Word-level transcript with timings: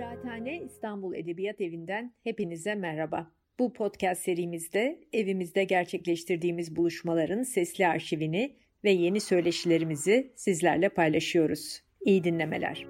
Kıraathane 0.00 0.62
İstanbul 0.62 1.14
Edebiyat 1.14 1.60
Evi'nden 1.60 2.14
hepinize 2.24 2.74
merhaba. 2.74 3.30
Bu 3.58 3.72
podcast 3.72 4.22
serimizde 4.22 5.00
evimizde 5.12 5.64
gerçekleştirdiğimiz 5.64 6.76
buluşmaların 6.76 7.42
sesli 7.42 7.86
arşivini 7.86 8.56
ve 8.84 8.90
yeni 8.90 9.20
söyleşilerimizi 9.20 10.32
sizlerle 10.36 10.88
paylaşıyoruz. 10.88 11.82
İyi 12.00 12.24
dinlemeler. 12.24 12.86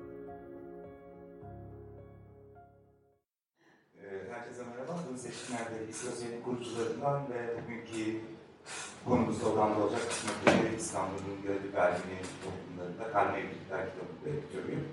Ee, 3.96 4.06
herkese 4.30 4.62
merhaba. 4.62 5.04
Bu 5.12 5.18
seçimlerde 5.18 5.88
İstasyonin 5.90 6.42
kurucularından 6.42 7.22
ve 7.30 7.62
bugünkü 7.62 8.20
konumuzda 9.04 9.48
olan 9.48 9.74
da 9.74 9.84
olacak 9.84 10.02
kısmetleri 10.08 10.76
İstanbul'un 10.76 11.42
Gölü 11.42 11.74
Berlin'i 11.74 12.20
toplumlarında 12.44 13.12
Kalme 13.12 13.38
Evlilikler 13.38 13.86
kitabında 13.90 14.38
editörüyüm. 14.38 14.84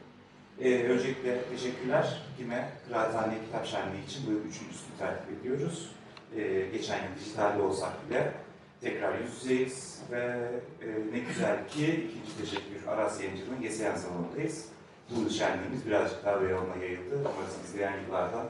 Ee, 0.61 0.84
öncelikle 0.84 1.41
teşekkürler. 1.43 2.21
Kime 2.38 2.70
Kıraathane 2.88 3.34
Kitap 3.45 3.66
Şenliği 3.66 4.05
için 4.05 4.27
bu 4.27 4.31
yıl 4.31 4.39
üçüncüsünü 4.39 4.97
tertip 4.99 5.39
ediyoruz. 5.39 5.91
Ee, 6.35 6.70
geçen 6.73 6.97
yıl 6.97 7.16
dijitalde 7.20 7.61
olsak 7.61 8.09
bile 8.09 8.33
tekrar 8.81 9.20
yüz 9.20 9.43
yüzeyiz 9.43 10.02
ve 10.11 10.49
e, 10.81 10.88
ne 11.13 11.20
güzel 11.20 11.67
ki 11.67 11.85
ikinci 11.85 12.38
teşekkür 12.38 12.88
Aras 12.88 13.21
Yayıncı'nın 13.21 13.61
Geseyen 13.61 13.95
salonundayız. 13.95 14.66
Bu 15.09 15.30
şenliğimiz 15.30 15.85
birazcık 15.85 16.25
daha 16.25 16.41
Beyoğlu'na 16.41 16.83
yayıldı. 16.83 17.16
Umarız 17.16 17.55
izleyen 17.66 17.94
yıllarda 18.03 18.45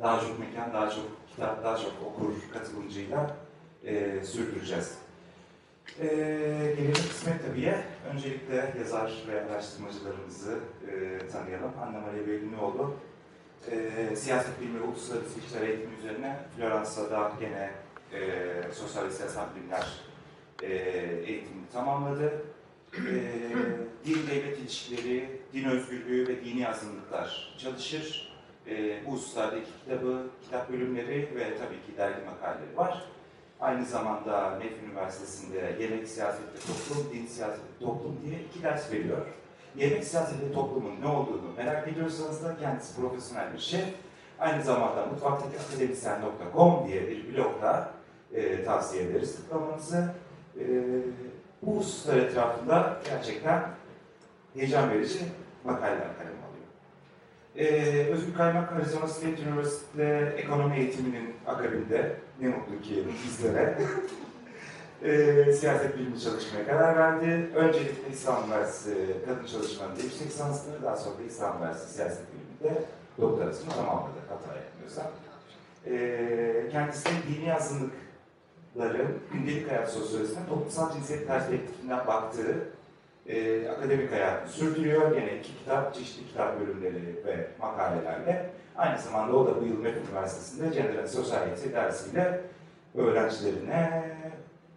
daha 0.00 0.20
çok 0.20 0.38
mekan, 0.38 0.72
daha 0.72 0.90
çok 0.90 1.06
kitap, 1.30 1.64
daha 1.64 1.76
çok 1.76 1.92
okur 2.06 2.32
katılımcıyla 2.52 3.36
e, 3.84 4.24
sürdüreceğiz. 4.24 4.98
E, 5.98 6.06
gelelim 6.76 6.92
kısmet 6.92 7.46
tabiye. 7.46 7.84
Öncelikle 8.12 8.74
yazar 8.78 9.12
ve 9.28 9.52
araştırmacılarımızı 9.52 10.58
e, 10.88 11.18
tanıyalım. 11.28 11.72
Anna 11.82 12.00
Maria 12.00 12.26
Bellinoğlu, 12.26 12.94
e, 13.70 14.16
siyaset 14.16 14.60
bilimi 14.60 14.80
ve 14.80 14.84
uluslararası 14.84 15.38
ilişkiler 15.38 15.62
eğitimi 15.62 15.94
üzerine 15.98 16.36
Floransa'da 16.56 17.32
gene 17.40 17.70
e, 18.12 18.72
sosyal 18.72 19.04
ve 19.04 19.10
siyasal 19.10 19.44
bilimler 19.56 19.86
e, 20.62 20.66
eğitimini 21.26 21.68
tamamladı. 21.72 22.42
E, 22.94 23.00
din 24.06 24.26
devlet 24.30 24.58
ilişkileri, 24.58 25.40
din 25.52 25.64
özgürlüğü 25.64 26.28
ve 26.28 26.44
dini 26.44 26.68
azınlıklar 26.68 27.56
çalışır. 27.58 28.32
E, 28.66 29.06
bu 29.06 29.12
hususlarda 29.12 29.56
iki 29.56 29.70
kitabı, 29.84 30.26
kitap 30.44 30.72
bölümleri 30.72 31.28
ve 31.34 31.44
tabii 31.58 31.86
ki 31.86 31.98
dergi 31.98 32.24
makaleleri 32.24 32.76
var. 32.76 33.04
Aynı 33.60 33.84
zamanda 33.84 34.58
MEF 34.58 34.72
Üniversitesi'nde 34.82 35.76
yemek 35.80 36.08
siyaseti 36.08 36.66
toplum, 36.66 37.12
din 37.12 37.26
siyaseti 37.26 37.78
toplum 37.80 38.18
diye 38.26 38.40
iki 38.40 38.62
ders 38.62 38.92
veriyor. 38.92 39.26
Yemek 39.76 40.04
siyaseti 40.04 40.52
toplumun 40.52 41.00
ne 41.00 41.06
olduğunu 41.06 41.52
merak 41.56 41.88
ediyorsanız 41.88 42.44
da 42.44 42.56
kendisi 42.56 43.00
profesyonel 43.00 43.52
bir 43.52 43.58
şef. 43.58 43.94
Aynı 44.38 44.62
zamanda 44.62 45.06
mutfaktaki 45.06 45.58
akademisyen.com 45.58 46.88
diye 46.88 47.08
bir 47.08 47.34
blogda 47.36 47.90
e, 48.34 48.64
tavsiye 48.64 49.02
ederiz 49.02 49.36
tıklamanızı. 49.36 50.14
E, 50.60 50.64
bu 51.62 51.76
hususlar 51.76 52.16
etrafında 52.16 53.00
gerçekten 53.04 53.62
heyecan 54.54 54.90
verici 54.90 55.18
makaleler 55.64 56.18
kalem 56.18 56.39
Ee, 57.56 58.06
Özgür 58.12 58.34
Kaymak 58.34 58.72
Arizona 58.72 59.08
State 59.08 59.48
University'de 59.48 60.34
ekonomi 60.36 60.76
eğitiminin 60.76 61.34
akabinde 61.46 62.16
ne 62.40 62.48
mutlu 62.48 62.82
ki 62.82 63.04
bizlere 63.24 63.78
e, 65.02 65.52
siyaset 65.52 65.98
bilimi 65.98 66.20
çalışmaya 66.20 66.66
karar 66.66 66.96
verdi. 66.96 67.50
Öncelikle 67.54 68.08
İstanbul 68.12 68.48
Üniversitesi 68.48 69.06
Kadın 69.26 69.46
Çalışmalarında 69.46 70.02
yüksek 70.02 70.26
lisansını, 70.26 70.82
daha 70.82 70.96
sonra 70.96 71.18
da 71.18 71.22
İstanbul 71.22 71.58
Üniversitesi 71.58 71.94
Siyaset 71.94 72.24
Bilimi'nde 72.32 72.82
doktorasını 73.20 73.70
tamamladı 73.70 74.18
hata 74.28 74.56
yapmıyorsam. 74.56 75.06
E, 75.86 76.68
kendisi 76.72 77.08
dini 77.28 77.54
azınlıkların 77.54 79.18
gündelik 79.32 79.70
hayat 79.70 79.92
sosyolojisine 79.92 80.46
toplumsal 80.48 80.92
cinsiyet 80.92 81.26
perspektifinden 81.26 82.06
baktığı 82.06 82.56
e, 83.26 83.59
akademik 83.80 84.12
hayatını 84.12 84.52
sürdürüyor. 84.52 85.14
Gene 85.14 85.38
iki 85.38 85.58
kitap, 85.58 85.94
çeşitli 85.94 86.26
kitap 86.26 86.60
bölümleri 86.60 87.24
ve 87.26 87.48
makalelerle. 87.60 88.50
Aynı 88.76 88.98
zamanda 88.98 89.36
o 89.36 89.46
da 89.46 89.60
bu 89.60 89.66
yıl 89.66 89.78
MEF 89.78 89.94
Üniversitesi'nde 90.08 90.74
Gender 90.74 90.98
and 90.98 91.06
Society 91.06 91.72
dersiyle 91.72 92.40
öğrencilerine 92.94 94.02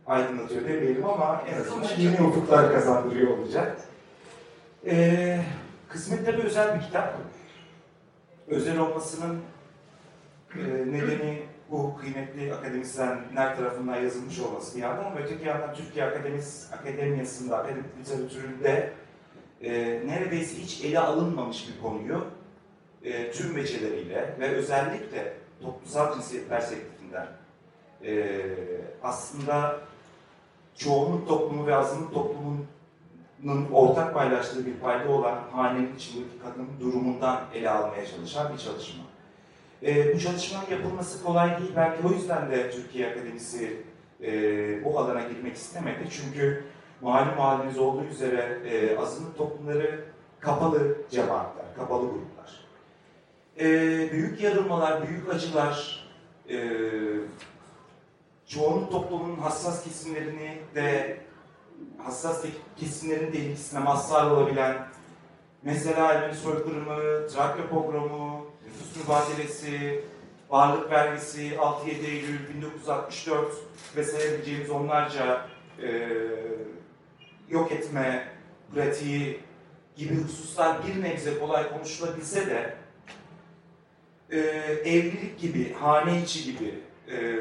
aydınlatıyor 0.06 0.62
demeyelim 0.64 1.06
ama 1.06 1.44
en 1.48 1.62
azından 1.62 1.90
yeni 1.98 2.28
ufuklar 2.28 2.74
kazandırıyor 2.74 3.38
olacak. 3.38 3.78
E, 4.86 5.40
kısmet 5.90 6.26
tabi 6.26 6.42
özel 6.42 6.76
bir 6.76 6.82
kitap. 6.82 7.14
Özel 8.48 8.80
olmasının 8.80 9.40
e, 10.56 10.62
nedeni 10.92 11.44
bu 11.74 11.96
kıymetli 12.02 12.54
akademisyenler 12.54 13.56
tarafından 13.56 13.96
yazılmış 13.96 14.40
olması 14.40 14.78
bir 14.78 14.82
yandan 14.82 15.16
ve 15.16 15.24
öteki 15.24 15.48
yandan 15.48 15.74
Türkiye 15.74 16.06
Akademis, 16.06 16.74
Akademiyası'nda, 16.74 17.58
akademik 17.58 17.86
literatüründe 18.00 18.94
e, 19.62 19.72
neredeyse 20.08 20.58
hiç 20.58 20.86
ele 20.86 21.00
alınmamış 21.00 21.68
bir 21.68 21.82
konuyu 21.82 22.26
e, 23.04 23.32
tüm 23.32 23.56
veçeleriyle 23.56 24.36
ve 24.40 24.48
özellikle 24.48 25.34
toplumsal 25.62 26.14
cinsiyet 26.14 26.50
perspektifinden 26.50 27.28
e, 28.06 28.42
aslında 29.04 29.80
çoğunluk 30.76 31.28
toplumu 31.28 31.68
ve 31.68 31.76
azınlık 31.76 32.14
toplumunun 32.14 33.72
ortak 33.72 34.14
paylaştığı 34.14 34.66
bir 34.66 34.74
payda 34.74 35.10
olan 35.10 35.40
hanenin 35.52 35.96
içindeki 35.96 36.40
kadın 36.44 36.68
durumundan 36.80 37.42
ele 37.54 37.70
almaya 37.70 38.06
çalışan 38.06 38.54
bir 38.54 38.58
çalışma. 38.58 39.13
E, 39.86 40.16
bu 40.16 40.20
çalışmanın 40.20 40.70
yapılması 40.72 41.24
kolay 41.24 41.60
değil. 41.60 41.72
Belki 41.76 42.08
o 42.08 42.12
yüzden 42.12 42.52
de 42.52 42.72
Türkiye 42.72 43.12
Akademisi 43.12 43.84
e, 44.24 44.84
bu 44.84 45.00
alana 45.00 45.22
girmek 45.22 45.56
istemedi. 45.56 46.10
Çünkü 46.12 46.64
malum 47.02 47.38
haliniz 47.38 47.80
olduğu 47.80 48.04
üzere 48.04 48.60
e, 48.66 48.98
azınlık 48.98 49.38
toplumları 49.38 50.04
kapalı 50.40 50.98
cemaatler, 51.12 51.66
kapalı 51.76 52.02
gruplar. 52.02 52.66
E, 53.60 53.66
büyük 54.12 54.42
yarılmalar, 54.42 55.08
büyük 55.08 55.34
acılar, 55.34 56.08
e, 56.50 56.58
çoğunluk 58.48 58.92
toplumunun 58.92 59.38
hassas 59.38 59.84
kesimlerini 59.84 60.58
de 60.76 61.18
hassas 61.98 62.46
kesimlerin 62.78 63.34
de 63.34 63.38
ilgisine 63.38 63.80
mazhar 63.80 64.32
olabilen 64.32 64.88
mesela 65.64 66.14
Ermeni 66.14 66.36
soykırımı, 66.36 67.28
Trakya 67.28 67.66
nüfus 67.66 68.43
mübadelesi, 68.96 70.04
varlık 70.50 70.92
vergisi, 70.92 71.50
6-7 71.50 72.06
Eylül 72.06 72.50
1964 72.56 73.54
ve 73.96 74.04
sayabileceğimiz 74.04 74.70
onlarca 74.70 75.46
e, 75.84 76.10
yok 77.50 77.72
etme 77.72 78.28
pratiği 78.74 79.40
gibi 79.96 80.24
hususlar 80.24 80.78
bir 80.88 81.04
nebze 81.04 81.40
kolay 81.40 81.70
konuşulabilse 81.70 82.48
de 82.48 82.76
e, 84.30 84.40
evlilik 84.90 85.40
gibi, 85.40 85.74
hane 85.74 86.22
içi 86.22 86.44
gibi, 86.44 86.80
e, 87.12 87.38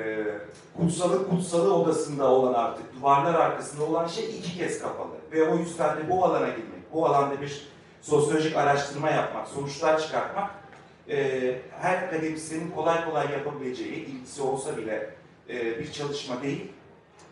kutsalı 0.77 1.29
kutsalı 1.29 1.75
odasında 1.75 2.31
olan 2.31 2.55
artık, 2.55 2.97
duvarlar 3.01 3.35
arkasında 3.35 3.85
olan 3.85 4.07
şey 4.07 4.25
iki 4.25 4.59
kez 4.59 4.83
kapalı. 4.83 5.15
Ve 5.33 5.49
o 5.49 5.59
yüzden 5.59 5.97
de 5.97 6.11
bu 6.11 6.25
alana 6.25 6.49
girmek, 6.49 6.93
bu 6.93 7.07
alanda 7.07 7.41
bir 7.41 7.69
sosyolojik 8.03 8.57
araştırma 8.57 9.11
yapmak, 9.11 9.49
sonuçlar 9.49 10.01
çıkartmak 10.01 10.62
e, 11.09 11.59
her 11.81 12.03
akademisyenin 12.03 12.71
kolay 12.71 13.05
kolay 13.05 13.33
yapabileceği, 13.33 14.07
ilgisi 14.07 14.43
olsa 14.43 14.77
bile 14.77 15.11
e, 15.49 15.79
bir 15.79 15.93
çalışma 15.93 16.43
değil. 16.43 16.73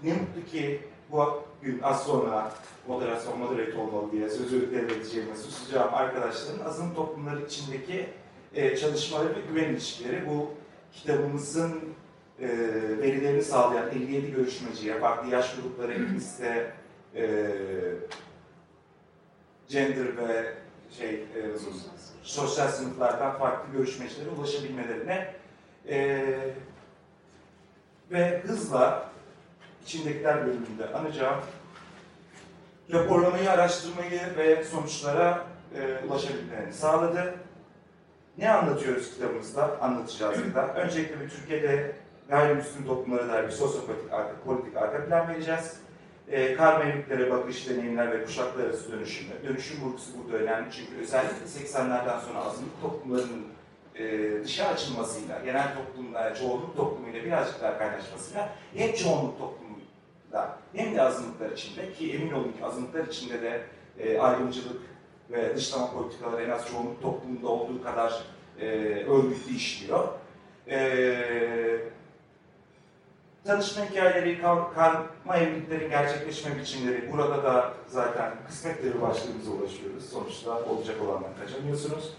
Ne 0.03 0.13
mutlu 0.13 0.51
ki 0.53 0.81
bu 1.13 1.43
gün 1.63 1.81
az 1.83 2.07
sonra 2.07 2.53
moderasyon 2.89 3.39
moderate 3.39 3.79
olmalı 3.79 4.13
diye 4.13 4.31
sözü 4.31 4.71
devredeceğime 4.73 5.37
susacağım 5.37 5.95
arkadaşların 5.95 6.65
azın 6.65 6.95
toplumları 6.95 7.43
içindeki 7.47 8.07
e, 8.55 8.77
çalışmaları 8.77 9.29
ve 9.29 9.41
güven 9.49 9.71
ilişkileri 9.71 10.27
bu 10.29 10.51
kitabımızın 10.93 11.81
e, 12.41 12.49
verilerini 12.99 13.43
sağlayan 13.43 13.91
57 13.91 14.33
görüşmeciye, 14.33 14.99
farklı 14.99 15.31
yaş 15.31 15.57
grupları 15.57 15.93
elimizde 15.93 16.73
e, 17.15 17.51
gender 19.69 20.17
ve 20.17 20.55
şey 20.99 21.15
e, 21.15 21.25
sosyal 22.23 22.69
sınıflardan 22.69 23.39
farklı 23.39 23.73
görüşmecilere 23.73 24.31
ulaşabilmelerine 24.31 25.35
e, 25.89 26.27
ve 28.11 28.41
hızla 28.41 29.11
içindekiler 29.85 30.47
bölümünde 30.47 30.93
anacağım 30.95 31.41
raporlamayı, 32.93 33.51
araştırmayı 33.51 34.21
ve 34.37 34.65
sonuçlara 34.65 35.47
e, 35.75 36.07
ulaşabilmelerini 36.07 36.73
sağladı. 36.73 37.35
Ne 38.39 38.51
anlatıyoruz 38.51 39.15
kitabımızda? 39.15 39.81
Anlatacağız 39.81 40.55
da. 40.55 40.75
Öncelikle 40.75 41.21
bir 41.21 41.29
Türkiye'de 41.29 41.93
gayrimüslim 42.29 42.87
toplumlara 42.87 43.29
dair 43.29 43.47
bir 43.47 43.53
sosyopolitik 43.53 44.13
arka, 44.13 44.33
politik 44.45 44.77
arka 44.77 45.07
plan 45.07 45.29
vereceğiz. 45.29 45.81
E, 46.31 46.55
karma 46.55 46.85
evliliklere 46.85 47.31
bakış, 47.31 47.69
deneyimler 47.69 48.13
ve 48.13 48.25
kuşaklar 48.25 48.65
arası 48.65 48.93
dönüşümü. 48.93 49.31
Dönüşüm 49.49 49.81
vurgusu 49.81 50.11
burada 50.19 50.37
önemli 50.37 50.71
çünkü 50.73 51.03
özellikle 51.03 51.47
80'lerden 51.47 52.21
sonra 52.21 52.45
azınlık 52.45 52.81
toplumlarının 52.83 53.47
e, 53.95 54.45
dışa 54.45 54.67
açılmasıyla, 54.67 55.41
genel 55.45 55.75
toplumla, 55.75 56.35
çoğunluk 56.35 56.77
toplumuyla 56.77 57.25
birazcık 57.25 57.63
daha 57.63 57.79
kaynaşmasıyla 57.79 58.49
hem 58.75 58.93
çoğunluk 58.93 59.39
toplumuyla 59.39 60.59
hem 60.75 60.95
de 60.95 61.03
azınlıklar 61.03 61.51
içinde 61.51 61.93
ki 61.93 62.13
emin 62.13 62.33
olun 62.33 62.53
ki 62.53 62.65
azınlıklar 62.65 63.07
içinde 63.07 63.43
de 63.43 63.63
e, 63.99 64.19
ayrımcılık 64.19 64.81
ve 65.31 65.57
dışlama 65.57 65.93
politikaları 65.93 66.43
en 66.43 66.51
az 66.51 66.69
çoğunluk 66.69 67.03
toplumunda 67.03 67.49
olduğu 67.49 67.83
kadar 67.83 68.25
e, 68.61 68.67
örgütlü 69.05 69.57
işliyor. 69.57 70.09
E, 70.69 70.79
tanışma 73.45 73.85
hikayeleri, 73.85 74.41
kar, 74.41 74.75
karma 74.75 75.37
evliliklerin 75.37 75.91
gerçekleşme 75.91 76.59
biçimleri, 76.59 77.13
burada 77.13 77.43
da 77.43 77.73
zaten 77.89 78.33
kısmetleri 78.47 79.03
başlığımıza 79.03 79.51
ulaşıyoruz. 79.51 80.11
Sonuçta 80.11 80.65
olacak 80.65 80.97
olandan 81.03 81.31
kaçamıyorsunuz. 81.45 82.15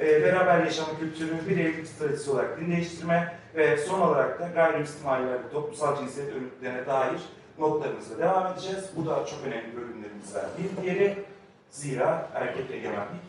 E, 0.00 0.22
beraber 0.22 0.64
yaşama 0.64 0.98
kültürünü 0.98 1.48
bir 1.48 1.58
evlilik 1.58 1.86
stratejisi 1.86 2.30
olarak 2.30 2.60
dinleştirme 2.60 3.38
ve 3.54 3.76
son 3.76 4.00
olarak 4.00 4.40
da 4.40 4.48
gayrimüslim 4.48 5.08
ailelerde 5.08 5.50
toplumsal 5.52 5.98
cinsiyet 5.98 6.34
örgütlerine 6.34 6.86
dair 6.86 7.20
notlarımızla 7.58 8.18
devam 8.18 8.52
edeceğiz. 8.52 8.84
Bu 8.96 9.06
da 9.06 9.26
çok 9.26 9.38
önemli 9.46 9.76
bölümlerimizden 9.76 10.44
bir 10.58 10.82
diğeri. 10.82 11.24
Zira 11.70 12.28
erkek 12.34 12.70
egemenlik 12.70 13.22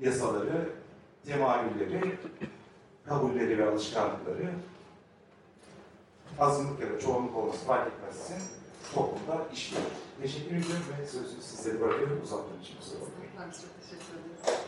yasaları, 0.00 0.68
temayülleri, 1.26 2.00
kabulleri 3.08 3.58
ve 3.58 3.68
alışkanlıkları 3.68 4.48
azınlık 6.38 6.80
ya 6.80 6.90
da 6.90 6.98
çoğunluk 6.98 7.36
olması 7.36 7.64
fark 7.66 7.88
etmezsin 7.92 8.36
toplumda 8.94 9.46
işliyor. 9.52 9.82
Teşekkür 10.22 10.56
ediyorum 10.56 10.84
ve 11.00 11.06
sözü 11.06 11.42
sizlere 11.42 11.80
bırakıyorum 11.80 12.20
uzatmak 12.24 12.62
için 12.62 12.76
kusura 12.76 13.00
çok 13.44 13.82
teşekkür 13.82 14.14
ederim. 14.14 14.60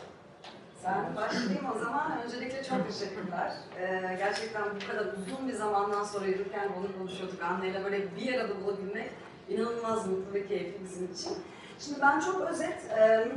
Ben 0.85 1.15
başlayayım 1.15 1.65
o 1.75 1.79
zaman. 1.79 2.21
Öncelikle 2.25 2.63
çok 2.63 2.87
teşekkürler. 2.87 3.53
Ee, 3.79 4.15
gerçekten 4.17 4.63
bu 4.75 4.91
kadar 4.91 5.13
uzun 5.13 5.47
bir 5.47 5.53
zamandan 5.53 6.03
sonra 6.03 6.25
yürürken 6.25 6.69
bunu 6.77 6.97
konuşuyorduk 6.97 7.43
Anne'yle 7.43 7.83
böyle 7.83 8.15
bir 8.15 8.33
arada 8.33 8.63
bulabilmek 8.63 9.11
inanılmaz 9.49 10.07
mutlu 10.07 10.33
ve 10.33 10.47
keyifli 10.47 10.83
bizim 10.83 11.05
için. 11.13 11.31
Şimdi 11.79 12.01
ben 12.01 12.19
çok 12.19 12.41
özet, 12.41 12.91
e, 12.97 13.27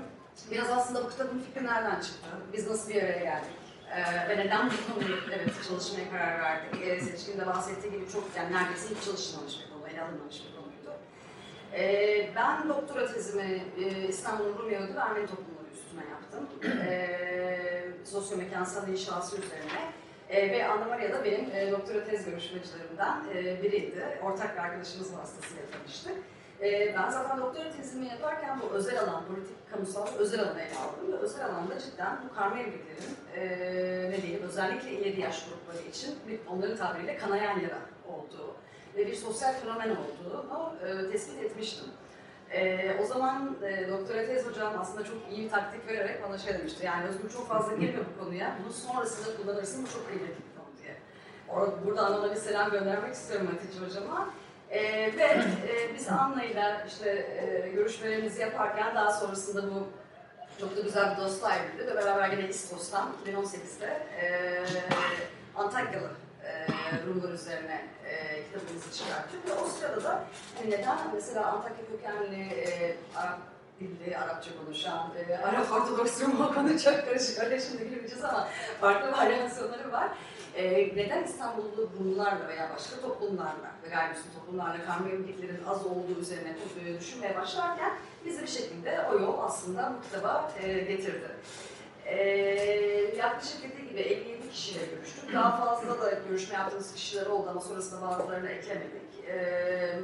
biraz 0.51 0.71
aslında 0.71 1.05
bu 1.05 1.09
kitabın 1.09 1.39
fikri 1.39 1.67
nereden 1.67 2.01
çıktı? 2.01 2.29
Biz 2.53 2.71
nasıl 2.71 2.91
bir 2.91 3.03
araya 3.03 3.19
geldik? 3.19 3.62
Ee, 3.97 4.29
ve 4.29 4.37
neden 4.37 4.71
bu 4.71 4.95
konuyu 4.95 5.17
evet, 5.33 5.51
çalışmaya 5.69 6.11
karar 6.11 6.41
verdik? 6.41 6.83
Ee, 6.83 7.01
Seçkin 7.01 7.41
de 7.41 7.47
bahsettiği 7.47 7.93
gibi 7.93 8.09
çok, 8.13 8.25
yani 8.37 8.53
neredeyse 8.57 8.95
hiç 8.95 9.05
çalışılmamış 9.05 9.55
bir 9.61 9.73
konu, 9.73 9.89
ele 9.93 10.03
alınmamış 10.03 10.37
bir 10.37 10.57
konuydu. 10.57 11.01
Ee, 11.75 12.31
ben 12.37 12.69
doktora 12.69 13.13
tezimi 13.13 13.63
e, 13.85 14.09
İstanbul 14.09 14.59
Rum 14.59 14.71
Yahudi 14.73 14.95
ve 14.95 14.99
Ermeni 15.01 15.27
toplumları 15.27 15.69
üstüne 15.75 16.05
yaptım. 16.11 16.49
Ee, 16.87 17.85
sosyomekansal 18.05 18.89
inşası 18.89 19.37
üzerine. 19.37 19.93
Ee, 20.29 20.51
ve 20.51 20.69
Anna 20.69 20.85
Maria 20.85 21.13
da 21.13 21.25
benim 21.25 21.51
e, 21.55 21.71
doktora 21.71 22.05
tez 22.05 22.25
görüşmecilerimden 22.25 23.25
e, 23.35 23.63
biriydi. 23.63 24.19
Ortak 24.23 24.55
bir 24.57 24.61
arkadaşımız 24.61 25.17
vasıtasıyla 25.19 25.63
tanıştık. 25.73 26.17
Ee, 26.63 26.95
ben 26.99 27.11
zaten 27.11 27.41
doktora 27.41 27.71
tezimi 27.71 28.07
yaparken 28.07 28.61
bu 28.61 28.75
özel 28.75 29.01
alan, 29.01 29.23
politik, 29.27 29.71
kamusal 29.71 30.07
özel 30.19 30.41
alanı 30.41 30.61
ele 30.61 30.79
aldım 30.79 31.13
ve 31.13 31.17
özel 31.17 31.47
alanda 31.47 31.79
cidden 31.79 32.19
bu 32.31 32.35
karma 32.35 32.59
evliliklerin 32.59 33.17
e, 33.37 34.11
ne 34.11 34.23
diyeyim, 34.23 34.43
özellikle 34.43 34.91
ileri 34.93 35.21
yaş 35.21 35.45
grupları 35.49 35.89
için 35.89 36.15
bir, 36.29 36.41
onların 36.47 36.77
tabiriyle 36.77 37.17
kanayan 37.17 37.61
yara 37.61 37.79
olduğu 38.09 38.55
ve 38.97 39.07
bir 39.07 39.15
sosyal 39.15 39.53
fenomen 39.53 39.91
olduğunu 39.91 40.75
e, 40.87 41.11
tespit 41.11 41.43
etmiştim. 41.43 41.87
E, 42.51 42.91
o 43.03 43.07
zaman 43.07 43.57
e, 43.63 43.89
doktora 43.91 44.27
tez 44.27 44.47
hocam 44.47 44.75
aslında 44.81 45.05
çok 45.05 45.17
iyi 45.31 45.45
bir 45.45 45.51
taktik 45.51 45.89
vererek 45.89 46.23
bana 46.29 46.39
şey 46.39 46.55
demişti, 46.55 46.87
yani 46.87 47.09
Özgür 47.09 47.31
çok 47.31 47.49
fazla 47.49 47.77
girme 47.77 48.01
bu 48.15 48.25
konuya, 48.25 48.57
bunu 48.65 48.73
sonrasında 48.73 49.37
kullanırsın, 49.37 49.85
bu 49.85 49.91
çok 49.91 50.09
kıymetli 50.09 50.37
bir 50.37 50.57
konu 50.57 50.71
diye. 50.83 50.97
Burada 51.87 52.07
Anadolu'ya 52.07 52.35
bir 52.35 52.41
selam 52.41 52.71
göndermek 52.71 53.15
istiyorum 53.15 53.47
Hatice 53.53 53.87
hocama. 53.87 54.31
E, 54.73 54.83
ve 55.17 55.23
e, 55.23 55.95
biz 55.95 56.09
Anna 56.09 56.45
işte 56.87 57.11
e, 57.11 57.69
görüşmelerimizi 57.69 58.41
yaparken 58.41 58.95
daha 58.95 59.13
sonrasında 59.13 59.75
bu 59.75 59.89
çok 60.61 60.77
da 60.77 60.81
güzel 60.81 61.17
bir 61.17 61.23
dost 61.23 61.45
ayrıldı 61.45 61.87
ve 61.87 61.97
beraber 61.97 62.31
yine 62.31 62.49
İstos'tan 62.49 63.13
2018'de 63.27 63.87
e, 64.21 64.63
Antakyalı 65.57 66.11
e, 66.45 66.67
Rumlar 67.07 67.33
üzerine 67.33 67.85
e, 68.07 68.43
kitabımızı 68.45 68.99
çıkarttık 68.99 69.49
ve 69.49 69.53
o 69.53 69.67
sırada 69.67 70.05
da 70.05 70.25
hani 70.59 70.71
neden 70.71 70.99
mesela 71.15 71.47
Antakya 71.47 71.85
kökenli 71.87 72.43
e, 72.43 72.97
Arap 73.17 73.39
dilli, 73.81 74.19
Arapça 74.19 74.51
konuşan, 74.65 75.11
e, 75.29 75.37
Arap 75.37 75.73
Ortodoks 75.73 76.21
Rum 76.21 76.55
konu 76.55 76.81
çok 76.81 76.95
karışık 77.05 77.45
öyle 77.45 77.61
şimdi 77.61 77.89
girmeyeceğiz 77.89 78.25
ama 78.25 78.49
farklı 78.81 79.13
varyasyonları 79.13 79.93
var. 79.93 80.09
E, 80.57 80.97
neden 80.97 81.25
İstanbullu 81.25 81.91
Rumlarla 81.99 82.49
veya 82.49 82.71
başka 82.75 83.01
toplumlarla 83.01 83.73
gayrimüslim 83.91 84.33
toplumlarla 84.35 84.85
karma 84.85 85.09
evliliklerin 85.09 85.65
az 85.69 85.87
olduğu 85.87 86.21
üzerine 86.21 86.57
düşünmeye 87.01 87.37
başlarken 87.37 87.93
bizi 88.25 88.43
bir 88.43 88.49
şekilde 88.49 89.07
o 89.13 89.19
yol 89.19 89.39
aslında 89.39 89.93
bu 89.99 90.03
kitaba 90.05 90.53
e, 90.63 90.81
getirdi. 90.81 91.31
E, 92.05 92.17
yaklaşık 93.19 93.63
dediği 93.63 93.89
gibi 93.89 94.01
57 94.01 94.51
kişiyle 94.51 94.87
görüştük. 94.87 95.33
Daha 95.35 95.65
fazla 95.65 96.03
da 96.03 96.11
görüşme 96.29 96.55
yaptığımız 96.55 96.95
kişiler 96.95 97.27
oldu 97.27 97.51
ama 97.51 97.61
sonrasında 97.61 98.09
bazılarını 98.09 98.49
eklemedik. 98.49 99.29
E, 99.29 100.01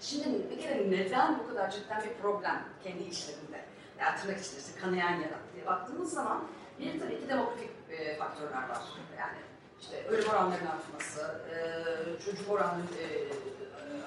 şimdi 0.00 0.50
bir 0.50 0.60
kere 0.60 0.90
neden 0.90 1.38
bu 1.38 1.48
kadar 1.48 1.70
cidden 1.70 2.02
bir 2.02 2.22
problem 2.22 2.62
kendi 2.84 3.02
içlerinde? 3.02 3.60
Yani 4.00 4.20
tırnak 4.20 4.40
içinde 4.40 4.80
kanayan 4.80 5.12
yara 5.12 5.38
diye 5.54 5.66
baktığımız 5.66 6.12
zaman 6.12 6.44
bir 6.78 7.00
tabii 7.00 7.20
ki 7.20 7.28
demografik 7.28 7.70
e, 7.90 8.16
faktörler 8.16 8.68
var. 8.68 8.82
Yani 9.18 9.38
işte 9.80 10.06
ölüm 10.08 10.28
oranlarının 10.28 10.66
artması, 10.66 11.40
e, 11.50 12.24
çocuk 12.24 12.50
oranının 12.50 12.88
e, 13.02 13.06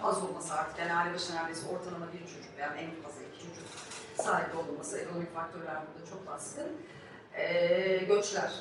az 0.03 0.23
olması 0.23 0.53
artık 0.53 0.79
yani 0.79 0.93
aile 0.93 1.13
başına 1.13 1.35
neredeyse 1.39 1.67
ortalama 1.67 2.05
bir 2.13 2.19
çocuk 2.19 2.59
yani 2.59 2.81
en 2.81 3.01
fazla 3.03 3.21
iki 3.23 3.39
çocuk 3.47 3.67
sahip 4.17 4.57
olması, 4.57 4.97
ekonomik 4.97 5.35
faktörler 5.35 5.75
burada 5.75 6.09
çok 6.09 6.27
baskın. 6.27 6.71
E, 7.33 7.97
göçler 7.97 8.51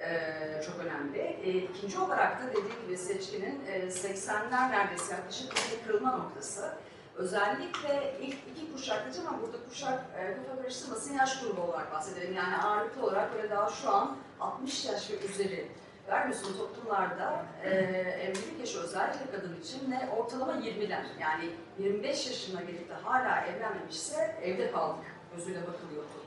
e, 0.00 0.62
çok 0.66 0.74
önemli. 0.80 1.18
E, 1.18 1.50
ikinci 1.50 1.98
olarak 1.98 2.42
da 2.42 2.50
dediğim 2.50 2.82
gibi 2.86 2.98
seçkinin 2.98 3.66
e, 3.66 3.78
80'ler 3.78 4.70
neredeyse 4.70 5.14
yaklaşık 5.14 5.52
bir 5.52 5.86
kırılma 5.86 6.16
noktası. 6.16 6.72
Özellikle 7.16 8.16
ilk 8.20 8.36
iki 8.54 8.72
kuşak 8.72 9.04
diyeceğim 9.04 9.28
ama 9.28 9.42
burada 9.42 9.56
kuşak 9.68 10.04
e, 10.18 10.36
kafa 10.36 10.62
karıştırmasın 10.62 11.14
yaş 11.14 11.40
grubu 11.40 11.60
olarak 11.60 11.92
bahsedelim. 11.92 12.34
Yani 12.34 12.56
ağırlıklı 12.56 13.02
olarak 13.02 13.34
böyle 13.34 13.50
daha 13.50 13.70
şu 13.70 13.90
an 13.90 14.16
60 14.40 14.84
yaş 14.84 15.10
ve 15.10 15.14
üzeri 15.18 15.68
Gayrimüslim 16.08 16.56
toplumlarda 16.56 17.44
e, 17.64 17.70
evlilik 17.70 18.60
yaşı 18.60 18.80
özellikle 18.80 19.30
kadın 19.30 19.60
için 19.60 19.90
ne 19.90 20.10
ortalama 20.18 20.52
20'ler 20.52 21.02
yani 21.20 21.50
25 21.78 22.26
yaşına 22.26 22.60
gelip 22.60 22.88
de 22.88 22.94
hala 22.94 23.46
evlenmemişse 23.46 24.36
evde 24.42 24.72
kaldık 24.72 25.04
gözüyle 25.36 25.60
bakılıyordu 25.66 26.26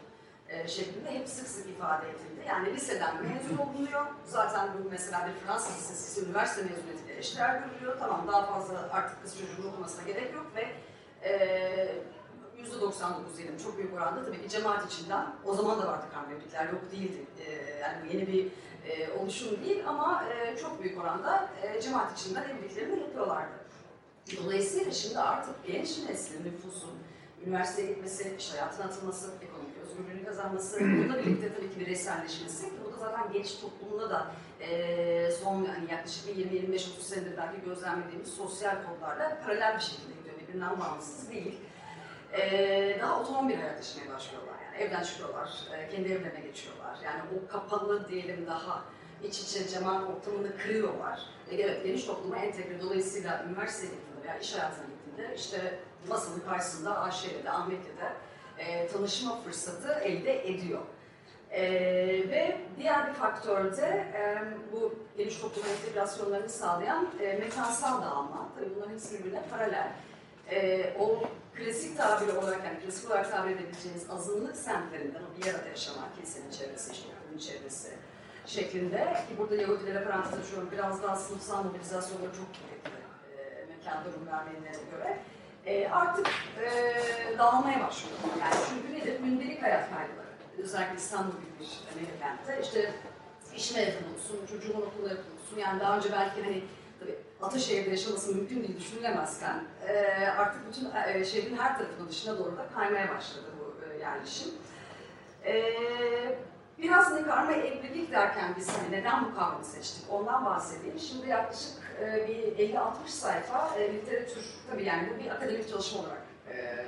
e, 0.49 0.67
şeklinde 0.67 1.11
hep 1.11 1.29
sık 1.29 1.47
sık 1.47 1.69
ifade 1.69 2.09
edildi. 2.09 2.47
Yani 2.47 2.73
liseden 2.73 3.15
mezun 3.23 3.57
olunuyor. 3.57 4.05
Zaten 4.25 4.69
bu 4.73 4.89
mesela 4.89 5.27
bir 5.27 5.45
Fransız 5.45 5.77
lisesi, 5.77 6.25
üniversite 6.25 6.61
mezuniyetiyle 6.61 7.17
eşdeğer 7.17 7.61
görülüyor. 7.61 7.99
Tamam 7.99 8.27
daha 8.27 8.45
fazla 8.45 8.89
artık 8.91 9.23
kız 9.23 9.39
çocuğun 9.39 9.69
okumasına 9.69 10.03
gerek 10.05 10.33
yok 10.33 10.45
ve 10.55 10.67
e, 11.29 11.95
%99 12.65 13.37
diyelim 13.37 13.57
çok 13.57 13.77
büyük 13.77 13.93
oranda 13.93 14.25
tabii 14.25 14.41
ki 14.41 14.49
cemaat 14.49 14.93
içinden 14.93 15.27
o 15.45 15.53
zaman 15.53 15.81
da 15.81 15.87
vardı 15.87 16.05
karma 16.13 16.33
evlilikler 16.33 16.69
yok 16.69 16.91
değildi. 16.91 17.25
E, 17.45 17.51
yani 17.81 18.13
yeni 18.13 18.27
bir 18.27 18.47
e, 18.87 19.13
oluşum 19.13 19.65
değil 19.65 19.83
ama 19.87 20.23
e, 20.23 20.57
çok 20.57 20.83
büyük 20.83 21.01
oranda 21.01 21.49
e, 21.63 21.81
cemaat 21.81 22.19
içinden 22.19 22.43
evliliklerini 22.49 22.99
yapıyorlardı. 22.99 23.59
Dolayısıyla 24.43 24.91
şimdi 24.91 25.19
artık 25.19 25.67
genç 25.67 25.97
neslin 26.09 26.45
nüfusun 26.45 26.91
üniversiteye 27.45 27.87
gitmesi, 27.87 28.35
iş 28.39 28.53
hayatına 28.53 28.85
atılması, 28.85 29.31
ekonomik 29.41 29.77
özgürlüğünü 29.83 30.25
kazanması, 30.25 30.79
bununla 30.81 31.19
birlikte 31.19 31.53
tabii 31.55 31.73
ki 31.73 31.79
bireyselleşmesi 31.79 32.65
ki 32.65 32.75
bu 32.85 32.93
da 32.93 32.97
zaten 32.97 33.33
genç 33.33 33.59
toplumda 33.61 34.09
da 34.09 34.31
e, 34.59 35.31
son 35.31 35.55
yani 35.55 35.91
yaklaşık 35.91 36.27
bir 36.27 36.45
20-25-30 36.45 37.01
senedir 37.01 37.37
belki 37.37 37.65
gözlemlediğimiz 37.65 38.29
sosyal 38.29 38.75
kodlarla 38.83 39.37
paralel 39.45 39.75
bir 39.75 39.81
şekilde 39.81 40.13
gidiyor, 40.19 40.35
birbirinden 40.41 40.79
bağımsız 40.79 41.29
değil. 41.29 41.59
E, 42.33 42.97
daha 43.01 43.21
otonom 43.21 43.49
bir 43.49 43.55
hayat 43.55 43.77
yaşamaya 43.77 44.15
başlıyorlar 44.15 44.55
yani 44.65 44.83
evden 44.83 45.03
çıkıyorlar, 45.03 45.49
e, 45.77 45.89
kendi 45.89 46.11
evlerine 46.11 46.39
geçiyorlar. 46.39 46.97
Yani 47.05 47.21
o 47.37 47.51
kapalı 47.51 48.09
diyelim 48.09 48.45
daha 48.47 48.83
iç 49.23 49.39
içe 49.39 49.67
cemaat 49.67 50.09
ortamını 50.09 50.57
kırıyorlar. 50.57 51.21
E, 51.51 51.55
evet 51.55 51.83
geniş 51.83 52.03
topluma 52.03 52.37
entegre 52.37 52.81
dolayısıyla 52.81 53.45
üniversiteye 53.49 53.91
gittiğinde 53.93 54.23
veya 54.23 54.39
iş 54.39 54.53
hayatına 54.55 54.85
gittiğinde 54.85 55.35
işte 55.35 55.79
masanın 56.07 56.39
karşısında 56.39 57.01
Aşire'de, 57.01 57.51
Ahmetli'de 57.51 58.13
e, 58.57 58.87
tanışma 58.87 59.41
fırsatı 59.41 59.93
elde 59.93 60.49
ediyor. 60.49 60.81
E, 61.51 61.61
ve 62.29 62.57
diğer 62.77 63.07
bir 63.07 63.13
faktör 63.13 63.77
de 63.77 63.87
e, 64.13 64.37
bu 64.73 64.95
geniş 65.17 65.37
toplum 65.37 65.63
entegrasyonlarını 65.65 66.49
sağlayan 66.49 67.07
e, 67.21 67.33
mekansal 67.33 68.01
dağılma. 68.01 68.49
Tabii 68.55 68.75
bunların 68.75 68.91
hepsi 68.91 69.19
birbirine 69.19 69.41
paralel. 69.51 69.91
e, 70.51 70.93
o 70.99 71.23
klasik 71.55 71.97
tabiri 71.97 72.31
olarak 72.31 72.65
yani 72.65 72.79
klasik 72.79 73.11
olarak 73.11 73.31
tabir 73.31 73.51
edebileceğiniz 73.51 74.09
azınlık 74.09 74.57
semtlerinden 74.57 75.21
o 75.21 75.41
bir 75.41 75.53
arada 75.53 75.67
yaşanan 75.67 76.07
kilisenin 76.15 76.51
çevresi, 76.51 76.91
işte 76.91 77.07
okulun 77.07 77.39
çevresi 77.39 77.89
şeklinde 78.45 78.97
ki 79.29 79.37
burada 79.37 79.55
Yahudilere 79.55 80.03
parantez 80.03 80.39
açıyorum 80.39 80.69
biraz 80.71 81.03
daha 81.03 81.15
sınıfsal 81.15 81.63
mobilizasyonları 81.63 82.31
çok 82.31 82.47
kuvvetli 82.55 82.99
e, 83.37 83.65
mekanda 83.75 84.05
Rum 84.05 84.27
Ermenilere 84.27 84.83
göre 84.91 85.19
e, 85.65 85.89
artık 85.89 86.27
e, 86.61 87.37
dağılmaya 87.37 87.87
başlıyor. 87.87 88.17
Yani 88.41 88.55
çünkü 88.69 88.99
nedir? 88.99 89.19
Gündelik 89.19 89.63
hayat 89.63 89.89
kaygıları. 89.89 90.27
Özellikle 90.57 90.95
İstanbul 90.95 91.31
gibi 91.31 91.59
bir 91.59 92.01
mega 92.01 92.19
kentte 92.19 92.61
işte 92.63 92.93
işime 93.55 93.81
yakın 93.81 94.13
olsun, 94.13 94.45
çocuğumun 94.45 94.81
okula 94.81 95.09
yakın. 95.09 95.23
Yani 95.57 95.79
daha 95.79 95.97
önce 95.97 96.11
belki 96.11 96.43
hani 96.43 96.63
tabii 96.99 97.19
Ataşehir'de 97.41 97.89
yaşaması 97.89 98.35
mümkün 98.35 98.63
değil 98.63 98.77
düşünülemezken 98.79 99.63
e, 99.87 100.27
artık 100.27 100.61
bütün 100.67 100.89
e, 100.91 101.25
şehrin 101.25 101.57
her 101.57 101.77
tarafına 101.77 102.09
dışına 102.09 102.39
doğru 102.39 102.57
da 102.57 102.67
kaymaya 102.75 103.09
başladı 103.09 103.45
bu 103.59 103.85
e, 103.85 103.97
yerleşim. 103.97 104.47
E, 105.45 105.63
biraz 106.77 107.11
hani 107.11 107.25
karma 107.25 107.51
evlilik 107.51 108.11
derken 108.11 108.53
biz 108.57 108.69
hani 108.69 108.91
neden 108.91 109.25
bu 109.25 109.35
kavramı 109.35 109.65
seçtik 109.65 110.03
ondan 110.13 110.45
bahsedeyim. 110.45 110.99
Şimdi 110.99 111.29
yaklaşık 111.29 111.71
e, 112.01 112.27
bir 112.27 112.73
50-60 112.73 113.07
sayfa 113.07 113.75
e, 113.77 113.93
literatür, 113.93 114.45
tabii 114.71 114.83
yani 114.83 115.09
bu 115.13 115.23
bir 115.23 115.29
akademik 115.29 115.69
çalışma 115.69 115.99
olarak 115.99 116.21
e, 116.47 116.85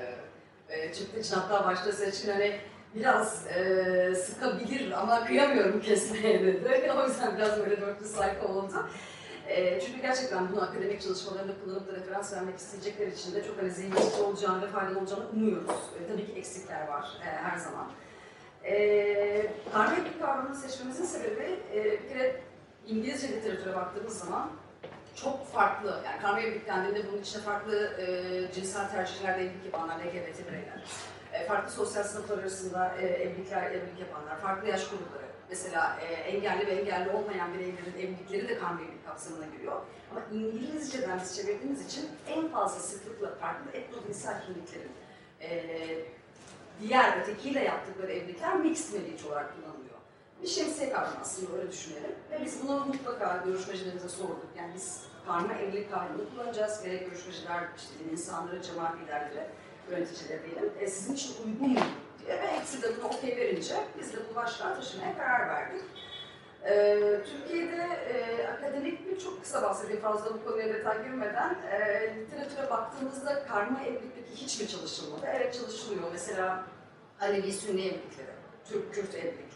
e, 0.70 0.94
çıktığı 0.94 1.20
için 1.20 1.36
hatta 1.36 1.66
başta 1.66 1.92
seçkin 1.92 2.32
hani 2.32 2.60
biraz 2.96 3.48
e, 3.48 4.16
sıkabilir 4.16 4.92
ama 4.92 5.26
kıyamıyorum 5.26 5.82
kesmeye 5.82 6.42
dedi. 6.42 6.92
o 6.98 7.08
yüzden 7.08 7.38
biraz 7.38 7.60
böyle 7.60 7.82
400 7.82 8.12
sayfa 8.12 8.48
oldu. 8.48 8.90
E, 9.52 9.82
çünkü 9.86 10.02
gerçekten 10.02 10.52
bunu 10.52 10.64
akademik 10.64 11.02
çalışmalarında 11.02 11.54
kullanıp 11.64 11.88
da 11.88 11.94
referans 11.94 12.34
vermek 12.34 12.58
isteyecekler 12.58 13.08
için 13.08 13.36
de 13.36 13.44
çok 13.44 13.58
hani 13.58 13.72
zengin 13.72 14.24
olacağını 14.24 14.62
ve 14.62 14.68
faydalı 14.68 15.00
olacağını 15.00 15.30
umuyoruz. 15.34 15.72
E, 15.72 16.08
tabii 16.08 16.26
ki 16.26 16.34
eksikler 16.34 16.88
var 16.88 17.18
e, 17.22 17.26
her 17.26 17.58
zaman. 17.58 17.92
E, 18.64 19.48
Karnevik 19.74 20.22
kavramını 20.22 20.56
seçmemizin 20.56 21.06
sebebi 21.06 21.60
e, 21.74 21.84
bir 21.84 22.10
kere 22.10 22.42
İngilizce 22.88 23.28
literatüre 23.28 23.76
baktığımız 23.76 24.20
zaman 24.20 24.50
çok 25.16 25.48
farklı, 25.48 26.02
yani 26.06 26.22
Karnevik 26.22 26.68
dendiğinde 26.68 27.12
bunun 27.12 27.22
içinde 27.22 27.44
farklı 27.44 27.94
e, 28.02 28.54
cinsel 28.54 28.90
tercihlerde 28.90 29.42
evlilik 29.42 29.66
yapanlar, 29.66 29.96
LGBT 29.96 30.48
bireyler, 30.48 30.84
farklı 31.48 31.72
sosyal 31.72 32.04
sınıflar 32.04 32.38
arasında 32.38 32.96
e, 32.96 33.06
evlilikler, 33.08 33.72
evlilik 33.72 34.00
yapanlar, 34.00 34.40
farklı 34.40 34.70
yaş 34.70 34.90
grupları, 34.90 35.24
mesela 35.50 36.00
e, 36.02 36.06
engelli 36.06 36.68
ve 36.68 36.72
engelli 36.72 37.10
olmayan 37.10 37.54
bireylerin 37.54 37.94
evlilikleri 38.00 38.50
de 38.50 38.58
Karnevik 38.58 39.06
kapsamına 39.06 39.46
giriyor. 39.46 39.82
Ama 40.12 40.22
İngilizceden 40.32 41.20
biz 41.24 41.36
çevirdiğimiz 41.36 41.86
için 41.86 42.10
en 42.28 42.48
fazla 42.48 42.80
sıklıkla 42.80 43.36
farklı 43.36 43.72
etnodinsel 43.72 44.46
kimliklerin 44.46 44.92
e, 45.42 45.66
diğer 46.82 47.22
ötekiyle 47.22 47.64
yaptıkları 47.64 48.12
evlilikler 48.12 48.56
mixed 48.56 48.94
marriage 48.94 49.28
olarak 49.28 49.56
kullanılıyor. 49.56 49.96
Bir 50.44 50.48
şemsiye 50.48 50.90
kavramı 50.90 51.20
aslında 51.22 51.58
öyle 51.58 51.72
düşünelim. 51.72 52.16
Ve 52.32 52.46
biz 52.46 52.64
bunu 52.64 52.86
mutlaka 52.86 53.44
görüşmecilerimize 53.46 54.10
sorduk. 54.10 54.48
Yani 54.58 54.72
biz 54.76 55.02
karma 55.26 55.54
evlilik 55.54 55.92
kavramını 55.92 56.30
kullanacağız. 56.30 56.84
Gerek 56.84 57.06
görüşmeciler, 57.06 57.64
işte 57.78 57.90
din 58.00 58.12
insanları, 58.12 58.62
cemaat 58.62 58.96
liderleri, 59.02 59.48
yöneticileri 59.92 60.40
diyelim. 60.46 60.72
E, 60.80 60.88
sizin 60.88 61.14
için 61.14 61.34
uygun 61.46 61.70
mu 61.70 61.80
diye 62.26 62.38
ve 62.38 62.48
hepsi 62.48 62.82
de 62.82 62.88
buna 62.98 63.08
okey 63.08 63.38
verince 63.38 63.76
biz 64.00 64.14
de 64.14 64.18
bu 64.32 64.36
başlığa 64.36 64.76
taşımaya 64.76 65.18
karar 65.18 65.50
verdik. 65.50 65.82
Ee, 66.66 67.22
Türkiye'de 67.26 67.84
e, 68.14 68.48
akademik 68.48 69.08
bir 69.08 69.20
çok 69.20 69.42
kısa 69.42 69.62
bahsedeyim 69.62 70.02
fazla 70.02 70.34
bu 70.34 70.46
konuya 70.46 70.74
detay 70.74 71.04
girmeden. 71.04 71.56
E, 71.72 72.10
literatüre 72.20 72.70
baktığımızda 72.70 73.44
karma 73.48 73.82
evlilik 73.84 74.36
hiç 74.36 74.62
mi 74.62 74.68
çalışılmadı? 74.68 75.26
Evet 75.36 75.54
çalışılıyor. 75.54 76.04
Mesela 76.12 76.64
Alevi 77.22 77.54
Sünni 77.54 77.82
evlilikleri, 77.82 78.32
Türk-Kürt 78.66 79.16
evlilikleri, 79.16 79.51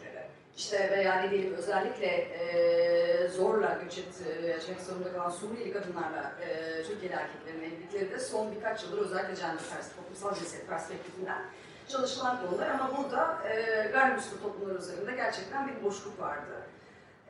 işte 0.56 0.90
veya 0.90 1.14
ne 1.14 1.30
diyelim 1.30 1.54
özellikle 1.54 2.06
e, 2.06 3.28
zorla 3.28 3.78
göç 3.84 3.98
etmek 3.98 4.80
zorunda 4.80 5.12
kalan 5.12 5.30
Suriyeli 5.30 5.72
kadınlarla 5.72 6.32
e, 6.40 6.82
Türkiye'li 6.82 7.14
erkeklerin 7.14 7.62
evlilikleri 7.62 8.10
de 8.10 8.20
son 8.20 8.54
birkaç 8.54 8.82
yıldır 8.82 8.98
özellikle 8.98 9.34
gender 9.34 9.58
perspektif, 9.58 9.96
toplumsal 9.96 10.34
cinsiyet 10.34 10.68
perspektifinden 10.68 11.42
çalışılan 11.88 12.40
konular 12.46 12.70
ama 12.70 12.96
burada 12.96 13.48
e, 13.48 13.86
gayrimüslim 13.92 14.38
toplumlar 14.42 14.74
üzerinde 14.80 15.12
gerçekten 15.12 15.68
bir 15.68 15.84
boşluk 15.84 16.20
vardı. 16.20 16.66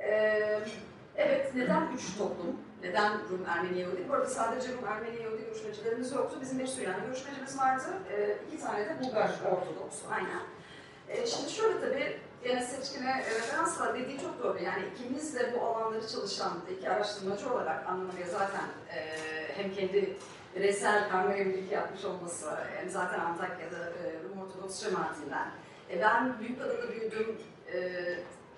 Ee, 0.00 0.61
evet, 1.16 1.54
neden 1.54 1.88
üç 1.95 2.16
toplum? 2.18 2.61
Neden 2.83 3.12
Rum, 3.12 3.47
Ermeni, 3.49 3.80
Yahudi? 3.80 4.09
Bu 4.09 4.14
arada 4.14 4.26
sadece 4.26 4.68
Rum, 4.73 4.88
Ermeni, 4.88 5.23
Yahudi 5.23 5.45
görüşmecilerimiz 5.45 6.12
yoktu. 6.12 6.38
Bizim 6.40 6.59
bir 6.59 6.66
Süryani 6.66 7.06
görüşmecimiz 7.06 7.59
vardı. 7.59 7.85
Ee, 8.12 8.37
iki 8.49 8.62
tane 8.62 8.85
de 8.85 9.00
Bulgar 9.00 9.30
Ortodoks. 9.45 9.99
Aynen. 10.11 10.42
Ee, 11.09 11.26
şimdi 11.26 11.50
şöyle 11.50 11.80
tabii, 11.80 12.21
gene 12.44 12.66
seçkine 12.66 13.18
referansla 13.18 13.94
dediği 13.94 14.20
çok 14.20 14.42
doğru. 14.42 14.58
Yani 14.62 14.82
ikimiz 14.94 15.34
de 15.34 15.54
bu 15.54 15.66
alanları 15.66 16.08
çalışan 16.08 16.52
iki 16.78 16.90
araştırmacı 16.90 17.52
olarak 17.52 17.88
anlamaya 17.88 18.26
zaten 18.26 18.64
e, 18.96 19.18
hem 19.56 19.74
kendi 19.74 20.16
bireysel 20.56 21.08
karma 21.10 21.34
evlilik 21.34 21.72
yapmış 21.72 22.04
olması, 22.04 22.50
hem 22.76 22.90
zaten 22.90 23.20
Antakya'da 23.20 23.78
e, 23.78 24.22
Rum 24.24 24.42
Ortodoks 24.42 24.80
cemaatinden. 24.82 25.50
E, 25.90 26.00
ben 26.00 26.40
Büyükada'da 26.40 26.92
büyüdüm, 26.92 27.38
e, 27.72 27.78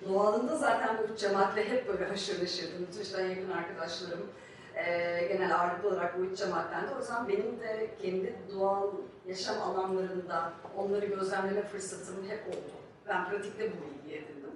Doğalında 0.07 0.55
zaten 0.55 0.97
bu 0.97 1.13
üç 1.13 1.19
cemaatle 1.19 1.69
hep 1.69 1.87
böyle 1.87 2.05
haşır 2.05 2.43
neşirdim. 2.43 2.87
İşte 3.01 3.21
yakın 3.21 3.51
arkadaşlarım 3.51 4.27
e, 4.75 4.83
genel 5.27 5.55
ağırlıklı 5.55 5.89
olarak 5.89 6.19
bu 6.19 6.23
üç 6.23 6.39
cemaatten 6.39 6.87
de. 6.87 6.95
O 6.95 6.99
yüzden 6.99 7.27
benim 7.27 7.59
de 7.59 7.89
kendi 8.01 8.35
doğal 8.53 8.87
yaşam 9.27 9.61
alanlarında 9.61 10.53
onları 10.77 11.05
gözlemleme 11.05 11.61
fırsatım 11.61 12.29
hep 12.29 12.47
oldu. 12.47 12.78
Ben 13.09 13.29
pratikte 13.29 13.71
bu 13.71 13.75
bilgiyi 13.93 14.23
edindim. 14.23 14.51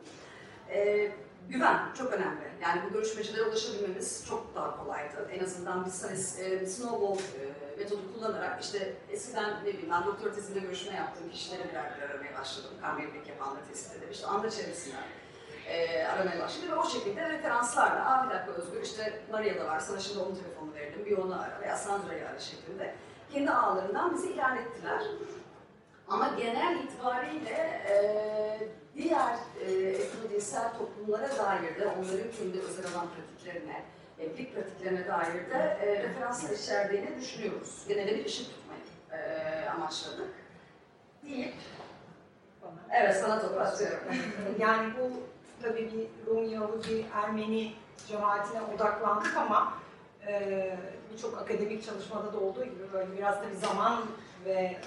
E, 0.70 1.12
güven 1.50 1.80
çok 1.98 2.14
önemli. 2.14 2.44
Yani 2.62 2.82
bu 2.86 2.94
görüşmecilere 2.94 3.44
ulaşabilmemiz 3.44 4.26
çok 4.30 4.56
daha 4.56 4.78
kolaydı. 4.78 5.30
En 5.32 5.44
azından 5.44 5.86
biz 5.86 6.04
hani 6.04 6.46
e, 6.48 6.66
snowball 6.66 7.18
e, 7.18 7.78
metodu 7.78 8.14
kullanarak 8.14 8.64
işte 8.64 8.94
eskiden 9.10 9.64
ne 9.64 9.68
bileyim 9.68 9.92
ben 9.92 10.06
doktor 10.06 10.34
tezinde 10.34 10.60
görüşme 10.60 10.96
yaptığım 10.96 11.30
kişileri 11.30 11.70
birer 11.70 11.98
birer 11.98 12.10
aramaya 12.10 12.40
başladım. 12.40 12.72
Karma 12.82 13.02
evlilik 13.02 13.28
yapanları 13.28 13.66
tespit 13.66 13.98
edip 13.98 14.14
işte 14.14 14.28
anda 14.28 14.50
çevresinden 14.50 15.04
e, 15.68 16.04
aramaya 16.04 16.40
başladı 16.40 16.72
ve 16.72 16.76
o 16.76 16.90
şekilde 16.90 17.30
referanslarla, 17.30 18.12
aa 18.12 18.26
bir 18.26 18.34
dakika 18.34 18.52
Özgür 18.52 18.82
işte 18.82 19.20
Maria 19.32 19.60
da 19.60 19.66
var, 19.66 19.80
sana 19.80 20.00
şimdi 20.00 20.20
onun 20.20 20.36
telefonunu 20.36 20.74
verelim, 20.74 21.06
bir 21.06 21.18
onu 21.18 21.42
ara 21.42 21.62
veya 21.62 21.78
Sandra'yı 21.78 22.30
ara 22.30 22.40
şeklinde 22.40 22.96
kendi 23.34 23.52
ağlarından 23.52 24.14
bizi 24.14 24.28
ilan 24.28 24.58
ettiler. 24.58 25.02
Ama 26.08 26.28
genel 26.38 26.84
itibariyle 26.84 27.82
e, 27.90 27.96
diğer 28.96 29.38
e, 29.66 29.72
etnodinsel 29.72 30.74
toplumlara 30.78 31.30
dair 31.30 31.80
de 31.80 31.88
onların 31.88 32.32
kendi 32.38 32.60
özel 32.60 32.86
alan 32.86 33.08
pratiklerine, 33.08 33.84
evlilik 34.20 34.56
pratiklerine 34.56 35.08
dair 35.08 35.50
de 35.50 35.78
e, 35.82 36.04
referanslar 36.04 36.50
içerdiğini 36.50 37.18
düşünüyoruz. 37.22 37.86
Genelde 37.88 38.16
bir 38.16 38.26
ışık 38.26 38.46
tutmayı 38.46 38.82
e, 39.12 39.70
amaçladık. 39.70 40.34
Deyip, 41.24 41.54
evet 42.92 43.16
sana 43.16 43.42
topu 43.42 43.56
yani 44.60 44.94
bu 45.00 45.12
tabii 45.64 45.92
bir 45.94 46.32
Rum, 46.32 46.46
Yahudi, 46.46 47.06
Ermeni 47.14 47.74
cemaatine 48.08 48.62
odaklandık 48.76 49.38
ama 49.38 49.74
e, 50.28 50.78
birçok 51.14 51.38
akademik 51.38 51.86
çalışmada 51.86 52.34
da 52.34 52.38
olduğu 52.38 52.64
gibi 52.64 52.94
böyle 52.94 53.18
biraz 53.18 53.42
da 53.42 53.50
bir 53.52 53.68
zaman 53.68 54.02
ve 54.46 54.78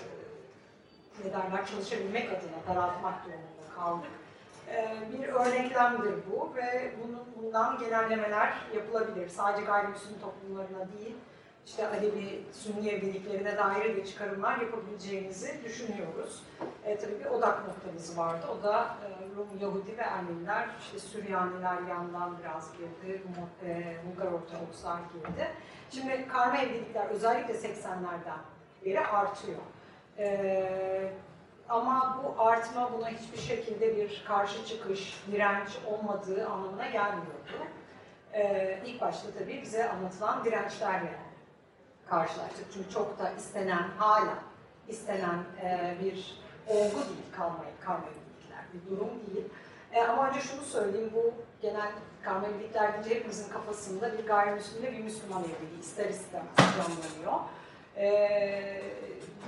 ne 1.25 1.33
derler 1.33 1.67
çalışabilmek 1.67 2.29
adına 2.29 2.77
daraltmak 2.77 3.25
durumunda 3.25 3.75
kaldık. 3.77 4.11
E, 4.69 4.97
bir 5.13 5.29
örneklemdir 5.29 6.15
bu 6.31 6.55
ve 6.55 6.93
bunun, 7.03 7.23
bundan 7.37 7.79
genellemeler 7.79 8.55
yapılabilir. 8.75 9.29
Sadece 9.29 9.67
gayrimüslim 9.67 10.21
toplumlarına 10.21 10.89
değil, 10.99 11.17
işte 11.67 11.89
Alevi 11.89 12.45
Sünni 12.53 12.89
evliliklerine 12.89 13.57
dair 13.57 13.97
de 13.97 14.07
çıkarımlar 14.07 14.59
yapabileceğimizi 14.59 15.61
düşünüyoruz. 15.65 16.43
E, 16.85 16.99
tabii 16.99 17.21
bir 17.21 17.27
odak 17.27 17.69
noktamız 17.69 18.19
vardı. 18.19 18.47
O 18.59 18.63
da 18.63 18.83
e, 18.83 19.37
Rum, 19.37 19.49
Yahudi 19.61 19.99
ve 19.99 20.03
Ermeniler, 20.03 20.69
işte 20.81 20.99
Süryaniler 20.99 21.83
yandan 21.89 22.39
biraz 22.39 22.73
girdi, 22.73 23.23
e, 23.65 23.97
Bulgar 24.07 24.33
Ortodokslar 24.33 24.99
girdi. 24.99 25.49
Şimdi 25.91 26.29
karma 26.29 26.59
evlilikler 26.59 27.07
özellikle 27.07 27.55
80'lerden 27.55 28.39
beri 28.85 29.01
artıyor. 29.01 29.59
E, 30.19 31.13
ama 31.69 32.23
bu 32.23 32.43
artma 32.43 32.93
buna 32.93 33.09
hiçbir 33.09 33.39
şekilde 33.39 33.97
bir 33.97 34.25
karşı 34.29 34.67
çıkış, 34.67 35.25
direnç 35.33 35.69
olmadığı 35.87 36.49
anlamına 36.49 36.87
gelmiyordu. 36.87 37.53
Ee, 38.35 38.79
ilk 38.87 39.01
başta 39.01 39.29
tabii 39.39 39.63
bize 39.63 39.89
anlatılan 39.89 40.45
dirençlerle 40.45 41.13
karşılaştık. 42.07 42.67
Çünkü 42.75 42.91
çok 42.91 43.19
da 43.19 43.31
istenen, 43.31 43.89
hala 43.99 44.39
istenen 44.89 45.45
e, 45.63 45.95
bir 46.05 46.39
olgu 46.67 46.95
değil 46.97 47.27
karma, 47.37 47.65
karma 47.85 48.05
evlilikler, 48.07 48.65
bir 48.75 48.91
durum 48.91 49.11
değil. 49.27 49.47
E, 49.93 50.03
ama 50.03 50.29
önce 50.29 50.41
şunu 50.41 50.63
söyleyeyim, 50.63 51.11
bu 51.15 51.35
genel 51.63 51.93
karma 52.23 52.47
evlilikler 52.47 52.93
deyince 52.93 53.15
hepimizin 53.15 53.53
kafasında 53.53 54.19
bir 54.19 54.27
gayrimüslimle 54.27 54.93
bir 54.93 54.99
Müslüman 54.99 55.43
evliliği 55.43 55.81
ister 55.81 56.09
istemez 56.09 56.49
canlanıyor. 56.57 57.41
Ee, 57.97 58.81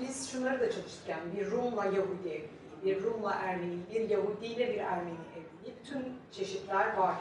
biz 0.01 0.31
şunları 0.33 0.61
da 0.61 0.71
çalıştık 0.71 1.09
yani 1.09 1.23
bir 1.37 1.51
Rum'la 1.51 1.85
Yahudi 1.85 2.29
evliliği, 2.29 2.49
bir 2.85 3.03
Rum'la 3.03 3.35
Ermeni, 3.35 3.79
bir 3.95 4.11
Yahudi 4.11 4.47
ile 4.47 4.73
bir 4.75 4.79
Ermeni 4.79 5.19
evliliği. 5.37 5.79
Bütün 5.81 6.19
çeşitler 6.33 6.97
var 6.97 7.15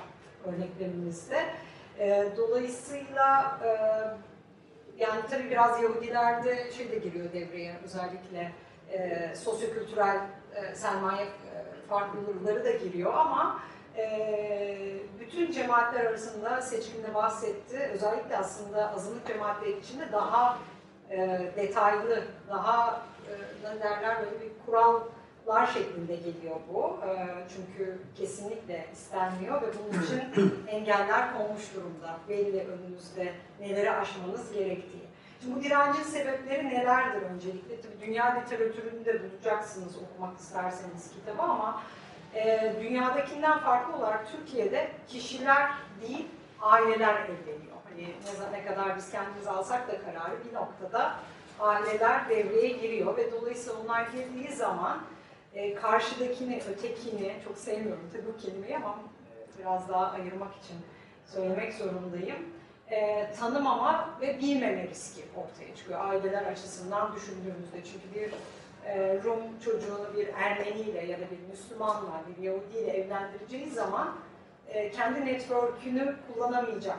örneklerimizde. 0.45 1.45
Ee, 1.99 2.27
dolayısıyla 2.37 3.59
e, 3.63 3.69
yani 4.97 5.21
tabii 5.29 5.49
biraz 5.49 5.83
Yahudilerde 5.83 6.71
şey 6.71 6.91
de 6.91 6.97
giriyor 6.97 7.33
devreye 7.33 7.75
özellikle 7.83 8.51
e, 8.91 9.35
sosyokültürel 9.35 10.17
e, 10.55 10.75
sermaye 10.75 11.23
e, 11.23 11.27
farklılıkları 11.89 12.65
da 12.65 12.71
giriyor 12.71 13.13
ama 13.13 13.59
e, 13.97 14.99
bütün 15.19 15.51
cemaatler 15.51 16.05
arasında 16.05 16.61
seçkinde 16.61 17.13
bahsetti. 17.13 17.89
Özellikle 17.93 18.37
aslında 18.37 18.93
azınlık 18.93 19.27
cemaatleri 19.27 19.79
içinde 19.79 20.11
daha 20.11 20.57
e, 21.11 21.41
detaylı, 21.57 22.23
daha 22.49 23.01
e, 23.63 23.83
derler 23.83 24.17
böyle 24.19 24.41
bir 24.41 24.51
kurallar 24.65 25.67
şeklinde 25.67 26.15
geliyor 26.15 26.55
bu. 26.73 26.99
E, 27.05 27.27
çünkü 27.55 27.97
kesinlikle 28.15 28.85
istenmiyor 28.93 29.61
ve 29.61 29.65
bunun 29.65 30.03
için 30.03 30.21
engeller 30.67 31.37
konmuş 31.37 31.75
durumda. 31.75 32.17
Belli 32.29 32.67
önünüzde 32.67 33.33
neleri 33.59 33.91
aşmanız 33.91 34.53
gerektiği. 34.53 35.07
Şimdi 35.41 35.55
bu 35.55 35.63
direncin 35.63 36.03
sebepleri 36.03 36.69
nelerdir 36.69 37.21
öncelikle? 37.21 37.81
Tabii 37.81 38.07
dünya 38.07 38.25
literatürünü 38.25 39.05
de 39.05 39.21
bulacaksınız 39.23 39.95
okumak 39.97 40.39
isterseniz 40.39 41.11
kitabı 41.11 41.41
ama 41.41 41.81
e, 42.35 42.73
dünyadakinden 42.81 43.59
farklı 43.59 43.95
olarak 43.95 44.31
Türkiye'de 44.31 44.91
kişiler 45.07 45.71
değil 46.01 46.27
aileler 46.61 47.13
evleniyor. 47.13 47.66
Hani 47.97 48.07
ne, 48.07 48.57
ne 48.57 48.65
kadar 48.65 48.97
biz 48.97 49.11
kendimiz 49.11 49.47
alsak 49.47 49.87
da 49.87 49.91
kararı 50.01 50.45
bir 50.49 50.53
noktada 50.53 51.15
aileler 51.59 52.29
devreye 52.29 52.67
giriyor 52.67 53.17
ve 53.17 53.31
dolayısıyla 53.31 53.79
onlar 53.85 54.07
girdiği 54.07 54.55
zaman 54.55 55.01
e, 55.53 55.75
karşıdakini, 55.75 56.61
ötekini, 56.71 57.35
çok 57.43 57.57
sevmiyorum 57.57 58.09
tabii 58.13 58.25
bu 58.33 58.37
kelimeyi 58.37 58.75
ama 58.75 58.95
e, 58.95 59.59
biraz 59.59 59.89
daha 59.89 60.11
ayırmak 60.11 60.55
için 60.55 60.77
söylemek 61.25 61.73
zorundayım. 61.73 62.37
E, 62.91 63.31
tanımama 63.39 64.09
ve 64.21 64.39
bilmeme 64.39 64.87
riski 64.87 65.21
ortaya 65.35 65.75
çıkıyor 65.75 66.05
aileler 66.05 66.43
açısından 66.43 67.15
düşündüğümüzde. 67.15 67.83
Çünkü 67.83 68.19
bir 68.19 68.33
e, 68.89 69.19
Rum 69.23 69.59
çocuğunu 69.65 70.17
bir 70.17 70.27
Ermeniyle 70.27 71.05
ya 71.05 71.17
da 71.17 71.23
bir 71.31 71.51
Müslümanla, 71.51 72.21
bir 72.27 72.43
Yahudi 72.43 72.77
ile 72.77 72.91
evlendireceği 72.91 73.69
zaman 73.69 74.15
e, 74.67 74.91
kendi 74.91 75.25
network'ünü 75.25 76.15
kullanamayacak 76.27 76.97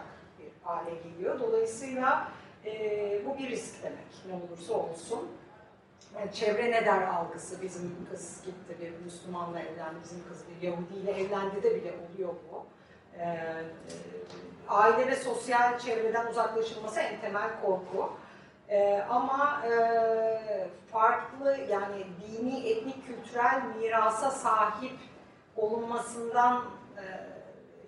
hale 0.68 0.94
geliyor. 0.94 1.40
Dolayısıyla 1.40 2.28
e, 2.64 2.72
bu 3.26 3.38
bir 3.38 3.50
risk 3.50 3.82
demek 3.82 4.08
ne 4.26 4.34
olursa 4.34 4.74
olsun. 4.74 5.28
Yani 6.18 6.32
çevre 6.32 6.70
ne 6.70 6.86
der 6.86 7.02
algısı 7.02 7.62
bizim 7.62 8.06
kız 8.10 8.42
gitti 8.44 8.76
bir 8.80 9.04
Müslümanla 9.04 9.60
evlendi, 9.60 9.96
bizim 10.04 10.28
kız 10.28 10.44
bir 10.48 10.66
Yahudi 10.66 10.94
ile 10.94 11.10
evlendi 11.10 11.62
de 11.62 11.74
bile 11.74 11.92
oluyor 11.92 12.34
bu. 12.52 12.66
E, 13.18 13.24
e, 13.24 13.64
aile 14.68 15.06
ve 15.06 15.16
sosyal 15.16 15.78
çevreden 15.78 16.26
uzaklaşılması 16.26 17.00
en 17.00 17.20
temel 17.20 17.50
korku. 17.62 18.12
Ee, 18.70 19.04
ama 19.10 19.62
e, 19.66 19.72
farklı 20.92 21.58
yani 21.70 22.04
dini, 22.20 22.68
etnik, 22.68 23.06
kültürel 23.06 23.62
mirasa 23.78 24.30
sahip 24.30 24.98
olunmasından 25.56 26.56
e, 26.56 26.87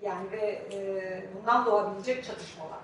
yani 0.03 0.31
ve 0.33 0.63
e, 0.73 1.23
bundan 1.35 1.67
doğabilecek 1.67 2.25
çatışmalar 2.25 2.79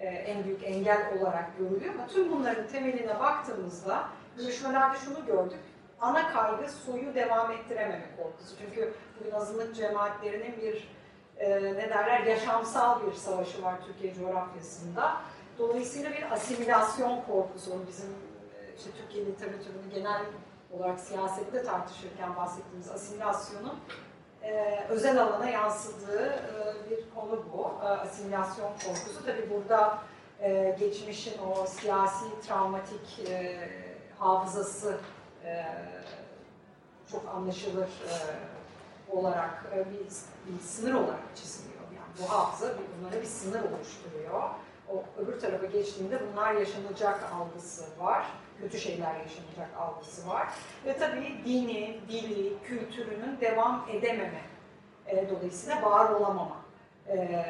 e, 0.00 0.06
en 0.06 0.44
büyük 0.44 0.64
engel 0.64 1.18
olarak 1.20 1.58
görülüyor. 1.58 1.94
Ama 1.94 2.06
tüm 2.06 2.32
bunların 2.32 2.66
temeline 2.66 3.20
baktığımızda 3.20 4.08
görüşmelerde 4.36 4.98
şunu 4.98 5.26
gördük. 5.26 5.60
Ana 6.00 6.32
kaygı 6.32 6.72
soyu 6.72 7.14
devam 7.14 7.50
ettirememe 7.50 8.06
korkusu. 8.16 8.56
Çünkü 8.58 8.94
bugün 9.20 9.30
azınlık 9.30 9.76
cemaatlerinin 9.76 10.56
bir 10.62 10.88
e, 11.38 11.62
ne 11.62 11.90
derler 11.90 12.20
yaşamsal 12.20 13.06
bir 13.06 13.12
savaşı 13.12 13.62
var 13.62 13.74
Türkiye 13.86 14.14
coğrafyasında 14.14 15.20
Dolayısıyla 15.60 16.12
bir 16.12 16.32
asimilasyon 16.32 17.20
korkusu, 17.20 17.70
bizim 17.88 18.08
e, 18.08 18.74
işte 18.76 18.90
Türkiye 18.90 19.26
literatürünü 19.26 19.90
genel 19.94 20.22
olarak 20.70 21.00
siyasette 21.00 21.62
tartışırken 21.62 22.36
bahsettiğimiz 22.36 22.90
asimilasyonun 22.90 23.78
e, 24.42 24.80
özel 24.88 25.22
alana 25.22 25.50
yansıdığı 25.50 26.26
e, 26.26 26.90
bir 26.90 27.14
konu 27.14 27.44
bu. 27.52 27.84
E, 27.84 27.86
asimilasyon 27.86 28.68
korkusu. 28.86 29.24
Tabi 29.26 29.50
burada 29.50 29.98
e, 30.40 30.76
geçmişin 30.80 31.34
o 31.42 31.66
siyasi, 31.66 32.24
travmatik 32.46 33.28
e, 33.28 33.60
hafızası 34.18 34.98
e, 35.44 35.64
çok 37.12 37.28
anlaşılır 37.28 37.88
e, 37.88 38.14
olarak 39.16 39.64
e, 39.74 39.78
bir, 39.78 40.06
bir 40.46 40.62
sınır 40.62 40.94
olarak 40.94 41.36
çiziliyor. 41.36 41.80
Yani 41.82 42.28
bu 42.28 42.32
hafıza 42.32 42.74
bunlara 42.98 43.22
bir 43.22 43.26
sınır 43.26 43.60
oluşturuyor 43.62 44.42
o 44.92 45.22
öbür 45.22 45.40
tarafa 45.40 45.66
geçtiğinde 45.66 46.20
bunlar 46.32 46.54
yaşanacak 46.54 47.32
algısı 47.32 47.84
var. 47.98 48.26
Kötü 48.60 48.78
şeyler 48.78 49.14
yaşanacak 49.14 49.76
algısı 49.78 50.28
var. 50.28 50.48
Ve 50.86 50.96
tabii 50.96 51.34
dini, 51.44 52.00
dili, 52.08 52.62
kültürünün 52.62 53.40
devam 53.40 53.86
edememe, 53.92 54.42
e, 55.06 55.30
dolayısıyla 55.30 55.82
var 55.82 56.10
olamama 56.10 56.56
e, 57.08 57.44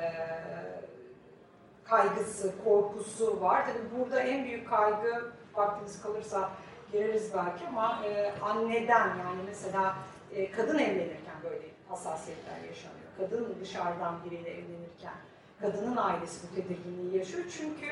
kaygısı, 1.85 2.64
korkusu 2.64 3.40
var. 3.40 3.66
Tabii 3.66 4.00
burada 4.00 4.20
en 4.20 4.44
büyük 4.44 4.70
kaygı, 4.70 5.33
vaktimiz 5.55 6.03
kalırsa 6.03 6.50
gireriz 6.92 7.35
belki 7.35 7.66
ama 7.66 8.05
e, 8.07 8.33
anneden 8.42 9.09
yani 9.09 9.42
mesela 9.46 9.94
e, 10.33 10.50
kadın 10.50 10.79
evlenirken 10.79 11.37
böyle 11.44 11.64
hassasiyetler 11.88 12.57
yaşanıyor. 12.68 13.11
Kadın 13.18 13.57
dışarıdan 13.61 14.24
biriyle 14.24 14.50
evlenirken 14.50 15.14
kadının 15.60 15.96
ailesi 15.96 16.46
bu 16.46 16.54
tedirginliği 16.54 17.18
yaşıyor. 17.18 17.44
Çünkü 17.58 17.86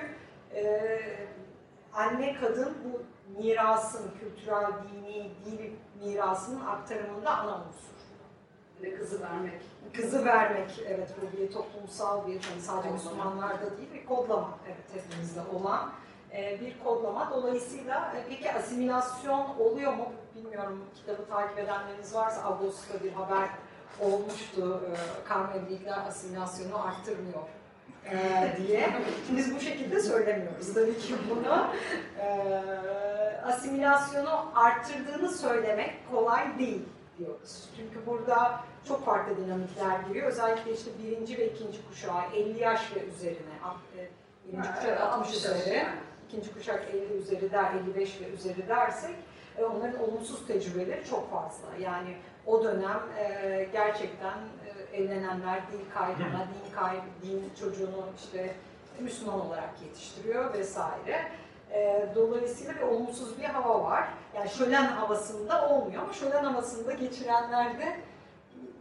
e, 0.54 0.90
anne 1.94 2.36
kadın 2.40 2.74
bu 2.84 3.02
mirasın, 3.42 4.10
kültürel, 4.20 4.66
dini, 4.66 5.30
dil 5.44 5.70
mirasının 6.04 6.66
aktarımında 6.66 7.38
ana 7.38 7.54
unsur. 7.54 7.98
Ve 8.82 8.94
kızı 8.94 9.22
vermek. 9.22 9.62
Kızı 9.96 10.24
vermek, 10.24 10.82
evet 10.86 11.14
bu 11.22 11.38
bir 11.38 11.52
toplumsal 11.52 12.26
bir, 12.26 12.42
hani 12.42 12.60
sadece 12.60 12.90
Müslümanlarda 12.90 13.76
değil 13.76 13.92
bir 13.94 14.06
kodlama, 14.06 14.58
evet 14.66 15.04
hepimizde 15.04 15.40
olan 15.56 15.90
e, 16.32 16.60
bir 16.60 16.78
kodlama. 16.84 17.30
Dolayısıyla 17.30 18.12
e, 18.16 18.24
peki 18.28 18.52
asimilasyon 18.52 19.46
oluyor 19.58 19.92
mu? 19.92 20.12
Bilmiyorum 20.34 20.84
kitabı 20.94 21.26
takip 21.26 21.58
edenleriniz 21.58 22.14
varsa 22.14 22.42
Ağustos'ta 22.42 23.04
bir 23.04 23.12
haber 23.12 23.48
olmuştu. 24.00 24.82
E, 24.86 25.28
karma 25.28 25.54
evlilikler 25.54 26.06
asimilasyonu 26.06 26.86
arttırmıyor 26.86 27.42
e, 28.12 28.56
diye. 28.56 28.88
Biz 29.36 29.54
bu 29.56 29.60
şekilde 29.60 30.00
söylemiyoruz 30.00 30.74
tabii 30.74 30.98
ki 30.98 31.14
bunu. 31.30 31.68
E, 32.20 32.28
asimilasyonu 33.44 34.46
arttırdığını 34.54 35.30
söylemek 35.30 35.94
kolay 36.10 36.58
değil 36.58 36.82
diyoruz. 37.18 37.64
Çünkü 37.76 38.06
burada 38.06 38.60
çok 38.88 39.04
farklı 39.04 39.36
dinamikler 39.36 40.00
giriyor. 40.08 40.26
Özellikle 40.28 40.72
işte 40.72 40.90
birinci 41.02 41.38
ve 41.38 41.46
ikinci 41.46 41.88
kuşağı 41.88 42.22
50 42.34 42.58
yaş 42.58 42.96
ve 42.96 43.00
üzerine, 43.04 43.54
birinci 44.46 44.68
kuşak 44.68 45.00
60 45.00 45.34
üzeri, 45.34 45.86
ikinci 46.28 46.54
kuşak 46.54 46.84
50 46.92 47.12
üzeri 47.12 47.52
der, 47.52 47.72
55 47.94 48.20
ve 48.20 48.28
üzeri 48.28 48.68
dersek 48.68 49.16
onların 49.64 50.02
olumsuz 50.02 50.46
tecrübeleri 50.46 51.04
çok 51.10 51.30
fazla. 51.30 51.66
Yani 51.80 52.16
o 52.46 52.64
dönem 52.64 53.00
e, 53.18 53.68
gerçekten 53.72 54.38
e, 54.38 54.67
evlenenler 54.92 55.62
din 55.72 55.84
kaybına, 55.94 56.46
din 56.46 56.74
kayb, 56.74 57.02
din 57.22 57.50
çocuğunu 57.60 58.04
işte 58.18 58.54
Müslüman 59.00 59.40
olarak 59.40 59.70
yetiştiriyor 59.84 60.52
vesaire. 60.52 61.32
E, 61.72 62.08
dolayısıyla 62.14 62.74
bir 62.74 62.82
olumsuz 62.82 63.38
bir 63.38 63.44
hava 63.44 63.84
var. 63.84 64.08
Yani 64.36 64.50
şölen 64.50 64.86
havasında 64.86 65.68
olmuyor 65.68 66.02
ama 66.02 66.12
şölen 66.12 66.44
havasında 66.44 66.92
geçirenler 66.92 67.78
de 67.78 67.96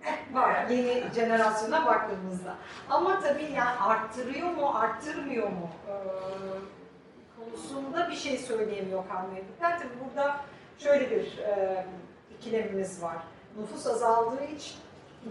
eh, 0.06 0.36
var 0.36 0.68
yeni 0.70 1.04
jenerasyona 1.16 1.86
baktığımızda. 1.86 2.56
Ama 2.90 3.20
tabii 3.20 3.52
yani 3.52 3.80
arttırıyor 3.80 4.50
mu, 4.50 4.70
arttırmıyor 4.74 5.48
mu 5.48 5.70
e, 5.88 5.94
konusunda 7.40 8.10
bir 8.10 8.16
şey 8.16 8.38
söyleyemiyor 8.38 9.04
Karmelilikler. 9.08 9.80
Tabii 9.80 9.90
burada 10.06 10.38
şöyle 10.78 11.12
bir 11.12 11.38
e, 11.38 11.86
ikilemimiz 12.38 13.04
var 13.04 13.18
nüfus 13.58 13.88
azaldığı 13.88 14.44
için, 14.44 14.76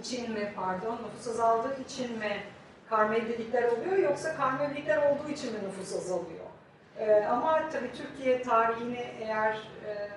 için 0.01 0.33
mi 0.33 0.53
pardon, 0.57 0.99
nüfus 1.05 1.29
azaldığı 1.29 1.83
için 1.83 2.19
mi 2.19 2.43
karmevlilikler 2.89 3.63
oluyor 3.63 3.97
yoksa 3.97 4.37
karmevlilikler 4.37 5.11
olduğu 5.11 5.29
için 5.29 5.53
mi 5.53 5.59
nüfus 5.69 5.97
azalıyor? 5.97 6.47
Ee, 6.99 7.25
ama 7.25 7.69
tabii 7.73 7.93
Türkiye 7.93 8.43
tarihini 8.43 9.07
eğer 9.21 9.53
e, 9.87 10.09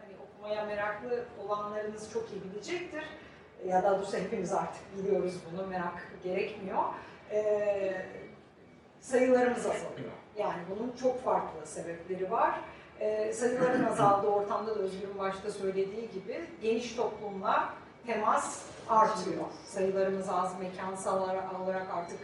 hani 0.00 0.14
okumaya 0.24 0.64
meraklı 0.64 1.24
olanlarınız 1.44 2.12
çok 2.12 2.22
iyi 2.30 2.52
bilecektir. 2.52 3.04
Ya 3.66 3.82
da 3.82 3.98
doğrusu 3.98 4.16
hepimiz 4.16 4.52
artık 4.52 4.98
biliyoruz 4.98 5.34
bunu, 5.52 5.66
merak 5.66 6.08
gerekmiyor. 6.24 6.82
Ee, 7.30 8.06
sayılarımız 9.00 9.66
azalıyor. 9.66 10.12
Yani 10.38 10.62
bunun 10.70 10.92
çok 11.02 11.24
farklı 11.24 11.66
sebepleri 11.66 12.30
var. 12.30 12.60
E, 13.00 13.32
sayıların 13.32 13.84
azaldığı 13.84 14.26
ortamda 14.26 14.74
da 14.74 14.80
Özgür'ün 14.80 15.18
başta 15.18 15.50
söylediği 15.50 16.10
gibi 16.10 16.44
geniş 16.62 16.96
toplumla 16.96 17.74
temas 18.06 18.62
artıyor. 18.88 19.44
Sayılarımız 19.66 20.28
az, 20.28 20.60
mekansal 20.60 21.22
olarak 21.62 21.90
artık 21.94 22.18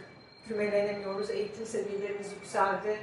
kümelenemiyoruz, 0.47 1.29
eğitim 1.29 1.65
seviyelerimiz 1.65 2.33
yükseldi. 2.33 2.99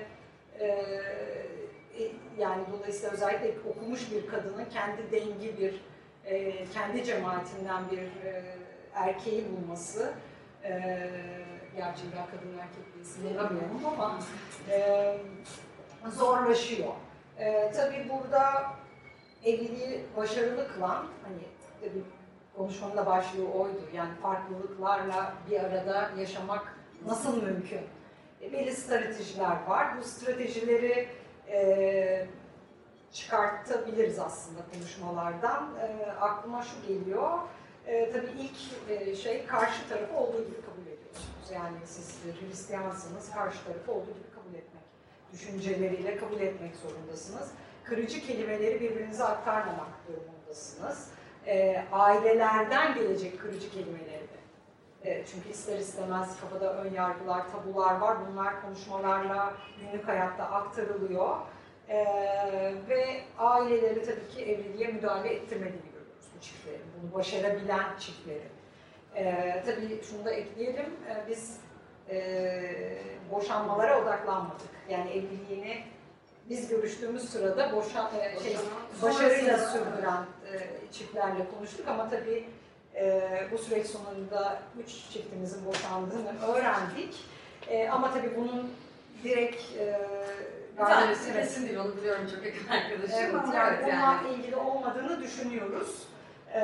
E, 0.59 0.67
e, 0.67 2.13
yani 2.39 2.63
dolayısıyla 2.73 3.11
özellikle 3.11 3.55
okumuş 3.71 4.13
bir 4.13 4.27
kadının 4.27 4.65
kendi 4.65 5.13
dengi 5.13 5.59
bir, 5.59 5.83
e, 6.25 6.65
kendi 6.65 7.05
cemaatinden 7.05 7.91
bir 7.91 7.99
e, 7.99 8.45
erkeği 8.95 9.45
bulması, 9.53 10.13
e, 10.65 10.71
gerçi 11.77 12.03
ben 12.17 12.27
kadın 12.27 12.59
erkek 12.59 13.07
sınırlamıyorum 13.07 13.87
ama 13.87 14.19
e, 14.71 15.17
zorlaşıyor. 16.11 16.93
E, 17.39 17.73
tabii 17.73 18.09
burada 18.09 18.73
evliliği 19.45 20.05
başarılı 20.17 20.73
kılan, 20.75 21.07
hani 21.23 21.43
tabii 21.81 22.03
konuşmanın 22.59 22.97
da 22.97 23.07
başlığı 23.07 23.53
oydu, 23.53 23.81
yani 23.95 24.15
farklılıklarla 24.23 25.35
bir 25.51 25.61
arada 25.61 26.11
yaşamak 26.19 26.77
nasıl 27.07 27.43
mümkün? 27.43 27.81
E, 28.43 28.53
belli 28.53 28.73
stratejiler 28.73 29.57
var. 29.67 29.99
Bu 29.99 30.05
stratejileri 30.05 31.09
e, 31.49 32.27
çıkartabiliriz 33.13 34.19
aslında 34.19 34.61
konuşmalardan. 34.73 35.69
E, 35.81 36.11
aklıma 36.21 36.63
şu 36.63 36.89
geliyor, 36.89 37.39
e, 37.87 38.13
tabii 38.13 38.31
ilk 38.39 38.91
e, 38.91 39.17
şey 39.17 39.47
karşı 39.47 39.89
tarafı 39.89 40.17
olduğu 40.17 40.45
gibi 40.47 40.61
kabul 40.61 40.83
ediyorsunuz. 40.83 41.51
Yani 41.53 41.77
siz 41.85 42.19
Hristiyansınız, 42.41 43.31
karşı 43.31 43.65
tarafı 43.65 43.93
olduğu 43.93 44.15
gibi 44.15 44.31
kabul 44.35 44.55
etmek, 44.55 44.83
düşünceleriyle 45.33 46.17
kabul 46.17 46.41
etmek 46.41 46.77
zorundasınız. 46.77 47.51
Kırıcı 47.85 48.21
kelimeleri 48.21 48.81
birbirinize 48.81 49.25
aktarmamak 49.25 49.89
durumundasınız. 50.09 51.09
E, 51.49 51.85
ailelerden 51.93 52.95
gelecek 52.95 53.41
kırıcı 53.41 53.71
kelimeleri 53.71 54.23
de. 54.23 54.39
E, 55.05 55.25
çünkü 55.27 55.49
ister 55.49 55.79
istemez 55.79 56.41
kafada 56.41 56.75
ön 56.75 56.93
yargılar, 56.93 57.43
tabular 57.53 57.99
var. 57.99 58.17
Bunlar 58.31 58.63
konuşmalarla 58.63 59.55
günlük 59.81 60.09
hayatta 60.09 60.45
aktarılıyor. 60.45 61.37
E, 61.89 62.05
ve 62.89 63.21
aileleri 63.39 64.03
tabii 64.03 64.29
ki 64.29 64.45
evliliğe 64.45 64.89
müdahale 64.89 65.29
ettirmediğini 65.29 65.93
görüyoruz 65.93 66.27
bu 66.37 66.41
çiftlerin. 66.41 66.81
Bunu 67.03 67.15
başarabilen 67.15 67.99
çiftlerin. 67.99 68.53
E, 69.15 69.63
tabii 69.67 70.03
şunu 70.03 70.25
da 70.25 70.31
ekleyelim. 70.31 70.87
E, 71.09 71.29
biz 71.29 71.61
e, 72.11 72.99
boşanmalara 73.33 74.03
odaklanmadık. 74.03 74.71
Yani 74.89 75.11
evliliğini 75.11 75.85
biz 76.51 76.69
görüştüğümüz 76.69 77.31
sırada 77.31 77.73
boşan, 77.77 78.11
e, 78.21 78.41
şey, 78.43 78.57
başarıyla 79.03 79.59
sürdüren 79.59 80.25
çiftlerle 80.93 81.47
konuştuk 81.57 81.89
ama 81.89 82.11
tabii 82.11 82.45
e, 82.95 83.23
bu 83.53 83.59
süreç 83.59 83.87
sonunda 83.87 84.63
üç 84.83 84.89
çiftimizin 84.89 85.67
boşandığını 85.67 86.33
öğrendik. 86.47 87.15
E, 87.69 87.89
ama 87.89 88.15
tabii 88.15 88.37
bunun 88.37 88.73
direkt 89.25 89.63
e, 89.79 90.01
tanesi 90.77 91.35
resim 91.35 91.67
değil, 91.67 91.79
onu 91.79 91.97
biliyorum 91.97 92.27
çok 92.35 92.47
yakın 92.47 92.69
arkadaşım. 92.69 93.17
Evet, 93.19 93.55
yani 93.55 93.77
evet, 93.79 93.89
yani. 93.89 94.19
onunla 94.19 94.37
ilgili 94.37 94.57
olmadığını 94.57 95.23
düşünüyoruz. 95.23 96.09
Ee, 96.55 96.61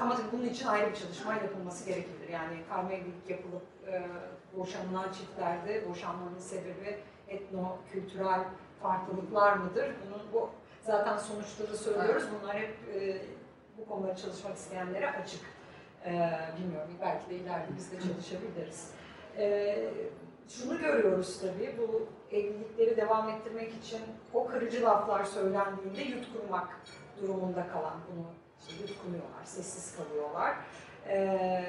ama 0.00 0.16
tabii 0.16 0.32
bunun 0.32 0.44
için 0.44 0.66
ayrı 0.66 0.90
bir 0.90 0.96
çalışma 0.96 1.34
yapılması 1.34 1.86
gerekilir. 1.86 2.28
Yani 2.32 2.56
karma 2.68 2.92
evlilik 2.92 3.30
yapılıp 3.30 3.62
e, 3.86 4.02
boşanılan 4.56 5.12
çiftlerde 5.12 5.88
boşanmanın 5.90 6.38
sebebi 6.38 6.98
etno-kültürel 7.28 8.40
farklılıklar 8.82 9.52
mıdır? 9.52 9.94
Bunun 10.06 10.22
bu 10.32 10.50
zaten 10.88 11.16
sonuçları 11.16 11.76
söylüyoruz. 11.76 12.22
Evet. 12.22 12.40
Bunlar 12.42 12.56
hep 12.58 12.74
e, 12.94 13.22
bu 13.78 13.88
konuda 13.88 14.16
çalışmak 14.16 14.56
isteyenlere 14.56 15.10
açık. 15.10 15.40
E, 16.04 16.30
bilmiyorum, 16.58 16.90
belki 17.00 17.30
de 17.30 17.34
ileride 17.34 17.68
biz 17.76 17.92
de 17.92 17.96
çalışabiliriz. 17.96 18.90
E, 19.38 19.76
şunu 20.48 20.78
görüyoruz 20.78 21.40
tabii, 21.40 21.74
bu 21.78 22.08
evlilikleri 22.32 22.96
devam 22.96 23.28
ettirmek 23.28 23.74
için 23.74 24.00
o 24.34 24.46
kırıcı 24.46 24.84
laflar 24.84 25.24
söylendiğinde 25.24 26.02
yutkunmak 26.02 26.68
durumunda 27.20 27.68
kalan, 27.72 28.00
bunu 28.10 28.26
işte 28.60 28.82
yutkunuyorlar, 28.82 29.44
sessiz 29.44 29.96
kalıyorlar. 29.96 30.56
Ee, 31.08 31.64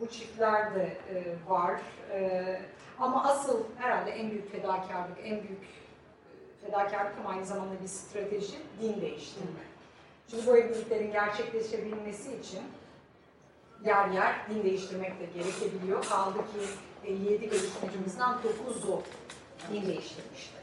bu 0.00 0.06
çiftler 0.06 0.74
de 0.74 0.82
e, 0.84 1.36
var. 1.48 1.80
E, 2.12 2.60
ama 2.98 3.24
asıl 3.24 3.64
herhalde 3.78 4.10
en 4.10 4.30
büyük 4.30 4.52
fedakarlık, 4.52 5.18
en 5.24 5.42
büyük 5.42 5.62
fedakarlık 6.66 7.14
ama 7.20 7.30
aynı 7.30 7.46
zamanda 7.46 7.82
bir 7.82 7.88
strateji 7.88 8.58
din 8.82 9.00
değiştirmek. 9.00 9.74
Çünkü 10.30 10.46
bu 10.46 10.56
evliliklerin 10.56 11.12
gerçekleşebilmesi 11.12 12.36
için 12.36 12.62
yer 13.84 14.08
yer 14.08 14.34
din 14.50 14.64
değiştirmek 14.64 15.20
de 15.20 15.24
gerekebiliyor. 15.24 16.04
Kaldı 16.04 16.38
ki 16.38 16.66
57 17.04 17.48
görüşmecimizden 17.48 18.30
9'u 18.30 19.02
din 19.72 19.86
değiştirmişti. 19.86 20.54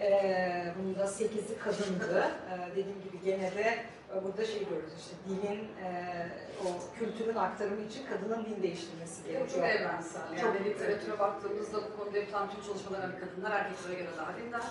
Ee, 0.00 0.74
bunda 0.78 1.04
8'i 1.04 1.58
kadındı. 1.58 2.30
Ee, 2.50 2.70
dediğim 2.70 3.02
gibi 3.02 3.24
gene 3.24 3.54
de 3.54 3.84
burada 4.24 4.44
şey 4.44 4.64
görüyoruz 4.64 4.92
işte 4.98 5.16
dinin, 5.28 5.60
e, 5.84 6.28
o 6.64 6.98
kültürün 6.98 7.36
aktarımı 7.36 7.80
için 7.80 8.06
kadının 8.06 8.44
din 8.44 8.62
değiştirmesi 8.62 9.22
gerekiyor. 9.22 9.48
Çok 9.48 9.64
evrensel. 9.64 10.20
Yani 10.20 10.40
çok 10.40 10.66
literatüre 10.66 11.18
baktığımızda 11.18 11.76
bu 11.76 11.96
konuda 11.98 12.18
yapılan 12.18 12.50
tüm 12.50 12.62
çalışmalar 12.62 13.00
hani 13.00 13.20
kadınlar 13.20 13.50
erkeklere 13.50 13.94
göre 13.94 14.08
daha 14.18 14.36
dindar. 14.36 14.62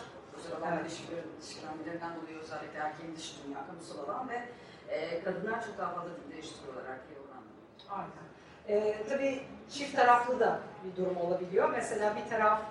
Alan 0.53 0.77
evet. 0.81 0.91
ilişkilenmelerinden 0.91 2.11
dolayı 2.21 2.37
özellikle 2.39 2.79
erkeğin 2.79 3.15
dış 3.15 3.35
dünya, 3.45 3.67
kamusal 3.67 4.09
alan 4.09 4.29
ve 4.29 4.41
e, 4.89 5.23
kadınlar 5.23 5.65
çok 5.65 5.77
daha 5.77 5.93
fazla 5.93 6.09
din 6.09 6.31
değiştiriyorlar 6.31 6.81
erkeğe 6.81 7.19
oranla. 7.19 7.51
Aynen. 7.89 8.25
E, 8.69 9.03
tabii 9.09 9.43
çift 9.69 9.95
taraflı 9.95 10.39
da 10.39 10.59
bir 10.83 11.03
durum 11.03 11.17
olabiliyor. 11.17 11.69
Mesela 11.69 12.15
bir 12.15 12.29
taraf 12.29 12.61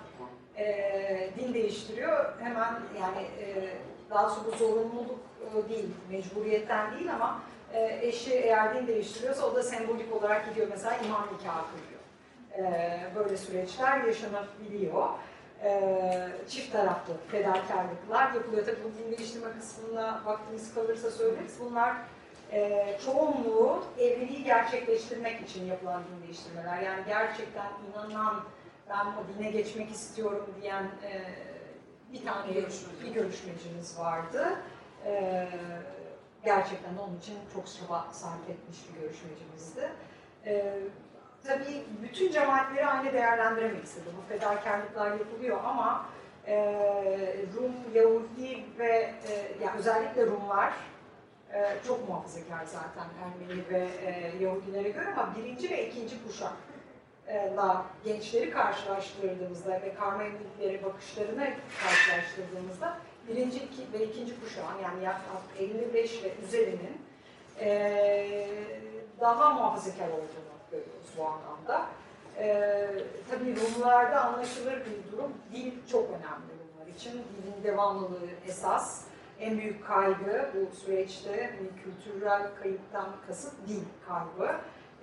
e, 0.57 1.29
din 1.37 1.53
değiştiriyor, 1.53 2.39
hemen 2.39 2.73
yani 3.01 3.27
e, 3.39 3.77
daha 4.09 4.23
doğrusu 4.23 4.45
bu 4.45 4.57
zorunluluk 4.57 5.19
e, 5.41 5.69
değil, 5.69 5.89
mecburiyetten 6.11 6.97
değil 6.97 7.13
ama 7.13 7.41
e, 7.73 7.99
eşi 8.07 8.33
eğer 8.33 8.75
din 8.75 8.87
değiştiriyorsa 8.87 9.45
o 9.45 9.55
da 9.55 9.63
sembolik 9.63 10.13
olarak 10.13 10.49
gidiyor 10.49 10.67
mesela 10.69 10.97
imam 10.97 11.21
nikahı 11.21 11.63
kılıyor. 11.71 12.01
E, 12.57 12.99
böyle 13.15 13.37
süreçler 13.37 14.03
yaşanabiliyor. 14.03 15.09
E, 15.65 16.29
çift 16.49 16.71
taraflı 16.71 17.13
fedakarlıklar 17.31 18.33
yapılıyor. 18.33 18.65
Tabii 18.65 18.77
bu 18.83 18.97
din 18.97 19.17
kısmına 19.59 20.21
vaktimiz 20.25 20.73
kalırsa 20.73 21.11
söyleriz. 21.11 21.55
Bunlar 21.59 21.95
e, 22.51 22.97
çoğunluğu 23.05 23.83
evliliği 23.99 24.43
gerçekleştirmek 24.43 25.41
için 25.41 25.65
yapılan 25.65 26.03
din 26.03 26.23
değiştirmeler. 26.23 26.81
Yani 26.81 27.03
gerçekten 27.07 27.67
inanan, 27.89 28.43
ben 28.89 29.05
o 29.05 29.37
dine 29.37 29.51
geçmek 29.51 29.91
istiyorum 29.91 30.45
diyen 30.61 30.83
e, 30.83 31.25
bir 32.13 32.25
tane 32.25 32.55
bir 33.03 33.13
görüşmecimiz 33.13 33.99
vardı. 33.99 34.45
E, 35.05 35.47
gerçekten 36.45 36.97
onun 36.97 37.17
için 37.17 37.35
çok 37.53 37.65
çaba 37.67 38.07
sarf 38.11 38.49
etmiş 38.49 38.77
bir 38.89 39.01
görüşmecimizdi. 39.01 39.89
E, 40.45 40.79
tabii 41.47 41.83
bütün 42.03 42.31
cemaatleri 42.31 42.85
aynı 42.85 43.13
değerlendiremek 43.13 43.83
istedim. 43.83 44.11
Bu 44.17 44.33
fedakarlıklar 44.33 45.11
yapılıyor 45.11 45.59
ama 45.65 46.05
e, 46.47 46.55
Rum, 47.55 47.73
Yahudi 47.93 48.63
ve 48.79 48.91
e, 49.29 49.63
yani 49.63 49.79
özellikle 49.79 50.25
Rumlar 50.25 50.73
e, 51.53 51.77
çok 51.87 52.09
muhafazakar 52.09 52.65
zaten 52.65 53.05
Ermeni 53.23 53.69
ve 53.69 53.87
e, 54.05 54.43
Yahudilere 54.43 54.89
göre 54.89 55.05
ama 55.17 55.35
birinci 55.37 55.69
ve 55.69 55.89
ikinci 55.89 56.15
kuşakla 56.27 57.85
gençleri 58.05 58.51
karşılaştırdığımızda 58.51 59.71
ve 59.71 59.93
karma 59.99 60.23
evlilikleri 60.23 60.83
bakışlarını 60.83 61.47
karşılaştırdığımızda 61.83 62.97
birinci 63.27 63.61
ve 63.93 64.05
ikinci 64.05 64.39
kuşağın 64.41 64.79
yani 64.83 65.03
yaklaşık 65.03 65.61
55 65.93 66.23
ve 66.23 66.31
üzerinin 66.47 67.01
e, 67.59 68.47
daha 69.19 69.49
muhafazakar 69.49 70.07
olduğunu 70.07 70.54
görüyoruz 70.75 71.09
bu 71.17 71.23
anlamda. 71.25 71.85
E, 72.37 72.47
tabii 73.29 73.55
Rumlarda 73.55 74.21
anlaşılır 74.21 74.73
bir 74.85 75.11
durum. 75.11 75.33
Dil 75.53 75.71
çok 75.91 76.09
önemli 76.09 76.51
Rumlar 76.59 76.95
için. 76.95 77.11
Dilin 77.11 77.63
devamlılığı 77.63 78.27
esas 78.47 79.05
en 79.39 79.57
büyük 79.57 79.87
kaygı 79.87 80.49
bu 80.53 80.75
süreçte 80.75 81.51
hani 81.57 81.83
kültürel 81.83 82.47
kayıptan 82.61 83.07
kasıt 83.27 83.53
dil 83.67 83.83
kaybı. 84.07 84.55